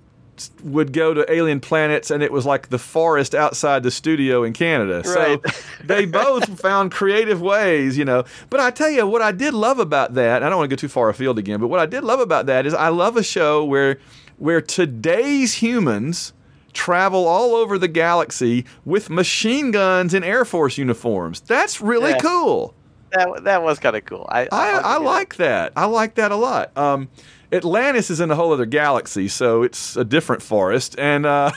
[0.63, 4.53] would go to alien planets and it was like the forest outside the studio in
[4.53, 5.03] Canada.
[5.05, 5.39] Right.
[5.43, 8.23] So they both found creative ways, you know.
[8.49, 10.79] But I tell you what I did love about that, I don't want to go
[10.79, 13.23] too far afield again, but what I did love about that is I love a
[13.23, 13.97] show where
[14.37, 16.33] where today's humans
[16.73, 21.41] travel all over the galaxy with machine guns and air force uniforms.
[21.41, 22.17] That's really Yeah.
[22.19, 22.73] cool.
[23.11, 24.25] That that was kind of cool.
[24.29, 25.73] I I, I'll I like that.
[25.75, 26.75] I like that a lot.
[26.77, 27.09] Um,
[27.51, 30.95] Atlantis is in a whole other galaxy, so it's a different forest.
[30.97, 31.51] And uh,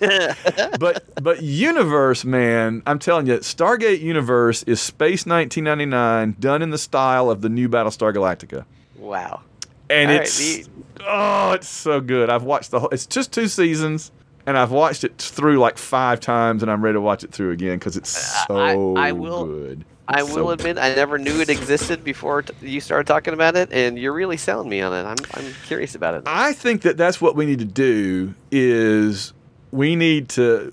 [0.78, 6.78] but but universe, man, I'm telling you, Stargate Universe is Space 1999 done in the
[6.78, 8.64] style of the new Battlestar Galactica,
[8.96, 9.40] wow.
[9.88, 10.66] and All right, it's the-
[11.06, 12.30] oh, it's so good.
[12.30, 12.90] I've watched the whole.
[12.90, 14.12] It's just two seasons.
[14.46, 17.50] And I've watched it through like five times, and I'm ready to watch it through
[17.52, 18.08] again because it's
[18.48, 19.84] so I- I will- good.
[20.10, 23.56] I will so admit I never knew it existed before t- you started talking about
[23.56, 25.04] it, and you're really selling me on it.
[25.08, 26.22] I'm I'm curious about it.
[26.26, 29.32] I think that that's what we need to do is
[29.72, 30.70] we need to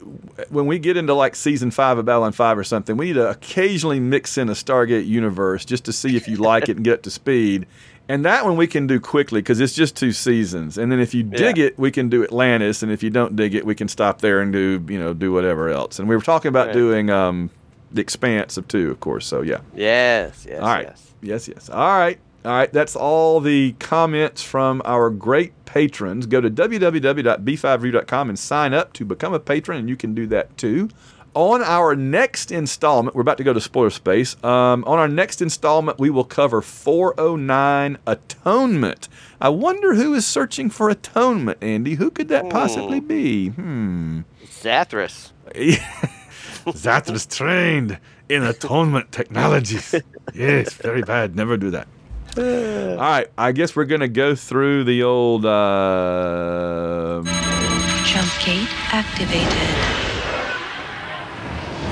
[0.50, 3.30] when we get into like season five of Babylon Five or something, we need to
[3.30, 6.94] occasionally mix in a Stargate universe just to see if you like it and get
[6.96, 7.68] up to speed.
[8.10, 10.78] And that one we can do quickly because it's just two seasons.
[10.78, 11.66] And then if you dig Yeah.
[11.66, 12.82] it, we can do Atlantis.
[12.82, 15.32] And if you don't dig it, we can stop there and do you know do
[15.34, 16.00] whatever else.
[16.00, 16.74] And we were talking about Right.
[16.74, 17.50] doing um,
[17.92, 19.26] the Expanse of two, of course.
[19.26, 19.60] So yeah.
[19.76, 20.86] Yes, yes, All right.
[20.88, 21.14] yes.
[21.22, 21.70] Yes, yes.
[21.70, 22.20] All right.
[22.46, 22.72] All right.
[22.72, 26.26] That's all the comments from our great patrons.
[26.28, 30.56] Go to www.b5review.com and sign up to become a patron, and you can do that
[30.58, 30.90] too.
[31.34, 34.42] On our next installment, we're about to go to spoiler space.
[34.44, 39.08] Um, on our next installment, we will cover 409 Atonement.
[39.40, 41.96] I wonder who is searching for atonement, Andy.
[41.96, 43.50] Who could that possibly be?
[43.50, 44.22] Hmm.
[44.46, 45.32] Zathras.
[46.74, 48.00] Zathras trained
[48.30, 49.96] in atonement technologies.
[50.34, 51.36] Yes, very bad.
[51.38, 51.88] Never do that.
[52.38, 55.46] All right, I guess we're gonna go through the old.
[55.46, 57.24] Uh,
[58.04, 59.48] Jump gate activated.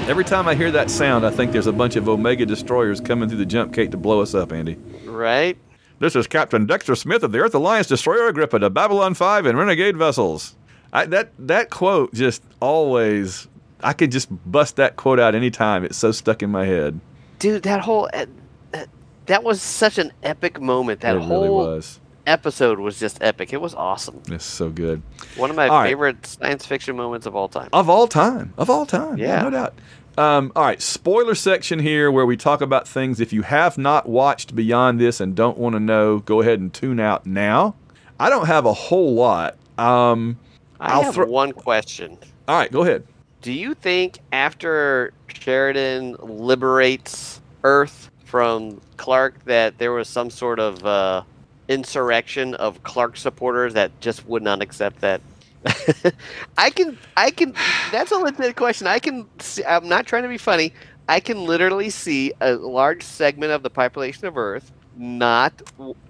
[0.10, 3.30] every time I hear that sound, I think there's a bunch of Omega destroyers coming
[3.30, 4.78] through the jump gate to blow us up, Andy.
[5.06, 5.58] Right?
[6.00, 9.58] This is Captain Dexter Smith of the Earth Alliance Destroyer Agrippa to Babylon 5 and
[9.58, 10.56] Renegade vessels.
[10.92, 13.48] I, that that quote just always.
[13.84, 15.84] I could just bust that quote out anytime.
[15.84, 17.00] It's so stuck in my head.
[17.40, 18.26] Dude, that whole uh,
[18.74, 18.86] uh,
[19.28, 21.02] that was such an epic moment.
[21.02, 22.00] That it whole really was.
[22.26, 23.54] episode was just epic.
[23.54, 24.22] It was awesome.
[24.32, 25.02] It's so good.
[25.36, 25.88] One of my All right.
[25.90, 27.70] favorite science fiction moments of all time.
[27.74, 28.54] Of all time.
[28.58, 29.18] Of all time.
[29.18, 29.42] Yeah, Yeah.
[29.44, 29.74] no doubt.
[30.18, 33.20] Um, all right, spoiler section here where we talk about things.
[33.20, 36.74] If you have not watched beyond this and don't want to know, go ahead and
[36.74, 37.76] tune out now.
[38.18, 39.58] I don't have a whole lot.
[39.78, 40.38] Um,
[40.80, 42.18] I I'll have throw- one question.
[42.48, 43.04] all right, go ahead.
[43.46, 50.84] Do you think after Sheridan liberates Earth from Clark that there was some sort of
[50.84, 51.22] uh,
[51.68, 55.22] insurrection of Clark supporters that just would not accept that?
[56.58, 57.54] I can, I can.
[57.92, 58.88] That's a legit question.
[58.88, 59.28] I can.
[59.38, 60.74] See, I'm not trying to be funny.
[61.08, 65.54] I can literally see a large segment of the population of Earth not,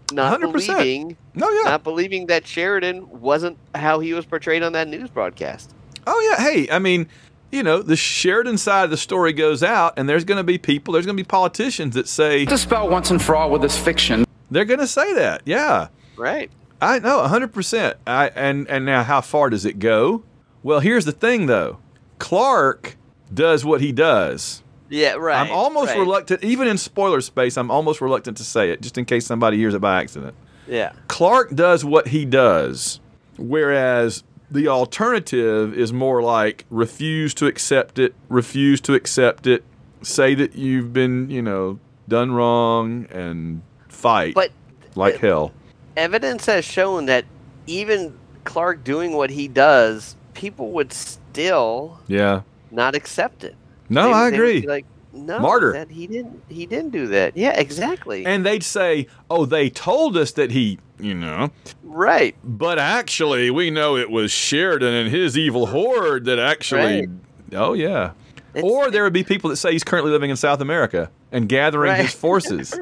[0.10, 0.54] not 100%.
[0.54, 1.64] believing, No, yeah.
[1.64, 5.74] not believing that Sheridan wasn't how he was portrayed on that news broadcast.
[6.08, 6.44] Oh, yeah.
[6.44, 7.08] Hey, I mean,
[7.56, 10.58] you know, the Sheridan side of the story goes out, and there's going to be
[10.58, 13.78] people, there's going to be politicians that say, Dispel once and for all with this
[13.78, 14.26] fiction.
[14.52, 15.42] they're going to say that.
[15.46, 15.88] Yeah.
[16.18, 16.52] Right.
[16.82, 17.98] I know, hundred percent.
[18.06, 20.24] I and and now how far does it go?
[20.62, 21.80] Well, here's the thing though.
[22.20, 22.98] Clark
[23.34, 24.62] does what he does.
[24.90, 25.40] Yeah, right.
[25.40, 26.00] I'm almost right.
[26.00, 27.58] reluctant, even in spoiler space.
[27.58, 30.36] I'm almost reluctant to say it, just in case somebody hears it by accident.
[30.68, 30.92] Yeah.
[31.08, 33.00] Clark does what he does,
[33.38, 39.64] whereas the alternative is more like refuse to accept it, refuse to accept it,
[40.02, 44.52] say that you've been, you know, done wrong, and fight But
[44.96, 45.52] like uh, hell.
[45.98, 47.26] evidence has shown that
[47.68, 52.42] even Clark doing what he does, people would still Yeah.
[52.72, 53.56] not accept it.
[53.90, 54.62] No, They- I they agree.
[54.68, 54.86] like,
[55.16, 55.72] no, Martyr.
[55.74, 56.42] That he didn't.
[56.50, 57.36] He didn't do that.
[57.38, 58.26] Yeah, exactly.
[58.26, 61.52] and they'd say, "Oh, they told us that he, you know,
[61.84, 62.36] right.
[62.44, 67.10] but actually, we know it was Sheridan and his evil horde that actually." Right.
[67.54, 68.12] Oh yeah.
[68.54, 71.50] It's- or there would be people that say he's currently living in South America and
[71.50, 72.02] gathering Right.
[72.06, 72.74] his forces,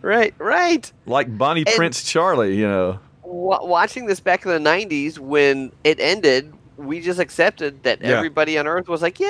[0.00, 0.32] Right.
[0.38, 0.92] Right.
[1.06, 2.56] like Bonnie And- Prince Charlie.
[2.56, 3.00] You know.
[3.22, 8.10] Wa watching this back in the '90s when it ended, we just accepted that Yeah.
[8.16, 9.26] everybody on Earth was like, "Yay!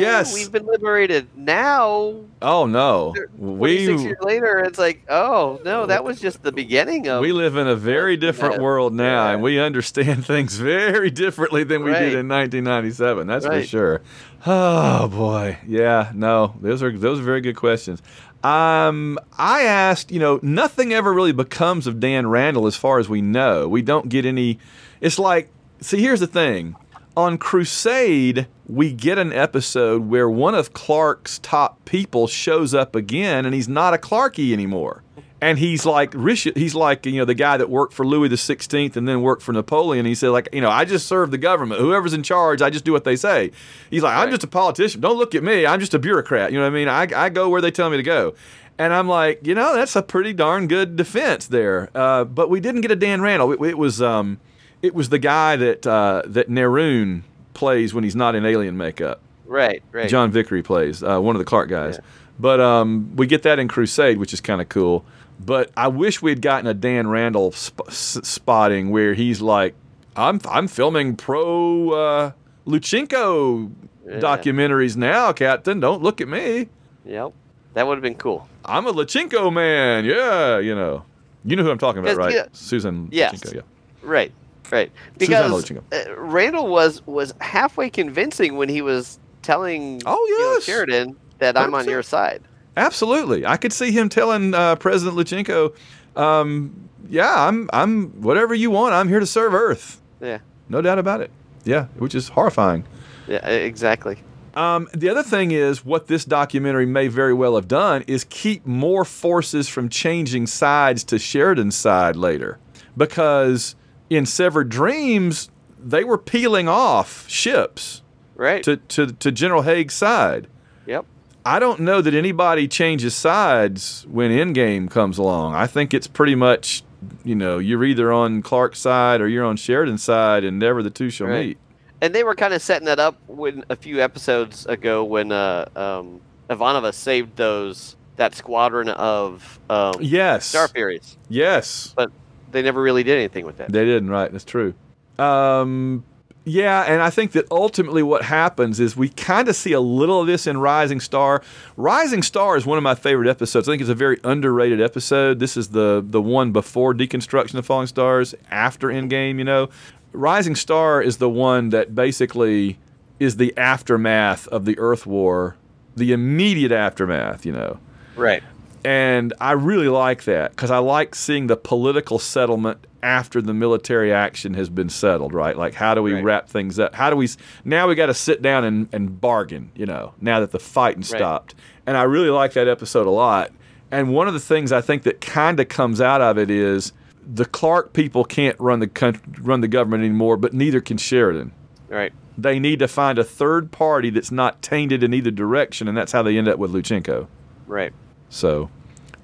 [0.00, 0.34] Yes.
[0.34, 6.02] we've been liberated." Now, Oh no, 26 we years later, it's like, "Oh no, that
[6.04, 8.60] was just the beginning of." we live in a very different Yeah.
[8.62, 9.32] world now, Yeah.
[9.34, 12.00] and we understand things very differently than we Right.
[12.00, 13.26] did in 1997.
[13.28, 14.00] That's for sure.
[14.44, 18.02] Oh boy, yeah, no, those are those are very good questions.
[18.42, 23.08] Um, I asked, you know, nothing ever really becomes of Dan Randall as far as
[23.08, 23.68] we know.
[23.68, 24.58] We don't get any.
[25.00, 25.48] It's like,
[25.82, 26.76] see, here's the thing.
[27.16, 33.44] On Crusade, we get an episode where one of Clark's top people shows up again,
[33.44, 35.02] and he's not a Clarkie anymore.
[35.42, 38.96] And he's like he's like you know the guy that worked for Louis the Sixteenth
[38.96, 40.06] and then worked for Napoleon.
[40.06, 41.80] He said like you know I just serve the government.
[41.80, 43.50] Whoever's in charge, I just do what they say.
[43.90, 45.00] He's like I'm just a politician.
[45.00, 45.66] Don't look at me.
[45.66, 46.52] I'm just a bureaucrat.
[46.52, 46.88] You know what I mean?
[46.88, 48.34] I, I go where they tell me to go.
[48.78, 51.90] And I'm like, you know, that's a pretty darn good defense there.
[51.92, 53.52] Uh, but we didn't get a Dan Randall.
[53.52, 54.38] It, it was um,
[54.82, 57.22] it was the guy that uh, that Neroon
[57.54, 59.20] plays when he's not in alien makeup.
[59.46, 60.08] right, right.
[60.08, 61.98] John Vickery plays uh, one of the Clark guys.
[62.38, 65.04] But um, we get that in Crusade, which is kind of cool.
[65.38, 69.74] But I wish we'd gotten a Dan Randall sp- s- spotting where he's like,
[70.16, 72.32] "I'm I'm filming pro uh,
[72.66, 73.70] Luchenko
[74.06, 75.78] documentaries now, Captain.
[75.80, 76.68] Don't look at me.
[77.04, 77.32] Yep,
[77.74, 78.48] that would have been cool.
[78.64, 80.04] I'm a Luchenko man.
[80.04, 81.04] Yeah, you know,
[81.44, 82.34] you know who I'm talking about, right?
[82.34, 82.46] yeah.
[82.52, 83.34] Susan Yes.
[83.40, 83.54] Luchenko.
[83.56, 83.60] Yeah.
[84.02, 84.32] Right,
[84.72, 84.90] right.
[85.18, 90.64] Because uh, Randall was was halfway convincing when he was telling Oh, you know, yes.
[90.64, 92.42] Sheridan that I'm on your side.
[92.76, 95.74] Absolutely, I could see him telling uh, President Luchenko,
[96.16, 98.94] um, "Yeah, I'm I'm whatever you want.
[98.94, 100.38] I'm here to serve Earth." Yeah,
[100.68, 101.30] No doubt about it.
[101.64, 102.84] Yeah, which is horrifying.
[103.28, 104.18] yeah, exactly.
[104.54, 108.66] Um, the other thing is, what this documentary may very well have done is keep
[108.66, 112.58] more forces from changing sides to Sheridan's side later.
[112.96, 113.74] Because
[114.16, 115.50] in Severed Dreams,
[115.82, 118.02] they were peeling off ships
[118.36, 118.62] Right.
[118.64, 120.46] to, to, to General Hague's side.
[120.86, 121.04] yep.
[121.44, 125.54] I don't know that anybody changes sides when Endgame comes along.
[125.56, 126.84] I think it's pretty much,
[127.24, 130.90] you know, you're either on Clark's side or you're on Sheridan's side, and never the
[130.90, 131.46] two shall Right.
[131.48, 131.58] meet.
[132.00, 135.68] And they were kind of setting that up when a few episodes ago when uh,
[135.74, 140.52] um, Ivanova saved those that squadron of um, Yes.
[140.54, 141.92] Starfuries, Yes.
[141.96, 142.10] but
[142.52, 143.72] they never really did anything with that.
[143.72, 144.30] They didn't, right?
[144.30, 144.74] That's true.
[145.18, 146.04] Um,
[146.44, 150.20] yeah, and I think that ultimately what happens is we kind of see a little
[150.20, 151.42] of this in Rising Star.
[151.76, 153.68] Rising Star is one of my favorite episodes.
[153.68, 155.38] I think it's a very underrated episode.
[155.38, 159.38] This is the the one before Deconstruction of Falling Stars, after Endgame.
[159.38, 159.68] You know,
[160.12, 162.76] Rising Star is the one that basically
[163.20, 165.56] is the aftermath of the Earth War,
[165.94, 167.46] the immediate aftermath.
[167.46, 167.78] You know.
[168.16, 168.42] Right.
[168.84, 174.12] And I really like that because I like seeing the political settlement after the military
[174.12, 175.56] action has been settled, right?
[175.56, 176.24] Like, how do we Right.
[176.24, 176.94] wrap things up?
[176.94, 177.28] How do we,
[177.64, 181.00] now we got to sit down and, and bargain, you know, now that the fighting
[181.00, 181.06] Right.
[181.18, 181.54] stopped.
[181.86, 183.50] And I really like that episode a lot.
[183.90, 186.92] And one of the things I think that kind of comes out of it is
[187.26, 191.52] the Clark people can't run the country, run the government anymore, but neither can Sheridan.
[191.88, 192.12] Right.
[192.38, 196.12] They need to find a third party that's not tainted in either direction, and that's
[196.12, 197.26] how they end up with Luchenko.
[197.66, 197.92] Right.
[198.32, 198.70] So,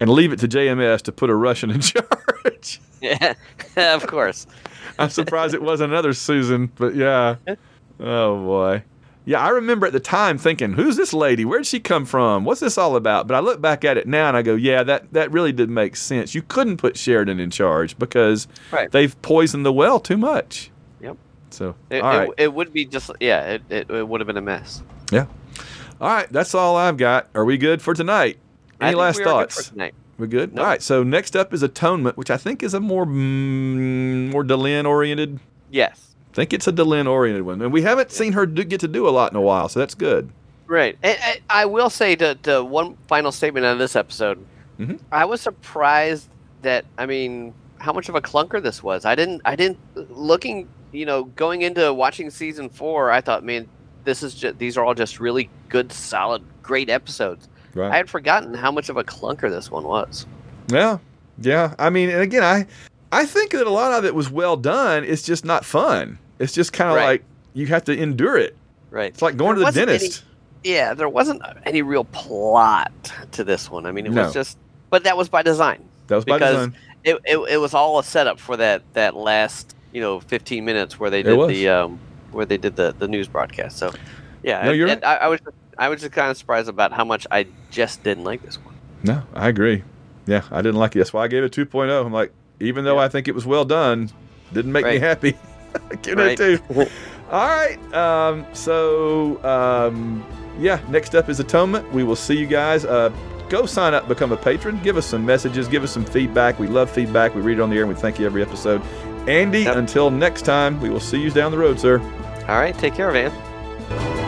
[0.01, 2.81] and leave it to JMS to put a Russian in charge.
[3.01, 3.35] Yeah.
[3.77, 4.47] of course.
[4.99, 7.37] I'm surprised it wasn't another Susan, but yeah.
[7.99, 8.83] Oh boy.
[9.25, 11.45] Yeah, I remember at the time thinking, "Who's this lady?
[11.45, 12.45] Where'd she come from?
[12.45, 14.83] What's this all about?" But I look back at it now and I go, "Yeah,
[14.85, 16.35] that that really did make sense.
[16.35, 18.91] You couldn't put Sheridan in charge because Right.
[18.91, 20.71] they've poisoned the well too much."
[21.01, 21.17] Yep.
[21.51, 23.45] So, It, all it, it would be just yeah.
[23.55, 24.83] It, it, it would have been a mess.
[25.13, 25.27] yeah,
[26.01, 26.31] all right.
[26.33, 27.29] That's all I've got.
[27.35, 28.39] Are we good for tonight?
[28.81, 29.73] Any last we are good thoughts?
[30.19, 30.55] We're good.
[30.55, 30.63] No.
[30.63, 30.83] All right.
[30.83, 35.39] So next up is Atonement, which I think is a more mm, more Delenn oriented.
[35.71, 36.15] Yes.
[36.33, 38.89] I think it's a Delenn oriented one, and we haven't seen her do, get to
[38.89, 40.31] do a lot in a while, so that's good.
[40.67, 40.97] Right.
[41.03, 44.45] And, and I will say to, to one final statement on this episode.
[44.79, 45.01] Mhm.
[45.11, 46.29] I was surprised
[46.63, 49.05] that I mean how much of a clunker this was.
[49.05, 49.79] I didn't I didn't
[50.11, 53.11] looking you know going into watching season four.
[53.11, 53.69] I thought man
[54.05, 57.49] this is just these are all just really good solid great episodes.
[57.79, 57.93] Right.
[57.93, 60.27] I had forgotten how much of a clunker this one was.
[60.69, 60.99] yeah.
[61.41, 61.75] Yeah.
[61.79, 62.67] I mean, and again, I
[63.13, 65.05] I think that a lot of it was well done.
[65.05, 66.19] It's just not fun.
[66.41, 67.07] It's just kind of Right.
[67.07, 67.25] like
[67.55, 68.57] you have to endure it.
[68.91, 69.11] Right.
[69.11, 70.25] It's like going There to the wasn't any- dentist.
[70.65, 72.93] yeah, there wasn't any real plot
[73.33, 73.87] to this one.
[73.87, 74.25] I mean, it No.
[74.25, 74.59] was just,
[74.91, 75.85] but that was by design.
[76.09, 76.77] That was by because design.
[77.05, 80.99] It, it, it was all a setup for that that last you know 15 minutes
[80.99, 81.99] where they did the um
[82.33, 83.79] where they did the, the news broadcast.
[83.79, 83.93] So
[84.43, 85.41] yeah, No, and- you're and I, I was
[85.79, 88.75] I was just kind of surprised about how much I just didn't like this one.
[89.05, 89.85] No, I agree.
[90.27, 90.99] Yeah, I didn't like it.
[90.99, 92.05] That's why I gave it 2.0.
[92.05, 93.05] I'm like, even though Yeah.
[93.05, 94.11] I think it was well done,
[94.53, 95.37] didn't make me happy.
[96.03, 96.39] Give Right.
[96.39, 96.87] it a two.
[97.31, 97.79] All right.
[97.95, 100.25] Um, so, um,
[100.59, 101.91] yeah, next up is Atonement.
[101.93, 102.85] We will see you guys.
[102.85, 103.11] Uh,
[103.49, 104.81] go sign up, become a patron.
[104.83, 105.69] Give us some messages.
[105.69, 106.59] Give us some feedback.
[106.59, 107.35] We love feedback.
[107.35, 108.83] We read it on the air and we thank you every episode.
[109.29, 109.77] Andy, Yep.
[109.77, 112.01] until next time, we will see you down the road, sir.
[112.49, 114.28] All right, take care, Van.